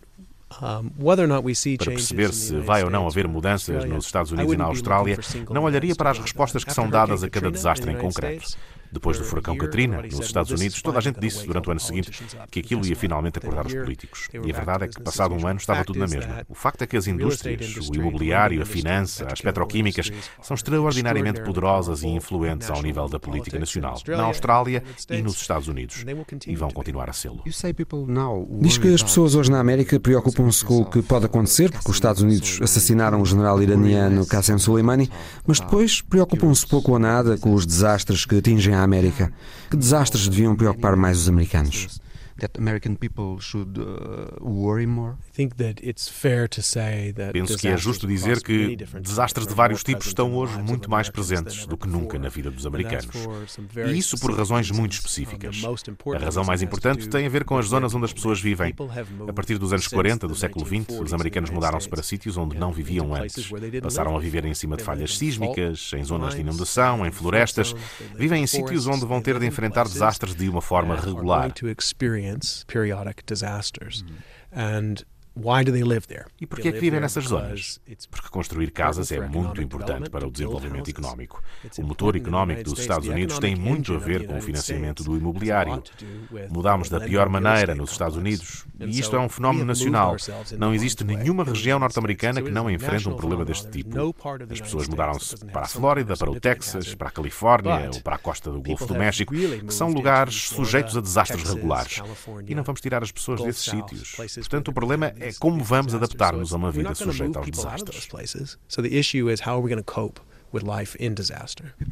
Para 0.50 1.94
perceber 1.94 2.34
se 2.34 2.58
vai 2.58 2.84
ou 2.84 2.90
não 2.90 3.06
haver 3.06 3.28
mudanças 3.28 3.86
nos 3.86 4.06
Estados 4.06 4.32
Unidos 4.32 4.52
e 4.52 4.58
na 4.58 4.64
Austrália, 4.66 5.20
não 5.52 5.64
olharia 5.64 5.96
para 5.96 6.10
as 6.10 6.18
respostas 6.18 6.64
que 6.64 6.74
são 6.74 6.90
dadas 6.90 7.24
a 7.24 7.30
cada 7.30 7.52
desastre 7.52 7.92
em 7.92 7.96
concreto. 7.96 8.58
Depois 8.92 9.18
do 9.18 9.24
furacão 9.24 9.56
Katrina, 9.58 10.02
nos 10.02 10.26
Estados 10.26 10.52
Unidos, 10.52 10.82
toda 10.82 10.98
a 10.98 11.02
gente 11.02 11.20
disse 11.20 11.46
durante 11.46 11.68
o 11.68 11.72
ano 11.72 11.80
seguinte 11.80 12.12
que 12.50 12.60
aquilo 12.60 12.86
ia 12.86 12.96
finalmente 12.96 13.38
acordar 13.38 13.66
os 13.66 13.74
políticos. 13.74 14.28
E 14.34 14.52
a 14.52 14.56
verdade 14.56 14.86
é 14.86 14.88
que, 14.88 15.02
passado 15.02 15.36
um 15.36 15.48
ano, 15.48 15.60
estava 15.60 15.84
tudo 15.84 16.00
na 16.00 16.08
mesma. 16.08 16.44
O 16.50 16.56
facto 16.56 16.82
é 16.82 16.88
que 16.88 16.98
as 16.98 17.08
indústrias, 17.08 17.90
o 17.90 17.96
imobiliário, 17.96 18.62
a 18.62 18.66
finança, 18.66 19.28
as 19.32 19.42
petroquímicas, 19.42 20.12
são 20.42 20.56
extraordinariamente 20.56 21.42
poderosas 21.42 22.04
e 22.04 22.08
influentes 22.08 22.70
ao 22.70 22.82
nível 22.82 23.08
da 23.08 23.20
política 23.20 23.60
nacional, 23.60 24.02
na 24.08 24.24
Austrália 24.24 24.84
e 25.10 25.22
nos 25.22 25.36
Estados 25.36 25.68
Unidos. 25.68 26.04
E 26.48 26.56
vão 26.56 26.70
continuar 26.72 27.10
a 27.10 27.14
sê-lo. 27.14 27.42
Diz 28.62 28.78
que 28.78 28.94
as 28.94 29.04
pessoas 29.04 29.36
hoje 29.36 29.52
na 29.52 29.60
América 29.60 30.00
preocupam-se 30.00 30.64
com 30.66 30.82
o 30.82 30.86
que 30.86 31.02
pode 31.02 31.26
acontecer, 31.26 31.72
porque 31.72 31.90
os 31.90 31.98
Estados 31.98 32.22
Unidos 32.22 32.60
assassinaram 32.62 33.22
o 33.22 33.26
general 33.26 33.62
iraniano 33.62 34.26
Qassem 34.26 34.58
Soleimani, 34.58 35.10
mas 35.46 35.60
depois 35.60 36.02
preocupam-se 36.02 36.66
pouco 36.66 36.94
ou 36.94 37.00
nada 37.00 37.38
com 37.38 37.54
os 37.54 37.66
desastres 37.66 38.26
que 38.26 38.38
atingem 38.38 38.74
a 38.74 38.79
América. 38.84 39.32
Que 39.70 39.78
desastres 39.78 40.28
deviam 40.28 40.56
preocupar 40.56 40.96
mais 40.96 41.20
os 41.20 41.30
americanos? 41.30 42.00
That 42.40 42.58
American 42.58 42.96
people 42.96 43.40
should 43.40 43.80
uh, 43.80 44.38
worry 44.42 44.86
more? 44.86 45.16
Penso 47.32 47.58
que 47.58 47.68
é 47.68 47.78
justo 47.78 48.08
dizer 48.08 48.42
que 48.42 48.76
desastres 49.02 49.48
de 49.48 49.54
vários 49.54 49.84
tipos 49.84 50.08
estão 50.08 50.34
hoje 50.34 50.58
muito 50.62 50.90
mais 50.90 51.10
presentes 51.10 51.66
do 51.66 51.78
que 51.78 51.88
nunca 51.88 52.18
na 52.18 52.30
vida 52.30 52.50
dos 52.50 52.66
americanos. 52.66 53.10
E 53.88 53.98
isso 53.98 54.20
por 54.20 54.36
razões 54.36 54.72
muito 54.72 54.94
específicas. 54.94 55.62
A 56.16 56.18
razão 56.18 56.44
mais 56.44 56.62
importante 56.62 57.08
tem 57.08 57.26
a 57.26 57.30
ver 57.30 57.44
com 57.44 57.58
as 57.58 57.68
zonas 57.68 57.94
onde 57.94 58.06
as 58.06 58.14
pessoas 58.14 58.40
vivem. 58.40 58.74
A 59.28 59.34
partir 59.34 59.58
dos 59.58 59.74
anos 59.74 59.88
40 59.88 60.28
do 60.28 60.36
século 60.36 60.66
XX, 60.66 61.00
os 61.00 61.14
americanos 61.14 61.50
mudaram-se 61.50 61.88
para 61.88 62.04
sítios 62.04 62.38
onde 62.38 62.58
não 62.58 62.72
viviam 62.72 63.14
antes. 63.14 63.50
Passaram 63.82 64.16
a 64.16 64.20
viver 64.20 64.46
em 64.46 64.54
cima 64.54 64.78
de 64.78 64.84
falhas 64.84 65.18
sísmicas, 65.18 65.92
em 65.96 66.04
zonas 66.04 66.36
de 66.36 66.42
inundação, 66.42 67.06
em 67.06 67.12
florestas. 67.12 67.76
Vivem 68.16 68.44
em 68.44 68.48
sítios 68.48 68.88
onde 68.88 69.06
vão 69.06 69.22
ter 69.22 69.40
de 69.40 69.46
enfrentar 69.46 69.84
desastres 69.84 70.36
de 70.36 70.50
uma 70.50 70.62
forma 70.62 70.96
regular. 70.96 71.52
Periodic 72.68 73.26
disasters. 73.26 74.04
Mm. 74.04 74.16
And 74.52 75.04
Why 75.42 75.64
do 75.64 75.72
they 75.72 75.84
live 75.84 76.06
there? 76.08 76.26
E 76.40 76.46
por 76.46 76.60
que 76.60 76.68
é 76.68 76.72
que 76.72 76.80
vivem 76.80 77.00
nessas 77.00 77.26
zonas? 77.26 77.80
Porque 78.10 78.30
construir 78.30 78.72
casas 78.72 79.12
é 79.12 79.20
muito 79.20 79.62
importante 79.62 80.10
para 80.10 80.28
o 80.28 80.32
desenvolvimento 80.32 80.90
económico. 80.90 81.42
O 81.78 81.84
motor 81.84 82.16
económico 82.16 82.64
dos 82.64 82.80
Estados 82.80 83.08
Unidos 83.08 83.40
tem 83.40 83.56
muito 83.56 83.94
a 83.94 83.98
ver 83.98 84.28
com 84.28 84.38
o 84.38 84.42
financiamento 84.42 85.04
do 85.04 85.16
imobiliário. 85.18 85.82
Mudamos 86.50 86.90
da 86.90 87.00
pior 87.00 87.30
maneira 87.30 87.74
nos 87.74 87.92
Estados 87.92 88.18
Unidos 88.18 88.66
e 88.80 89.00
isto 89.00 89.16
é 89.16 89.20
um 89.20 89.30
fenómeno 89.30 89.66
nacional. 89.66 90.16
Não 90.58 90.74
existe 90.74 91.04
nenhuma 91.04 91.44
região 91.44 91.80
norte-americana 91.80 92.42
que 92.42 92.52
não 92.52 92.70
enfrente 92.70 93.08
um 93.08 93.16
problema 93.16 93.46
deste 93.46 93.70
tipo. 93.70 94.16
As 94.52 94.62
pessoas 94.62 94.88
mudaram-se 94.88 95.38
para 95.46 95.62
a 95.62 95.68
Flórida, 95.68 96.16
para 96.18 96.30
o 96.30 96.40
Texas, 96.40 96.96
para 96.96 97.08
a 97.08 97.12
Califórnia 97.12 97.90
ou 97.94 98.02
para 98.02 98.16
a 98.16 98.20
costa 98.20 98.52
do 98.52 98.62
Golfo 98.62 98.86
do 98.86 98.96
México, 98.96 99.34
que 99.34 99.74
são 99.74 99.90
lugares 99.90 100.50
sujeitos 100.50 100.98
a 100.98 101.02
desastres 101.02 101.44
regulares. 101.50 102.02
E 102.48 102.56
não 102.56 102.64
vamos 102.64 102.82
tirar 102.82 103.04
as 103.04 103.12
pessoas 103.12 103.42
desses 103.42 103.64
sítios. 103.64 104.16
Portanto, 104.36 104.70
o 104.70 104.74
problema 104.74 105.14
é 105.20 105.29
como 105.38 105.64
vamos 105.64 105.94
adaptar-nos 105.94 106.54
a 106.54 106.58
uma 106.58 106.72
vida 106.72 106.96
sujeita 106.96 107.40
aos 107.40 107.50
desastres. 107.50 108.08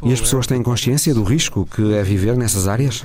E 0.04 0.14
as 0.14 0.20
pessoas 0.22 0.48
têm 0.48 0.62
consciência 0.64 1.14
do 1.14 1.24
risco 1.24 1.66
que 1.66 1.94
é 1.94 2.04
viver 2.04 2.36
nessas 2.38 2.68
áreas? 2.68 3.04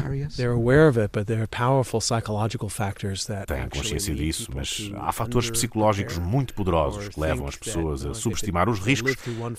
Têm 3.47 3.69
consciência 3.69 4.15
disso, 4.15 4.51
mas 4.55 4.91
há 4.97 5.13
fatores 5.13 5.51
psicológicos 5.51 6.19
muito 6.19 6.55
poderosos 6.55 7.09
que 7.09 7.21
levam 7.21 7.47
as 7.47 7.57
pessoas 7.57 8.05
a 8.05 8.15
subestimar 8.15 8.69
os 8.69 8.79
riscos 8.81 9.15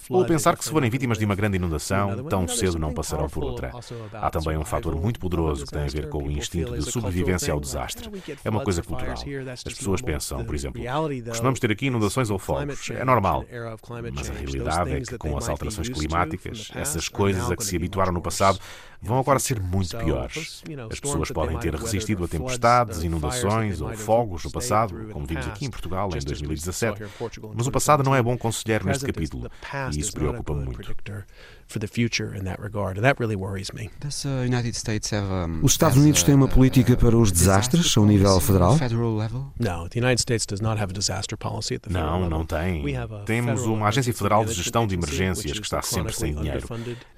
ou 0.10 0.24
a 0.24 0.26
pensar 0.26 0.58
que 0.58 0.64
se 0.64 0.72
forem 0.72 0.90
vítimas 0.90 1.18
de 1.18 1.26
uma 1.26 1.36
grande 1.36 1.58
inundação, 1.58 2.24
tão 2.26 2.48
cedo 2.48 2.80
não 2.80 2.94
passarão 2.94 3.30
por 3.30 3.44
outra. 3.44 3.72
Há 4.14 4.30
também 4.30 4.58
um 4.58 4.66
fator 4.66 4.96
muito 4.96 5.20
poderoso 5.20 5.66
que 5.66 5.72
tem 5.72 5.84
a 5.84 5.88
ver 5.88 6.10
com 6.10 6.24
o 6.24 6.32
instinto 6.32 6.74
de 6.78 6.92
sobrevivência 6.92 7.54
ao 7.54 7.60
desastre. 7.60 8.10
É 8.44 8.50
uma 8.50 8.64
coisa 8.64 8.82
cultural. 8.82 9.16
As 9.52 9.64
pessoas 9.64 10.02
pensam, 10.02 10.44
por 10.44 10.56
exemplo, 10.56 10.82
costumamos 11.28 11.60
ter 11.60 11.72
aqui 11.72 11.88
inundações 11.88 12.30
ou 12.30 12.40
fogos. 12.40 12.90
É 12.90 13.06
normal. 13.06 13.46
Mas 14.14 14.30
a 14.30 14.34
realidade 14.34 14.92
é 14.92 15.02
que 15.02 15.18
com 15.18 15.38
as 15.38 15.50
alterações 15.50 15.83
climáticas, 15.90 16.72
essas 16.76 17.08
coisas 17.08 17.52
a 17.52 17.56
que 17.56 17.64
se 17.64 17.76
habituaram 17.76 18.12
no 18.12 18.22
passado, 18.22 18.60
vão 19.02 19.20
agora 19.20 19.38
ser 19.38 19.60
muito 19.60 19.98
piores. 19.98 20.64
As 20.90 21.00
pessoas 21.00 21.30
podem 21.32 21.58
ter 21.60 21.76
resistido 21.76 22.24
a 22.24 22.28
tempestades, 22.28 23.04
inundações 23.04 23.82
ou 23.82 23.94
fogos 23.94 24.44
no 24.46 24.52
passado, 24.52 25.10
como 25.12 25.26
vimos 25.26 25.46
aqui 25.48 25.66
em 25.66 25.70
Portugal 25.70 26.10
em 26.16 26.20
2017, 26.20 27.04
mas 27.54 27.68
o 27.68 27.72
passado 27.72 28.04
não 28.04 28.16
é 28.16 28.22
bom 28.22 28.38
conselheiro 28.38 28.86
neste 28.86 29.06
capítulo 29.06 29.50
e 29.92 30.00
isso 30.00 30.14
preocupa-me 30.14 30.66
muito. 30.66 30.96
Os 35.62 35.72
Estados 35.74 35.98
Unidos 35.98 36.22
têm 36.24 36.36
uma 36.36 36.48
política 36.48 36.96
para 36.96 37.18
os 37.18 37.32
desastres 37.32 37.96
ao 37.98 38.06
nível 38.06 38.40
federal? 38.40 38.78
Não, 41.90 42.30
não 42.30 42.46
tem. 42.46 42.82
Temos 43.26 43.62
uma 43.64 43.88
agência 43.88 44.14
federal 44.14 44.44
de 44.46 44.54
gestão 44.54 44.86
de 44.88 44.96
emergências 44.96 45.52
que 45.60 45.66
está 45.66 45.82
sempre 45.82 46.14
sem 46.14 46.34
dinheiro. 46.44 46.68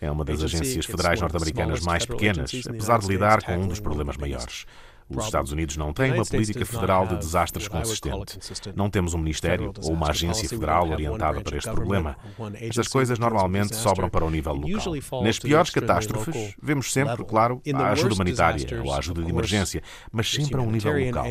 É 0.02 0.10
uma 0.12 0.24
das 0.24 0.36
agências 0.43 0.86
federais 0.86 1.20
norte-americanas 1.22 1.80
mais 1.82 2.06
pequenas, 2.06 2.52
apesar 2.70 3.00
de 3.00 3.08
lidar 3.08 3.43
com 3.43 3.54
um 3.58 3.68
dos 3.68 3.80
problemas 3.80 4.18
maiores. 4.18 4.66
Os 5.08 5.26
Estados 5.26 5.51
Unidos 5.51 5.78
não 5.78 5.93
têm 5.93 6.14
uma 6.14 6.26
política 6.26 6.66
federal 6.66 7.06
de 7.08 7.18
desastres 7.18 7.68
consistente. 7.68 8.39
Não 8.76 8.89
temos 8.89 9.14
um 9.14 9.20
ministério 9.20 9.72
ou 9.84 9.93
uma 9.93 10.10
agência 10.10 10.49
federal 10.49 10.89
orientada 10.89 11.41
para 11.41 11.58
este 11.58 11.70
problema. 11.72 12.18
Estas 12.56 12.88
coisas 12.88 13.20
normalmente 13.20 13.76
sobram 13.76 14.10
para 14.10 14.26
o 14.26 14.32
nível 14.32 14.53
local. 14.53 15.22
Nas 15.24 15.38
piores 15.38 15.70
catástrofes, 15.70 16.56
vemos 16.62 16.91
sempre, 16.91 17.24
claro, 17.24 17.62
a 17.74 17.89
ajuda 17.89 18.16
humanitária 18.16 18.66
ou 18.84 18.91
a 18.91 18.97
ajuda 18.97 19.22
de 19.22 19.30
emergência, 19.30 19.84
mas 20.12 20.32
sempre 20.32 20.60
a 20.60 20.62
um 20.62 20.72
nível 20.72 20.93
local. 21.06 21.26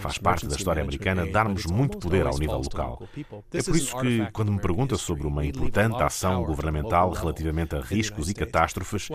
Faz 0.00 0.18
parte 0.18 0.46
da 0.46 0.54
história 0.54 0.82
americana 0.82 1.26
darmos 1.26 1.66
muito 1.66 1.98
poder 1.98 2.26
ao 2.26 2.38
nível 2.38 2.58
local. 2.58 3.02
É 3.52 3.62
por 3.62 3.76
isso 3.76 3.98
que, 3.98 4.30
quando 4.32 4.52
me 4.52 4.60
pergunta 4.60 4.96
sobre 4.96 5.26
uma 5.26 5.44
importante 5.44 6.00
ação 6.02 6.44
governamental 6.44 7.10
relativamente 7.10 7.74
a 7.74 7.80
riscos 7.80 8.30
e 8.30 8.34
catástrofes, 8.34 9.08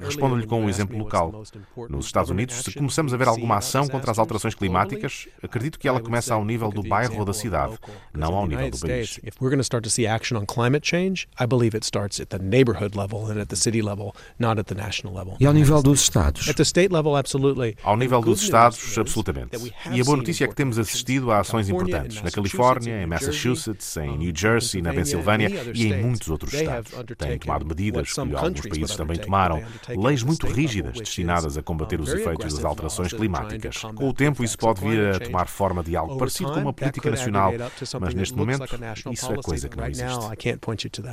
respondo-lhe 0.00 0.46
com 0.46 0.62
um 0.62 0.68
exemplo 0.68 0.96
local. 0.96 1.42
Nos 1.90 2.06
Estados 2.06 2.30
Unidos, 2.30 2.56
se 2.56 2.72
começamos 2.72 3.12
a 3.12 3.16
ver 3.18 3.28
alguma 3.28 3.49
uma 3.50 3.58
ação 3.58 3.88
contra 3.88 4.10
as 4.10 4.18
alterações 4.18 4.54
climáticas, 4.54 5.26
acredito 5.42 5.78
que 5.78 5.88
ela 5.88 6.00
começa 6.00 6.32
ao 6.32 6.44
nível 6.44 6.70
do 6.70 6.82
bairro 6.82 7.18
ou 7.18 7.24
da 7.24 7.32
cidade, 7.32 7.74
não 8.14 8.34
ao 8.34 8.46
nível 8.46 8.70
do 8.70 8.78
país. 8.78 9.18
If 9.24 9.40
we're 9.40 9.50
going 9.50 9.58
to 9.58 9.64
start 9.64 9.82
to 9.84 9.90
see 9.90 10.06
action 10.06 10.36
on 10.36 10.46
climate 10.46 10.86
change, 10.88 11.26
I 11.38 11.46
believe 11.46 11.76
it 11.76 11.84
starts 11.84 12.20
at 12.20 12.28
the 12.28 12.38
neighborhood 12.38 12.96
level 12.96 13.26
and 13.26 13.40
at 13.40 13.48
the 13.48 13.56
city 13.56 13.82
level, 13.82 14.14
not 14.38 14.60
at 14.60 14.66
the 14.66 14.74
national 14.74 15.14
level. 15.14 15.36
E 15.40 15.46
ao 15.46 15.52
nível 15.52 15.82
dos 15.82 16.02
estados? 16.02 16.48
At 16.48 16.56
the 16.56 16.64
state 16.64 16.92
level, 16.92 17.16
absolutely. 17.16 17.76
Ao 17.82 17.96
nível 17.96 18.20
dos 18.20 18.42
estados, 18.42 18.96
absolutamente. 18.96 19.50
E 19.90 20.00
a 20.00 20.04
boa 20.04 20.16
notícia 20.16 20.44
é 20.44 20.48
que 20.48 20.54
temos 20.54 20.78
assistido 20.78 21.32
a 21.32 21.40
ações 21.40 21.68
importantes 21.68 22.22
na 22.22 22.30
Califórnia, 22.30 23.02
em 23.02 23.06
Massachusetts, 23.06 23.96
em 23.96 24.16
New 24.16 24.32
Jersey, 24.34 24.80
na 24.80 24.92
Pensilvânia 24.92 25.50
e 25.74 25.86
em 25.86 26.02
muitos 26.02 26.28
outros 26.28 26.54
estados. 26.54 26.92
Têm 27.18 27.38
tomado 27.38 27.66
medidas 27.66 28.12
que 28.12 28.20
alguns 28.20 28.60
países 28.60 28.96
também 28.96 29.18
tomaram, 29.18 29.62
leis 29.88 30.22
muito 30.22 30.46
rígidas 30.46 30.98
destinadas 30.98 31.56
a 31.56 31.62
combater 31.62 32.00
os 32.00 32.12
efeitos 32.12 32.54
das 32.54 32.64
alterações 32.64 33.12
climáticas 33.12 33.39
climáticas. 33.48 33.82
Com 33.94 34.08
o 34.08 34.12
tempo, 34.12 34.44
isso 34.44 34.58
pode 34.58 34.80
vir 34.80 35.14
a 35.14 35.18
tomar 35.18 35.48
forma 35.48 35.82
de 35.82 35.96
algo 35.96 36.16
parecido 36.16 36.52
com 36.52 36.60
uma 36.60 36.72
política 36.72 37.10
nacional, 37.10 37.52
mas 38.00 38.14
neste 38.14 38.36
momento, 38.36 38.64
isso 39.10 39.32
é 39.32 39.36
coisa 39.36 39.68
que 39.68 39.76
não 39.76 39.86
existe. 39.86 40.18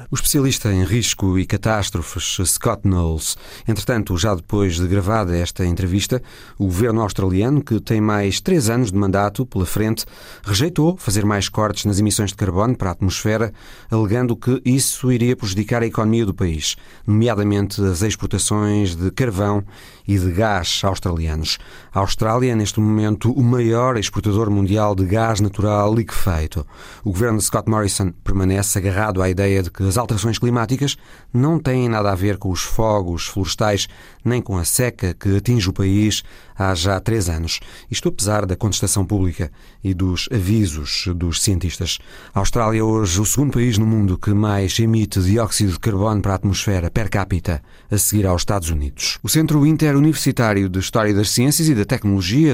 O 0.09 0.15
especialista 0.15 0.71
em 0.71 0.83
risco 0.83 1.37
e 1.37 1.45
catástrofes, 1.45 2.37
Scott 2.45 2.87
Knowles. 2.87 3.37
Entretanto, 3.67 4.17
já 4.17 4.35
depois 4.35 4.75
de 4.75 4.87
gravada 4.87 5.35
esta 5.37 5.65
entrevista, 5.65 6.21
o 6.57 6.65
governo 6.65 7.01
australiano, 7.01 7.63
que 7.63 7.79
tem 7.79 8.01
mais 8.01 8.39
três 8.41 8.69
anos 8.69 8.91
de 8.91 8.97
mandato 8.97 9.45
pela 9.45 9.65
frente, 9.65 10.05
rejeitou 10.43 10.97
fazer 10.97 11.25
mais 11.25 11.49
cortes 11.49 11.85
nas 11.85 11.99
emissões 11.99 12.31
de 12.31 12.35
carbono 12.35 12.75
para 12.75 12.89
a 12.89 12.91
atmosfera, 12.93 13.53
alegando 13.89 14.35
que 14.35 14.61
isso 14.65 15.11
iria 15.11 15.35
prejudicar 15.35 15.81
a 15.81 15.87
economia 15.87 16.25
do 16.25 16.33
país, 16.33 16.75
nomeadamente 17.05 17.81
as 17.81 18.01
exportações 18.01 18.95
de 18.95 19.11
carvão 19.11 19.63
e 20.07 20.17
de 20.17 20.31
gás 20.31 20.81
australianos. 20.83 21.57
A 21.93 21.99
Austrália 21.99 22.16
é, 22.19 22.55
neste 22.55 22.79
momento, 22.79 23.31
o 23.31 23.43
maior 23.43 23.95
exportador 23.95 24.49
mundial 24.49 24.95
de 24.95 25.05
gás 25.05 25.39
natural 25.39 25.93
liquefeito. 25.93 26.65
O 27.03 27.11
governo 27.11 27.37
de 27.37 27.43
Scott 27.43 27.69
Morrison 27.69 28.11
permanece 28.23 28.79
agarrado 28.79 29.21
à 29.21 29.29
ideia 29.29 29.61
de 29.61 29.69
que 29.69 29.83
as 29.83 29.97
alterações 29.97 30.39
climáticas 30.39 30.97
não 31.31 31.59
têm 31.59 31.87
nada 31.87 32.11
a 32.11 32.15
ver 32.15 32.37
com 32.37 32.49
os 32.49 32.61
fogos 32.61 33.27
florestais 33.27 33.87
nem 34.25 34.41
com 34.41 34.57
a 34.57 34.65
seca 34.65 35.13
que 35.13 35.37
atinge 35.37 35.69
o 35.69 35.73
país 35.73 36.23
há 36.57 36.73
já 36.73 36.99
três 36.99 37.29
anos. 37.29 37.59
Isto 37.89 38.09
apesar 38.09 38.45
da 38.45 38.55
contestação 38.55 39.05
pública 39.05 39.51
e 39.83 39.93
dos 39.93 40.27
avisos 40.31 41.07
dos 41.15 41.41
cientistas. 41.41 41.99
A 42.33 42.39
Austrália 42.39 42.79
é 42.79 42.83
hoje 42.83 43.21
o 43.21 43.25
segundo 43.25 43.53
país 43.53 43.77
no 43.77 43.85
mundo 43.85 44.17
que 44.17 44.33
mais 44.33 44.77
emite 44.79 45.21
dióxido 45.21 45.73
de 45.73 45.79
carbono 45.79 46.21
para 46.21 46.33
a 46.33 46.35
atmosfera 46.35 46.89
per 46.89 47.09
capita, 47.09 47.61
a 47.89 47.97
seguir 47.97 48.25
aos 48.25 48.41
Estados 48.41 48.69
Unidos. 48.69 49.17
O 49.23 49.29
Centro 49.29 49.65
Interuniversitário 49.65 50.67
de 50.67 50.79
História 50.79 51.13
das 51.13 51.29
Ciências 51.29 51.69
e 51.69 51.75
da 51.75 51.85
Tecnologia 51.85 52.06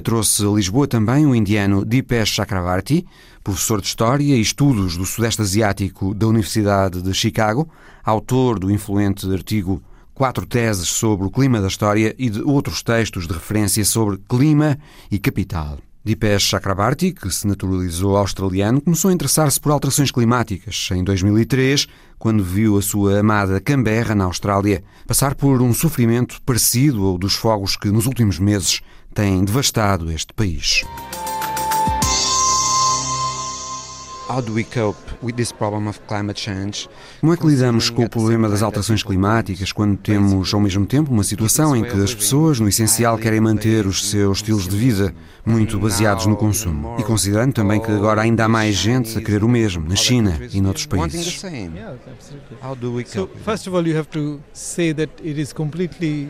trouxe 0.03 0.45
a 0.45 0.49
Lisboa 0.49 0.87
também 0.87 1.25
o 1.25 1.35
indiano 1.35 1.85
Dipesh 1.85 2.29
Chakravarti, 2.29 3.05
professor 3.43 3.79
de 3.79 3.87
História 3.87 4.35
e 4.35 4.41
Estudos 4.41 4.97
do 4.97 5.05
Sudeste 5.05 5.41
Asiático 5.41 6.13
da 6.13 6.27
Universidade 6.27 7.01
de 7.01 7.13
Chicago, 7.13 7.69
autor 8.03 8.59
do 8.59 8.71
influente 8.71 9.31
artigo 9.31 9.81
quatro 10.13 10.45
teses 10.45 10.87
sobre 10.87 11.27
o 11.27 11.31
clima 11.31 11.59
da 11.59 11.67
história 11.67 12.15
e 12.17 12.29
de 12.29 12.41
outros 12.41 12.81
textos 12.83 13.27
de 13.27 13.33
referência 13.33 13.83
sobre 13.83 14.19
clima 14.27 14.77
e 15.11 15.17
capital. 15.19 15.77
Dipesh 16.05 16.43
Chakrabarti, 16.43 17.13
que 17.13 17.31
se 17.31 17.47
naturalizou 17.47 18.17
australiano, 18.17 18.81
começou 18.81 19.09
a 19.09 19.13
interessar-se 19.13 19.57
por 19.57 19.71
alterações 19.71 20.11
climáticas 20.11 20.89
em 20.91 21.01
2003, 21.01 21.87
quando 22.19 22.43
viu 22.43 22.77
a 22.77 22.81
sua 22.81 23.19
amada 23.19 23.61
Canberra, 23.61 24.13
na 24.13 24.25
Austrália, 24.25 24.83
passar 25.07 25.33
por 25.33 25.61
um 25.61 25.73
sofrimento 25.73 26.41
parecido 26.45 27.05
ao 27.05 27.17
dos 27.17 27.35
fogos 27.35 27.77
que 27.77 27.89
nos 27.89 28.05
últimos 28.05 28.37
meses 28.37 28.81
têm 29.13 29.45
devastado 29.45 30.11
este 30.11 30.33
país. 30.33 30.83
Como 37.19 37.33
é 37.33 37.37
que 37.37 37.45
lidamos 37.45 37.89
com 37.91 38.03
o 38.03 38.09
problema 38.09 38.49
das 38.49 38.63
alterações 38.63 39.03
climáticas 39.03 39.71
quando 39.71 39.95
temos, 39.97 40.53
ao 40.53 40.59
mesmo 40.59 40.85
tempo, 40.87 41.11
uma 41.11 41.23
situação 41.23 41.75
em 41.75 41.83
que 41.83 42.01
as 42.01 42.15
pessoas, 42.15 42.59
no 42.59 42.67
essencial, 42.67 43.17
querem 43.17 43.39
manter 43.39 43.85
os 43.85 44.09
seus 44.09 44.37
estilos 44.39 44.67
de 44.67 44.75
vida 44.75 45.13
muito 45.45 45.77
baseados 45.77 46.25
no 46.25 46.35
consumo? 46.35 46.95
E 46.97 47.03
considerando 47.03 47.53
também 47.53 47.79
que 47.79 47.91
agora 47.91 48.21
ainda 48.21 48.45
há 48.45 48.47
mais 48.47 48.75
gente 48.75 49.15
a 49.17 49.21
querer 49.21 49.43
o 49.43 49.49
mesmo, 49.49 49.87
na 49.87 49.95
China 49.95 50.39
e 50.51 50.59
noutros 50.61 50.87
países. 50.87 51.41
So, 53.05 53.29
first 53.45 53.67
of 53.67 53.75
all, 53.75 53.85
you 53.85 53.95
have 53.95 54.09
to 54.09 54.39
say 54.51 54.93
that 54.93 55.11
it 55.23 55.39
is 55.39 55.53
completely 55.53 56.29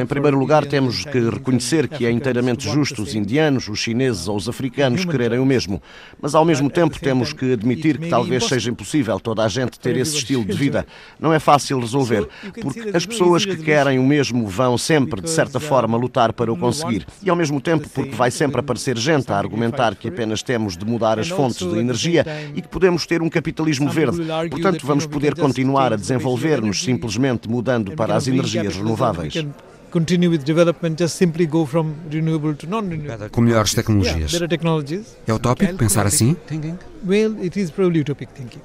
em 0.00 0.06
primeiro 0.06 0.38
lugar, 0.38 0.66
temos 0.66 1.04
que 1.04 1.30
reconhecer 1.30 1.88
que 1.88 2.04
é 2.04 2.10
inteiramente 2.10 2.68
justo 2.68 3.02
os 3.02 3.14
indianos, 3.14 3.68
os 3.68 3.78
chineses 3.78 4.28
ou 4.28 4.36
os 4.36 4.48
africanos 4.48 5.04
quererem 5.04 5.38
o 5.38 5.46
mesmo. 5.46 5.80
Mas, 6.20 6.34
ao 6.34 6.44
mesmo 6.44 6.68
tempo, 6.68 6.98
temos 7.00 7.32
que 7.32 7.52
admitir 7.52 7.98
que 7.98 8.08
talvez 8.08 8.44
seja 8.44 8.70
impossível 8.70 9.18
toda 9.18 9.44
a 9.44 9.48
gente 9.48 9.78
ter 9.78 9.96
esse 9.96 10.16
estilo 10.16 10.44
de 10.44 10.52
vida. 10.52 10.86
Não 11.18 11.32
é 11.32 11.38
fácil 11.38 11.80
resolver, 11.80 12.28
porque 12.60 12.90
as 12.94 13.06
pessoas 13.06 13.44
que 13.44 13.56
querem 13.56 13.98
o 13.98 14.02
mesmo 14.02 14.46
vão 14.46 14.76
sempre, 14.76 15.20
de 15.20 15.30
certa 15.30 15.58
forma, 15.58 15.96
lutar 15.96 16.32
para 16.32 16.52
o 16.52 16.56
conseguir. 16.56 17.06
E, 17.22 17.30
ao 17.30 17.36
mesmo 17.36 17.60
tempo, 17.60 17.88
porque 17.88 18.14
vai 18.14 18.30
sempre 18.30 18.60
aparecer 18.60 18.98
gente 18.98 19.32
a 19.32 19.38
argumentar 19.38 19.94
que 19.94 20.08
apenas 20.08 20.42
temos 20.42 20.76
de 20.76 20.84
mudar 20.84 21.18
as 21.18 21.28
fontes 21.28 21.66
de 21.66 21.78
energia 21.78 22.24
e 22.54 22.60
que 22.60 22.68
podemos 22.68 23.06
ter 23.06 23.22
um 23.22 23.28
capitalismo 23.28 23.88
verde. 23.88 24.18
Portanto, 24.50 24.86
vamos 24.86 25.06
poder 25.06 25.34
continuar 25.34 25.92
a 25.92 25.96
desenvolver-nos 25.96 26.82
simplesmente 26.82 27.48
mudando 27.48 27.92
para 27.92 28.14
as 28.14 28.28
energias 28.28 28.76
renováveis 28.76 29.45
Com 33.30 33.40
melhores 33.40 33.72
tecnologias. 33.74 34.30
É 35.26 35.32
utópico 35.32 35.72
pensar 35.78 36.06
assim? 36.06 36.36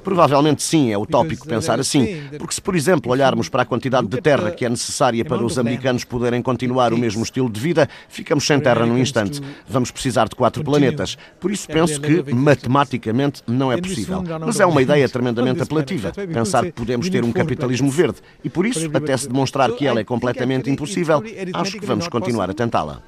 Provavelmente 0.04 0.64
sim, 0.64 0.92
é 0.92 0.98
utópico 0.98 1.48
pensar 1.48 1.80
assim, 1.80 2.24
porque 2.38 2.54
se, 2.54 2.62
por 2.62 2.76
exemplo, 2.76 3.12
olharmos 3.12 3.50
para 3.50 3.64
a 3.64 3.66
quantidade 3.66 4.08
de 4.08 4.20
terra 4.22 4.52
que 4.52 4.66
é 4.66 4.70
necessária 4.70 5.24
para 5.24 5.44
os 5.44 5.58
americanos 5.58 6.04
poderem 6.04 6.42
continuar 6.42 6.94
o 6.94 6.98
mesmo 6.98 7.24
estilo 7.24 7.50
de 7.50 7.60
vida, 7.60 7.88
ficamos 8.10 8.46
sem 8.46 8.60
terra 8.60 8.86
num 8.86 8.98
instante. 8.98 9.42
Vamos 9.68 9.92
precisar 9.92 10.28
de 10.28 10.36
quatro 10.36 10.64
planetas. 10.64 11.18
Por 11.40 11.52
isso 11.52 11.68
penso 11.68 12.00
que, 12.02 12.34
matematicamente, 12.34 13.42
não 13.48 13.72
é 13.72 13.78
possível. 13.78 14.24
Mas 14.46 14.60
é 14.60 14.66
uma 14.66 14.82
ideia 14.82 15.08
tremendamente 15.08 15.62
apelativa, 15.62 16.12
pensar 16.12 16.66
que 16.66 16.72
podemos 16.72 17.10
ter 17.10 17.24
um 17.24 17.32
capitalismo 17.32 17.90
verde. 17.90 18.20
E 18.44 18.50
por 18.50 18.66
isso, 18.66 18.90
até 18.94 19.16
se 19.16 19.28
demonstrar 19.28 19.72
que 19.72 19.86
ela 19.86 20.00
é 20.00 20.04
completamente 20.04 20.70
impossível, 20.70 21.24
acho 21.54 21.80
que 21.80 21.86
vamos 21.86 22.08
continuar 22.08 22.50
a 22.50 22.54
tentá-la. 22.54 23.02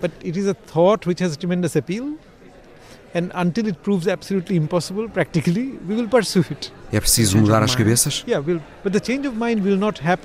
And 3.13 3.31
until 3.35 3.67
it 3.67 3.81
proves 3.83 4.07
absolutely 4.07 4.55
impossible, 4.55 5.07
practically, 5.07 5.71
we 5.87 5.95
will 5.95 6.07
pursue 6.07 6.43
it. 6.49 6.71
É 6.93 6.99
preciso 6.99 7.39
mudar 7.39 7.63
as 7.63 7.75
cabeças? 7.75 8.23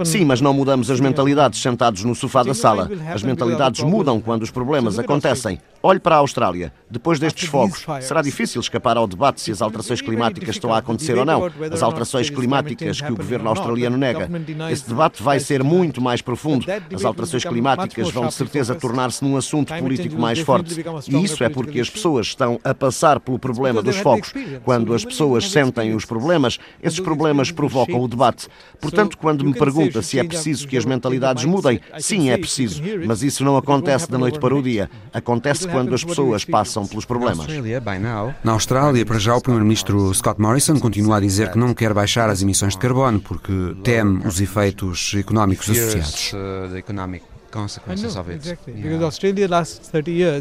Sim, 0.04 0.26
mas 0.26 0.42
não 0.42 0.52
mudamos 0.52 0.90
as 0.90 1.00
mentalidades 1.00 1.62
sentados 1.62 2.04
no 2.04 2.14
sofá 2.14 2.42
da 2.42 2.52
sala. 2.52 2.90
As 3.10 3.22
mentalidades 3.22 3.82
mudam 3.82 4.20
quando 4.20 4.42
os 4.42 4.50
problemas 4.50 4.98
acontecem. 4.98 5.58
Olhe 5.82 5.98
para 5.98 6.16
a 6.16 6.18
Austrália. 6.18 6.72
Depois 6.90 7.18
destes 7.18 7.48
fogos, 7.48 7.86
será 8.02 8.20
difícil 8.20 8.60
escapar 8.60 8.96
ao 8.96 9.06
debate 9.06 9.40
se 9.40 9.52
as 9.52 9.62
alterações 9.62 10.02
climáticas 10.02 10.56
estão 10.56 10.74
a 10.74 10.78
acontecer 10.78 11.16
ou 11.16 11.24
não. 11.24 11.48
As 11.72 11.82
alterações 11.82 12.28
climáticas 12.28 13.00
que 13.00 13.12
o 13.12 13.16
governo 13.16 13.48
australiano 13.48 13.96
nega. 13.96 14.28
Esse 14.70 14.88
debate 14.88 15.22
vai 15.22 15.40
ser 15.40 15.62
muito 15.62 16.02
mais 16.02 16.20
profundo. 16.20 16.66
As 16.92 17.04
alterações 17.04 17.44
climáticas 17.44 18.10
vão 18.10 18.26
de 18.26 18.34
certeza 18.34 18.74
tornar-se 18.74 19.24
num 19.24 19.36
assunto 19.38 19.72
político 19.74 20.20
mais 20.20 20.40
forte. 20.40 20.84
E 21.08 21.24
isso 21.24 21.42
é 21.42 21.48
porque 21.48 21.80
as 21.80 21.88
pessoas 21.88 22.26
estão 22.26 22.60
a 22.62 22.74
passar 22.74 23.20
pelo 23.20 23.38
problema 23.38 23.80
dos 23.80 23.96
fogos. 23.96 24.34
Quando 24.64 24.92
as 24.92 25.04
pessoas 25.04 25.50
sentem 25.50 25.94
os 25.94 26.04
problemas, 26.04 26.57
esses 26.82 27.00
problemas 27.00 27.50
provocam 27.50 28.00
o 28.00 28.08
debate. 28.08 28.48
Portanto, 28.80 29.16
quando 29.18 29.44
me 29.44 29.54
pergunta 29.54 30.02
se 30.02 30.18
é 30.18 30.24
preciso 30.24 30.66
que 30.66 30.76
as 30.76 30.84
mentalidades 30.84 31.44
mudem, 31.44 31.80
sim, 31.98 32.30
é 32.30 32.36
preciso. 32.36 32.82
Mas 33.06 33.22
isso 33.22 33.44
não 33.44 33.56
acontece 33.56 34.10
da 34.10 34.18
noite 34.18 34.38
para 34.38 34.54
o 34.54 34.62
dia. 34.62 34.90
Acontece 35.12 35.66
quando 35.68 35.94
as 35.94 36.04
pessoas 36.04 36.44
passam 36.44 36.86
pelos 36.86 37.04
problemas. 37.04 37.46
Na 38.44 38.52
Austrália, 38.52 39.04
para 39.04 39.18
já, 39.18 39.36
o 39.36 39.40
Primeiro-Ministro 39.40 40.12
Scott 40.14 40.40
Morrison 40.40 40.78
continua 40.78 41.16
a 41.16 41.20
dizer 41.20 41.50
que 41.50 41.58
não 41.58 41.74
quer 41.74 41.92
baixar 41.92 42.30
as 42.30 42.42
emissões 42.42 42.74
de 42.74 42.78
carbono 42.78 43.20
porque 43.20 43.76
teme 43.82 44.26
os 44.26 44.40
efeitos 44.40 45.14
económicos 45.16 45.70
associados. 45.70 46.32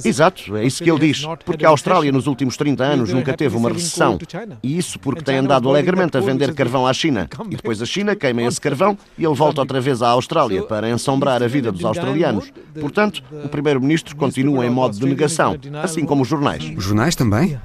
Exato, 0.05 0.55
é 0.57 0.65
isso 0.65 0.83
que 0.83 0.89
ele 0.91 0.99
diz. 0.99 1.23
Porque 1.45 1.65
a 1.65 1.69
Austrália 1.69 2.11
nos 2.11 2.27
últimos 2.27 2.57
30 2.57 2.83
anos 2.83 3.13
nunca 3.13 3.33
teve 3.33 3.55
uma 3.55 3.69
recessão. 3.69 4.17
E 4.61 4.77
isso 4.77 4.99
porque 4.99 5.21
tem 5.23 5.37
andado 5.37 5.69
alegremente 5.69 6.17
a 6.17 6.19
vender 6.19 6.53
carvão 6.53 6.85
à 6.85 6.93
China. 6.93 7.27
E 7.49 7.55
depois 7.55 7.81
a 7.81 7.85
China 7.85 8.13
queima 8.15 8.41
esse 8.43 8.59
carvão 8.59 8.97
e 9.17 9.23
ele 9.25 9.33
volta 9.33 9.61
outra 9.61 9.79
vez 9.79 10.01
à 10.01 10.09
Austrália 10.09 10.63
para 10.63 10.89
ensombrar 10.89 11.41
a 11.41 11.47
vida 11.47 11.71
dos 11.71 11.85
australianos. 11.85 12.51
Portanto, 12.79 13.23
o 13.31 13.47
Primeiro-Ministro 13.47 14.15
continua 14.17 14.65
em 14.65 14.69
modo 14.69 14.97
de 14.97 15.05
negação, 15.05 15.55
assim 15.81 16.05
como 16.05 16.23
os 16.23 16.27
jornais. 16.27 16.63
Os 16.75 16.83
jornais 16.83 17.15
também? 17.15 17.57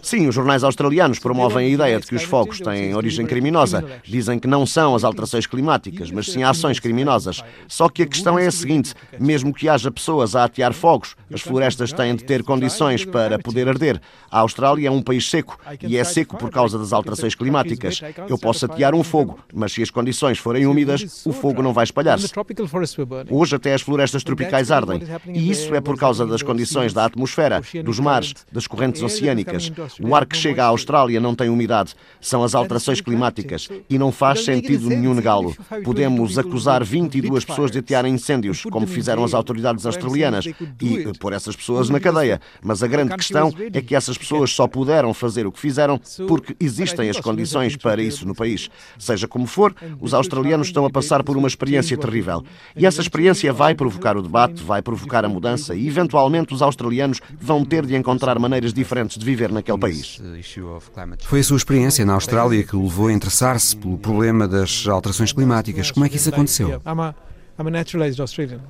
Sim, 0.00 0.28
os 0.28 0.34
jornais 0.34 0.62
australianos 0.62 1.18
promovem 1.18 1.66
a 1.66 1.68
ideia 1.68 1.98
de 1.98 2.06
que 2.06 2.14
os 2.14 2.22
fogos 2.22 2.60
têm 2.60 2.94
origem 2.94 3.26
criminosa. 3.26 3.84
Dizem 4.04 4.38
que 4.38 4.46
não 4.46 4.64
são 4.64 4.94
as 4.94 5.02
alterações 5.02 5.46
climáticas, 5.46 5.87
mas 6.12 6.26
sim 6.26 6.42
ações 6.42 6.78
criminosas. 6.78 7.42
Só 7.66 7.88
que 7.88 8.02
a 8.02 8.06
questão 8.06 8.38
é 8.38 8.46
a 8.46 8.50
seguinte: 8.50 8.94
mesmo 9.18 9.52
que 9.52 9.68
haja 9.68 9.90
pessoas 9.90 10.36
a 10.36 10.44
atear 10.44 10.72
fogos, 10.72 11.16
as 11.32 11.40
florestas 11.40 11.92
têm 11.92 12.14
de 12.14 12.24
ter 12.24 12.42
condições 12.42 13.04
para 13.04 13.38
poder 13.38 13.68
arder. 13.68 14.00
A 14.30 14.40
Austrália 14.40 14.88
é 14.88 14.90
um 14.90 15.02
país 15.02 15.28
seco 15.28 15.58
e 15.82 15.96
é 15.96 16.04
seco 16.04 16.36
por 16.36 16.50
causa 16.50 16.78
das 16.78 16.92
alterações 16.92 17.34
climáticas. 17.34 18.00
Eu 18.28 18.38
posso 18.38 18.66
atear 18.66 18.94
um 18.94 19.02
fogo, 19.02 19.38
mas 19.52 19.72
se 19.72 19.82
as 19.82 19.90
condições 19.90 20.38
forem 20.38 20.66
úmidas, 20.66 21.24
o 21.26 21.32
fogo 21.32 21.62
não 21.62 21.72
vai 21.72 21.84
espalhar-se. 21.84 22.30
Hoje 23.30 23.56
até 23.56 23.74
as 23.74 23.82
florestas 23.82 24.22
tropicais 24.22 24.70
ardem 24.70 25.02
e 25.26 25.50
isso 25.50 25.74
é 25.74 25.80
por 25.80 25.98
causa 25.98 26.26
das 26.26 26.42
condições 26.42 26.58
condições 26.58 26.92
da 26.92 27.04
atmosfera, 27.04 27.62
dos 27.84 27.98
mares, 27.98 28.34
das 28.52 28.66
correntes 28.66 29.02
oceânicas. 29.02 29.70
O 30.02 30.14
ar 30.14 30.26
que 30.26 30.36
chega 30.36 30.64
à 30.64 30.66
Austrália 30.66 31.20
não 31.20 31.34
tem 31.34 31.48
umidade. 31.48 31.94
São 32.20 32.42
as 32.42 32.54
alterações 32.54 33.00
climáticas 33.00 33.68
e 33.88 33.98
não 33.98 34.12
faz 34.12 34.44
sentido 34.44 34.88
nenhum 34.88 35.14
negá-lo. 35.14 35.56
Podemos 35.84 36.38
acusar 36.38 36.84
22 36.84 37.44
pessoas 37.44 37.70
de 37.70 37.78
atearem 37.78 38.14
incêndios, 38.14 38.62
como 38.64 38.86
fizeram 38.86 39.24
as 39.24 39.34
autoridades 39.34 39.86
australianas, 39.86 40.46
e 40.46 41.12
pôr 41.18 41.32
essas 41.32 41.56
pessoas 41.56 41.88
na 41.88 42.00
cadeia. 42.00 42.40
Mas 42.62 42.82
a 42.82 42.86
grande 42.86 43.16
questão 43.16 43.52
é 43.72 43.80
que 43.80 43.94
essas 43.94 44.18
pessoas 44.18 44.50
só 44.50 44.66
puderam 44.66 45.14
fazer 45.14 45.46
o 45.46 45.52
que 45.52 45.60
fizeram 45.60 46.00
porque 46.26 46.56
existem 46.60 47.08
as 47.08 47.20
condições 47.20 47.76
para 47.76 48.02
isso 48.02 48.26
no 48.26 48.34
país. 48.34 48.68
Seja 48.98 49.28
como 49.28 49.46
for, 49.46 49.74
os 50.00 50.14
australianos 50.14 50.68
estão 50.68 50.84
a 50.84 50.90
passar 50.90 51.22
por 51.22 51.36
uma 51.36 51.48
experiência 51.48 51.96
terrível. 51.96 52.44
E 52.76 52.86
essa 52.86 53.00
experiência 53.00 53.52
vai 53.52 53.74
provocar 53.74 54.16
o 54.16 54.22
debate, 54.22 54.62
vai 54.62 54.82
provocar 54.82 55.24
a 55.24 55.28
mudança 55.28 55.74
e, 55.74 55.86
eventualmente, 55.86 56.52
os 56.52 56.62
australianos 56.62 57.20
vão 57.40 57.64
ter 57.64 57.86
de 57.86 57.96
encontrar 57.96 58.38
maneiras 58.38 58.72
diferentes 58.72 59.16
de 59.18 59.24
viver 59.24 59.52
naquele 59.52 59.78
país. 59.78 60.20
Foi 61.20 61.40
a 61.40 61.44
sua 61.44 61.56
experiência 61.56 62.04
na 62.04 62.14
Austrália 62.14 62.62
que 62.62 62.76
o 62.76 62.82
levou 62.82 63.08
a 63.08 63.12
interessar-se 63.12 63.76
pelo 63.76 63.98
problema 63.98 64.48
das 64.48 64.86
alterações 64.86 65.32
climáticas. 65.32 65.67
Como 65.92 66.06
é 66.06 66.08
que 66.08 66.16
isso 66.16 66.28
aconteceu? 66.28 66.80
I'm 67.60 67.66
a 67.66 67.70
naturalized 67.70 68.20
Australian. 68.20 68.60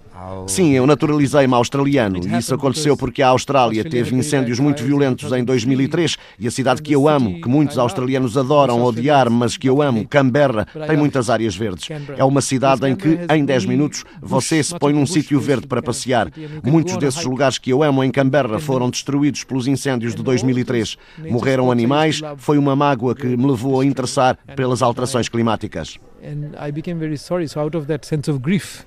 Sim, 0.47 0.71
eu 0.73 0.87
naturalizei-me 0.87 1.53
australiano 1.53 2.27
e 2.27 2.39
isso 2.39 2.55
aconteceu 2.55 2.97
porque 2.97 3.21
a 3.23 3.29
Austrália 3.29 3.85
teve 3.85 4.17
incêndios 4.17 4.59
muito 4.59 4.83
violentos 4.83 5.31
em 5.31 5.45
2003 5.45 6.17
e 6.39 6.49
a 6.49 6.51
cidade 6.51 6.81
que 6.81 6.95
eu 6.95 7.07
amo, 7.07 7.39
que 7.39 7.49
muitos 7.51 7.77
australianos 7.77 8.39
adoram 8.39 8.83
odiar, 8.83 9.29
mas 9.29 9.59
que 9.59 9.69
eu 9.69 9.83
amo, 9.83 10.09
Canberra, 10.09 10.67
tem 10.87 10.97
muitas 10.97 11.29
áreas 11.29 11.55
verdes. 11.55 11.87
É 12.17 12.25
uma 12.25 12.41
cidade 12.41 12.89
em 12.89 12.97
que, 12.97 13.19
em 13.31 13.45
10 13.45 13.67
minutos, 13.67 14.05
você 14.23 14.63
se 14.63 14.75
põe 14.79 14.95
num 14.95 15.05
sítio 15.05 15.39
verde 15.39 15.67
para 15.67 15.83
passear. 15.83 16.33
Muitos 16.65 16.97
desses 16.97 17.25
lugares 17.25 17.59
que 17.59 17.71
eu 17.71 17.83
amo 17.83 18.03
em 18.03 18.11
Canberra 18.11 18.59
foram 18.59 18.89
destruídos 18.89 19.45
pelos 19.45 19.67
incêndios 19.67 20.15
de 20.15 20.23
2003. 20.23 20.97
Morreram 21.29 21.71
animais, 21.71 22.23
foi 22.39 22.57
uma 22.57 22.75
mágoa 22.75 23.15
que 23.15 23.27
me 23.27 23.47
levou 23.47 23.83
a 23.83 23.85
interessar 23.85 24.39
pelas 24.57 24.81
alterações 24.81 25.29
climáticas. 25.29 25.99
And 26.23 26.57
I 26.57 26.71
became 26.73 26.99
very 26.99 27.17
sorry. 27.17 27.49
So 27.49 27.61
out 27.61 27.77
of 27.77 27.87
that 27.87 28.05
sense 28.05 28.29
of 28.29 28.41
grief, 28.41 28.85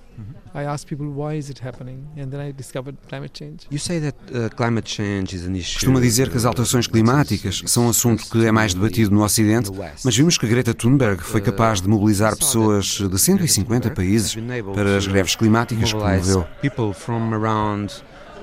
I 0.53 0.63
asked 0.63 0.87
people 0.87 1.09
why 1.09 1.35
is 1.35 1.49
it 1.49 1.59
happening, 1.59 2.07
and 2.17 2.29
then 2.29 2.41
I 2.41 2.51
discovered 2.51 2.97
climate 3.07 3.31
change. 3.33 3.67
You 3.69 3.79
say 3.79 3.99
that 3.99 4.15
uh, 4.33 4.49
climate 4.49 4.85
change 4.85 5.33
is 5.33 5.45
an 5.45 5.55
issue. 5.55 5.79
Costuma 5.79 6.01
dizer 6.01 6.29
que 6.29 6.35
as 6.35 6.43
alterações 6.43 6.87
climáticas 6.87 7.61
são 7.65 7.85
um 7.85 7.89
assunto 7.89 8.29
que 8.29 8.45
é 8.45 8.51
mais 8.51 8.73
debatido 8.73 9.11
no 9.11 9.23
Ocidente, 9.23 9.71
mas 10.03 10.15
vimos 10.15 10.37
que 10.37 10.45
Greta 10.45 10.73
Thunberg 10.73 11.23
foi 11.23 11.39
capaz 11.39 11.81
de 11.81 11.87
mobilizar 11.87 12.35
pessoas 12.35 12.85
de 12.85 13.17
150 13.17 13.91
países 13.91 14.35
para 14.75 14.97
as 14.97 15.07
greves 15.07 15.35
climáticas 15.35 15.93
que 15.93 15.97
promoveu. 15.97 16.45
People 16.61 16.93
from 16.93 17.33
around 17.33 17.93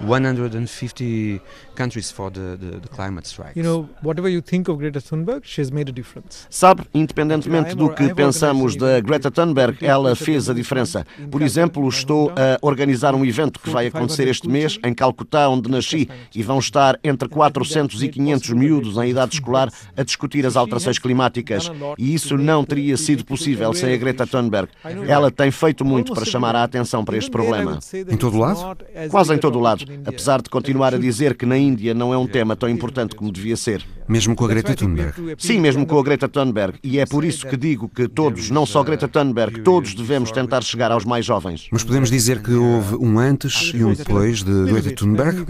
150 0.01 1.43
countries 1.79 2.11
for 2.11 2.31
the, 2.31 2.57
the, 2.57 2.81
the 2.81 2.89
climate 2.89 3.27
strikes. 3.27 3.57
You 3.57 3.63
know, 3.63 3.89
whatever 4.03 4.29
you 4.29 4.43
think 4.43 4.69
of 4.69 4.79
Greta 4.79 5.01
Thunberg, 5.01 5.45
she 5.45 5.61
has 5.61 5.71
made 5.71 5.89
a 5.89 5.93
difference. 5.93 6.47
Sabe, 6.51 6.83
independentemente 6.93 7.75
do 7.75 7.89
que 7.91 8.13
pensamos 8.15 8.77
da 8.77 9.01
Greta 9.01 9.31
Thunberg, 9.31 9.79
ela 9.85 10.15
fez 10.17 10.51
a 10.51 10.55
diferença. 10.55 11.07
Por 11.31 11.43
exemplo, 11.43 11.89
estou 11.89 12.31
a 12.31 12.59
organizar 12.61 13.15
um 13.15 13.25
evento 13.25 13.61
que 13.61 13.71
vai 13.71 13.87
acontecer 13.87 14.27
este 14.29 14.49
mês 14.49 14.79
em 14.85 14.93
Calcutá, 14.93 15.49
onde 15.49 15.71
nasci, 15.71 16.09
e 16.35 16.43
vão 16.43 16.59
estar 16.59 16.99
entre 17.05 17.29
400 17.29 18.03
e 18.03 18.09
500 18.09 18.51
miúdos 18.51 18.97
em 18.97 19.11
idade 19.11 19.35
escolar 19.35 19.71
a 19.97 20.03
discutir 20.03 20.45
as 20.45 20.57
alterações 20.57 20.99
climáticas. 20.99 21.71
E 21.97 22.15
isso 22.15 22.37
não 22.37 22.65
teria 22.65 22.97
sido 22.97 23.25
possível 23.25 23.73
sem 23.73 23.93
a 23.95 23.97
Greta 23.97 24.27
Thunberg. 24.27 24.69
Ela 25.07 25.31
tem 25.31 25.51
feito 25.51 25.85
muito 25.85 26.13
para 26.13 26.25
chamar 26.25 26.57
a 26.57 26.65
atenção 26.65 27.05
para 27.05 27.17
este 27.17 27.31
problema. 27.31 27.79
Em 28.09 28.17
todo 28.17 28.37
o 28.37 28.41
lado? 28.41 28.79
Quase 29.11 29.35
em 29.35 29.39
todo 29.39 29.59
o 29.59 29.61
lado 29.61 29.85
apesar 30.05 30.41
de 30.41 30.49
continuar 30.49 30.95
a 30.95 30.99
dizer 30.99 31.37
que 31.37 31.47
na 31.47 31.59
Índia 31.69 31.95
não 31.95 32.13
é 32.13 32.19
um 32.19 32.27
tema 32.27 32.57
tão 32.57 32.69
importante 32.69 33.15
como 33.15 33.31
devia 33.31 33.57
ser. 33.57 33.85
Mesmo 34.09 34.35
com 34.35 34.47
a 34.47 34.49
Greta 34.49 34.75
Thunberg? 34.75 35.37
Sim, 35.37 35.61
mesmo 35.61 35.85
com 35.85 35.99
a 35.99 36.03
Greta 36.03 36.27
Thunberg. 36.27 36.79
E 36.83 36.99
é 36.99 37.05
por 37.05 37.25
isso 37.25 37.47
que 37.47 37.57
digo 37.59 37.91
que 37.91 38.09
todos, 38.09 38.49
não 38.49 38.65
só 38.65 38.83
Greta 38.83 39.07
Thunberg, 39.07 39.61
todos 39.61 39.95
devemos 39.95 40.31
tentar 40.31 40.63
chegar 40.63 40.91
aos 40.91 41.05
mais 41.05 41.27
jovens. 41.27 41.69
Mas 41.71 41.85
podemos 41.85 42.11
dizer 42.11 42.43
que 42.43 42.53
houve 42.53 42.97
um 42.97 43.19
antes 43.19 43.73
e 43.75 43.85
um 43.85 43.93
depois 43.93 44.43
de 44.43 44.65
Greta 44.65 44.93
Thunberg? 44.93 45.45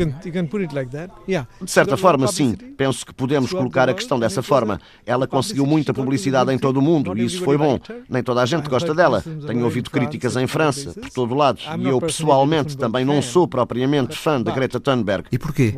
De 1.63 1.71
certa 1.71 1.97
forma, 1.97 2.27
sim. 2.27 2.57
Penso 2.77 3.07
que 3.07 3.15
podemos 3.15 3.53
colocar 3.53 3.89
a 3.89 3.95
questão 3.95 4.19
dessa 4.19 4.43
forma. 4.43 4.81
Ela 5.07 5.29
conseguiu 5.29 5.65
muita 5.65 5.95
publicidade 5.95 6.53
em 6.53 6.59
todo 6.59 6.79
o 6.79 6.83
mundo 6.83 7.17
e 7.17 7.25
isso 7.25 7.45
foi 7.45 7.57
bom. 7.57 7.79
Nem 8.09 8.25
toda 8.25 8.43
a 8.43 8.47
gente 8.47 8.69
gosta 8.69 8.93
dela. 8.93 9.23
Tenho 9.47 9.65
ouvido 9.65 9.89
críticas 9.89 10.37
em 10.37 10.49
França, 10.49 10.93
por 11.01 11.11
todo 11.11 11.35
lado. 11.35 11.61
E 11.79 11.87
eu, 11.87 12.01
pessoalmente, 12.01 12.77
também 12.77 13.05
não 13.05 13.23
sou 13.23 13.47
propriamente 13.47 14.17
fã 14.17 14.43
da 14.43 14.51
Greta 14.51 14.81
Thunberg. 14.81 15.29
E 15.31 15.39
porquê? 15.39 15.73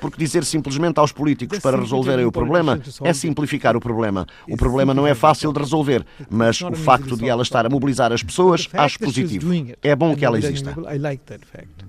Porque 0.00 0.18
dizer 0.18 0.44
simplesmente 0.44 0.98
aos 0.98 1.12
políticos 1.12 1.58
para 1.58 1.78
resolverem 1.78 2.24
o 2.24 2.32
problema 2.32 2.80
é 3.02 3.12
simplificar 3.12 3.76
o 3.76 3.80
problema. 3.80 4.26
O 4.48 4.56
problema 4.56 4.94
não 4.94 5.06
é 5.06 5.14
fácil 5.14 5.52
de 5.52 5.60
resolver, 5.60 6.04
mas 6.30 6.60
o 6.60 6.74
facto 6.74 7.16
de 7.16 7.28
ela 7.28 7.42
estar 7.42 7.66
a 7.66 7.68
mobilizar 7.68 8.12
as 8.12 8.22
pessoas 8.22 8.68
acho 8.72 8.98
positivo. 8.98 9.52
É 9.82 9.94
bom 9.94 10.16
que 10.16 10.24
ela 10.24 10.38
exista. 10.38 10.74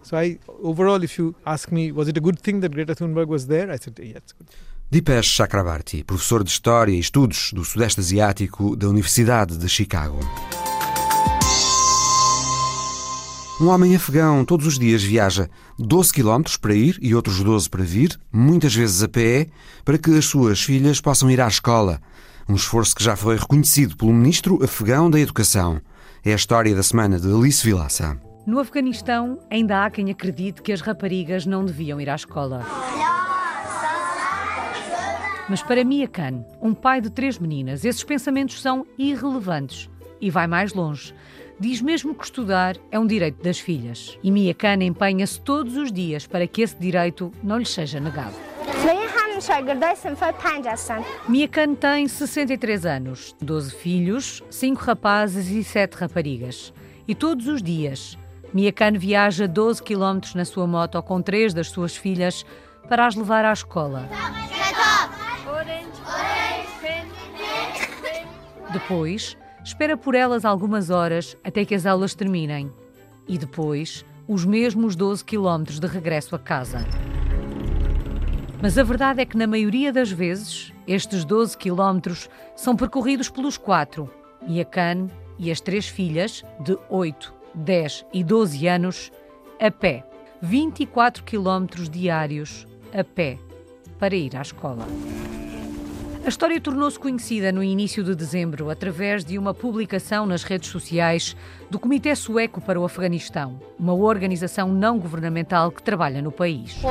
So 0.04 0.18
I, 0.18 0.40
overall, 0.62 1.04
if 1.04 1.18
you 1.18 1.36
ask 1.46 1.72
me, 1.72 1.92
was 1.92 2.08
it 2.08 2.18
a 2.18 2.22
good 2.22 2.40
thing 2.42 2.60
that 2.60 2.70
Greta 2.70 2.94
Thunberg 2.96 3.30
was 3.30 3.48
there? 3.48 3.74
I 3.74 3.78
said, 3.78 3.98
yes, 4.00 4.34
good. 4.38 4.50
Dipesh 4.92 5.36
Chakrabarti, 5.36 6.04
professor 6.04 6.44
de 6.44 6.52
História 6.52 6.92
e 6.92 7.00
Estudos 7.00 7.52
do 7.54 7.66
Sudeste 7.66 8.00
Asiático 8.00 8.76
da 8.76 8.88
Universidade 8.88 9.58
de 9.58 9.68
Chicago. 9.68 10.20
Um 13.60 13.68
homem 13.68 13.96
afegão 13.96 14.44
todos 14.44 14.68
os 14.68 14.78
dias 14.78 15.02
viaja 15.02 15.48
12 15.80 16.12
km 16.12 16.44
para 16.60 16.76
ir 16.76 16.98
e 17.02 17.16
outros 17.16 17.42
12 17.42 17.70
para 17.70 17.84
vir, 17.84 18.20
muitas 18.30 18.76
vezes 18.76 19.02
a 19.02 19.08
pé, 19.08 19.48
para 19.86 19.98
que 19.98 20.12
as 20.18 20.26
suas 20.26 20.62
filhas 20.62 21.00
possam 21.00 21.32
ir 21.32 21.40
à 21.40 21.48
escola. 21.48 22.02
Um 22.50 22.56
esforço 22.56 22.94
que 22.94 23.04
já 23.04 23.16
foi 23.16 23.38
reconhecido 23.38 23.96
pelo 23.96 24.12
ministro 24.12 24.62
afegão 24.62 25.10
da 25.10 25.18
Educação. 25.22 25.80
É 26.24 26.34
a 26.34 26.36
história 26.36 26.76
da 26.76 26.84
semana 26.84 27.18
de 27.18 27.32
Alice 27.32 27.66
Vilaça. 27.66 28.20
No 28.46 28.60
Afeganistão, 28.60 29.40
ainda 29.50 29.86
há 29.86 29.90
quem 29.90 30.12
acredite 30.12 30.62
que 30.62 30.74
as 30.74 30.82
raparigas 30.82 31.46
não 31.46 31.64
deviam 31.64 32.02
ir 32.02 32.10
à 32.10 32.16
escola. 32.16 32.66
Mas 35.48 35.64
para 35.64 35.86
Mia 35.86 36.10
Khan, 36.10 36.44
um 36.62 36.74
pai 36.74 37.00
de 37.00 37.10
três 37.10 37.40
meninas, 37.40 37.86
esses 37.86 38.04
pensamentos 38.04 38.62
são 38.62 38.86
irrelevantes. 38.98 39.90
E 40.20 40.30
vai 40.30 40.46
mais 40.46 40.74
longe. 40.74 41.14
Diz 41.58 41.82
mesmo 41.82 42.14
que 42.14 42.26
estudar 42.26 42.76
é 42.92 43.00
um 43.00 43.08
direito 43.08 43.42
das 43.42 43.58
filhas. 43.58 44.20
E 44.22 44.30
Mia 44.30 44.54
Khan 44.54 44.84
empenha-se 44.84 45.40
todos 45.40 45.78
os 45.78 45.90
dias 45.90 46.28
para 46.28 46.46
que 46.46 46.62
esse 46.62 46.76
direito 46.76 47.32
não 47.42 47.58
lhes 47.58 47.70
seja 47.70 48.00
negado. 48.00 48.36
Mia 51.30 51.48
Khan 51.48 51.76
tem 51.76 52.08
63 52.08 52.86
anos, 52.86 53.36
12 53.42 53.74
filhos, 53.76 54.44
5 54.50 54.82
rapazes 54.82 55.50
e 55.50 55.64
7 55.64 55.94
raparigas. 55.94 56.74
E 57.08 57.16
todos 57.16 57.48
os 57.48 57.64
dias, 57.64 58.18
Mia 58.54 58.74
Khan 58.74 58.98
viaja 58.98 59.48
12 59.48 59.82
km 59.82 60.20
na 60.36 60.44
sua 60.44 60.68
moto 60.68 61.02
com 61.04 61.22
três 61.22 61.54
das 61.54 61.70
suas 61.70 61.96
filhas 61.96 62.46
para 62.90 63.06
as 63.06 63.16
levar 63.16 63.46
à 63.46 63.54
escola. 63.54 64.10
Depois, 68.74 69.38
espera 69.66 69.98
por 69.98 70.14
elas 70.14 70.46
algumas 70.46 70.92
horas 70.92 71.36
até 71.44 71.66
que 71.66 71.74
as 71.74 71.88
aulas 71.88 72.14
terminem 72.14 72.72
e 73.28 73.36
depois 73.36 74.06
os 74.28 74.46
mesmos 74.46 74.96
12 74.96 75.26
quilómetros 75.26 75.80
de 75.80 75.88
regresso 75.88 76.36
a 76.36 76.40
casa. 76.40 76.86
Mas 78.62 78.78
a 78.78 78.84
verdade 78.84 79.22
é 79.22 79.26
que, 79.26 79.38
na 79.38 79.48
maioria 79.48 79.92
das 79.92 80.12
vezes, 80.12 80.72
estes 80.88 81.26
12 81.26 81.58
quilómetros 81.58 82.30
são 82.56 82.76
percorridos 82.76 83.28
pelos 83.28 83.58
quatro, 83.58 84.10
Khan 84.72 85.10
e 85.38 85.52
as 85.52 85.60
três 85.60 85.88
filhas, 85.88 86.44
de 86.60 86.78
8, 86.90 87.34
10 87.56 88.06
e 88.14 88.24
12 88.24 88.68
anos, 88.68 89.12
a 89.60 89.72
pé. 89.72 90.06
24 90.42 91.24
quilómetros 91.24 91.90
diários 91.90 92.68
a 92.94 93.04
pé 93.04 93.40
para 93.98 94.16
ir 94.16 94.36
à 94.36 94.42
escola. 94.42 94.86
A 96.26 96.28
história 96.28 96.60
tornou-se 96.60 96.98
conhecida 96.98 97.52
no 97.52 97.64
início 97.64 98.04
de 98.04 98.16
dezembro 98.16 98.72
através 98.72 99.24
de 99.24 99.38
uma 99.38 99.54
publicação 99.54 100.26
nas 100.26 100.42
redes 100.42 100.72
sociais 100.72 101.36
do 101.70 101.78
Comitê 101.78 102.16
Sueco 102.16 102.60
para 102.60 102.80
o 102.80 102.84
Afeganistão, 102.84 103.60
uma 103.78 103.94
organização 103.94 104.74
não 104.74 104.98
governamental 104.98 105.72
que 105.72 105.84
trabalha 105.84 106.24
no 106.24 106.32
país. 106.32 106.82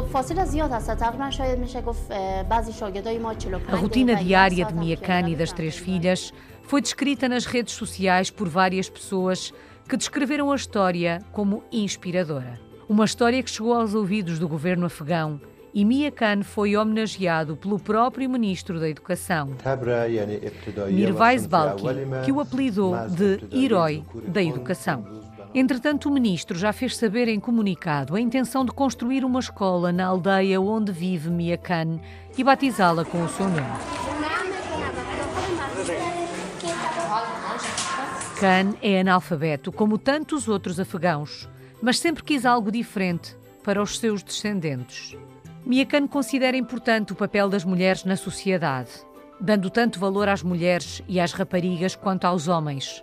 A 3.66 3.76
rotina 3.76 4.14
diária 4.14 4.64
de 4.66 4.74
Mia 4.74 4.96
Khan 4.96 5.28
e 5.28 5.34
das 5.34 5.50
três 5.50 5.76
filhas 5.76 6.32
foi 6.62 6.80
descrita 6.80 7.28
nas 7.28 7.44
redes 7.44 7.74
sociais 7.74 8.30
por 8.30 8.48
várias 8.48 8.88
pessoas 8.88 9.52
que 9.88 9.96
descreveram 9.96 10.52
a 10.52 10.54
história 10.54 11.20
como 11.32 11.64
inspiradora. 11.72 12.60
Uma 12.88 13.04
história 13.04 13.42
que 13.42 13.50
chegou 13.50 13.74
aos 13.74 13.94
ouvidos 13.94 14.38
do 14.38 14.48
governo 14.48 14.86
afegão 14.86 15.40
e 15.74 15.84
Mia 15.84 16.10
Khan 16.12 16.44
foi 16.44 16.76
homenageado 16.76 17.56
pelo 17.56 17.80
próprio 17.80 18.30
Ministro 18.30 18.78
da 18.78 18.88
Educação, 18.88 19.50
Mirvais 20.92 21.46
Balki, 21.46 21.84
que 22.24 22.30
o 22.30 22.38
apelidou 22.38 22.94
de 23.08 23.40
Herói 23.52 24.04
da 24.28 24.40
Educação. 24.40 25.04
Entretanto, 25.52 26.08
o 26.08 26.12
ministro 26.12 26.56
já 26.56 26.72
fez 26.72 26.96
saber 26.96 27.26
em 27.26 27.40
comunicado 27.40 28.14
a 28.14 28.20
intenção 28.20 28.64
de 28.64 28.70
construir 28.70 29.24
uma 29.24 29.40
escola 29.40 29.92
na 29.92 30.06
aldeia 30.06 30.60
onde 30.60 30.92
vive 30.92 31.28
Mia 31.28 31.58
Khan 31.58 31.98
e 32.36 32.44
batizá-la 32.44 33.04
com 33.04 33.24
o 33.24 33.28
seu 33.28 33.48
nome. 33.48 33.62
Khan 38.38 38.76
é 38.82 39.00
analfabeto, 39.00 39.72
como 39.72 39.98
tantos 39.98 40.48
outros 40.48 40.78
afegãos, 40.78 41.48
mas 41.82 41.98
sempre 41.98 42.22
quis 42.22 42.44
algo 42.44 42.70
diferente 42.70 43.36
para 43.62 43.82
os 43.82 43.98
seus 43.98 44.22
descendentes. 44.22 45.16
Mia 45.66 45.86
Khan 45.86 46.06
considera 46.06 46.58
importante 46.58 47.14
o 47.14 47.16
papel 47.16 47.48
das 47.48 47.64
mulheres 47.64 48.04
na 48.04 48.16
sociedade, 48.16 48.90
dando 49.40 49.70
tanto 49.70 49.98
valor 49.98 50.28
às 50.28 50.42
mulheres 50.42 51.02
e 51.08 51.18
às 51.18 51.32
raparigas 51.32 51.96
quanto 51.96 52.26
aos 52.26 52.48
homens. 52.48 53.02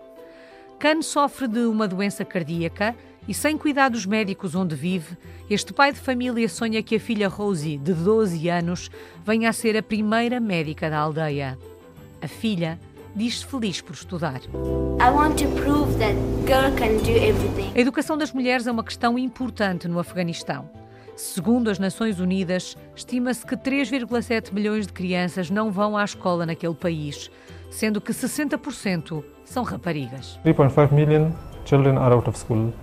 Khan 0.78 1.02
sofre 1.02 1.48
de 1.48 1.62
uma 1.62 1.88
doença 1.88 2.24
cardíaca 2.24 2.96
e, 3.28 3.34
sem 3.34 3.58
cuidados 3.58 4.06
médicos 4.06 4.54
onde 4.54 4.76
vive, 4.76 5.18
este 5.50 5.74
pai 5.74 5.92
de 5.92 6.00
família 6.00 6.48
sonha 6.48 6.84
que 6.84 6.98
a 6.98 7.00
filha 7.00 7.28
Rosie, 7.28 7.78
de 7.78 7.94
12 7.96 8.48
anos, 8.48 8.92
venha 9.26 9.50
a 9.50 9.54
ser 9.54 9.76
a 9.76 9.82
primeira 9.82 10.40
médica 10.40 10.88
da 10.88 11.00
aldeia. 11.00 11.58
A 12.22 12.28
filha 12.28 12.80
diz-se 13.16 13.44
feliz 13.44 13.82
por 13.82 13.94
estudar. 13.94 14.40
A 17.76 17.80
educação 17.80 18.16
das 18.16 18.32
mulheres 18.32 18.68
é 18.68 18.72
uma 18.72 18.84
questão 18.84 19.18
importante 19.18 19.88
no 19.88 19.98
Afeganistão. 19.98 20.81
Segundo 21.22 21.70
as 21.70 21.78
Nações 21.78 22.20
Unidas, 22.20 22.76
estima-se 22.96 23.46
que 23.46 23.56
3,7 23.56 24.52
milhões 24.52 24.88
de 24.88 24.92
crianças 24.92 25.52
não 25.52 25.72
vão 25.72 25.96
à 25.96 26.04
escola 26.04 26.48
naquele 26.48 26.74
país, 26.74 27.30
sendo 27.70 28.02
que 28.02 28.12
60% 28.12 29.24
são 29.46 29.64
raparigas. 29.64 30.40
3.5 30.44 30.92
million 30.92 31.30
children 31.64 31.98
are 32.00 32.16
out 32.16 32.28
of 32.28 32.38
school 32.38 32.74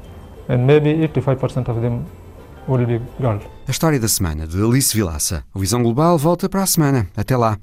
and 0.48 0.58
maybe 0.58 0.94
85% 1.08 1.68
of 1.68 1.80
them 1.80 2.04
will 2.68 2.86
be 2.86 3.00
girls. 3.20 3.44
A 3.66 3.72
história 3.72 3.98
da 3.98 4.08
semana 4.08 4.46
de 4.46 4.62
Alice 4.62 4.96
Vilaça. 4.96 5.44
A 5.52 5.58
Visão 5.58 5.82
Global 5.82 6.16
volta 6.16 6.48
para 6.48 6.62
a 6.62 6.66
semana. 6.66 7.08
Até 7.16 7.36
lá. 7.36 7.58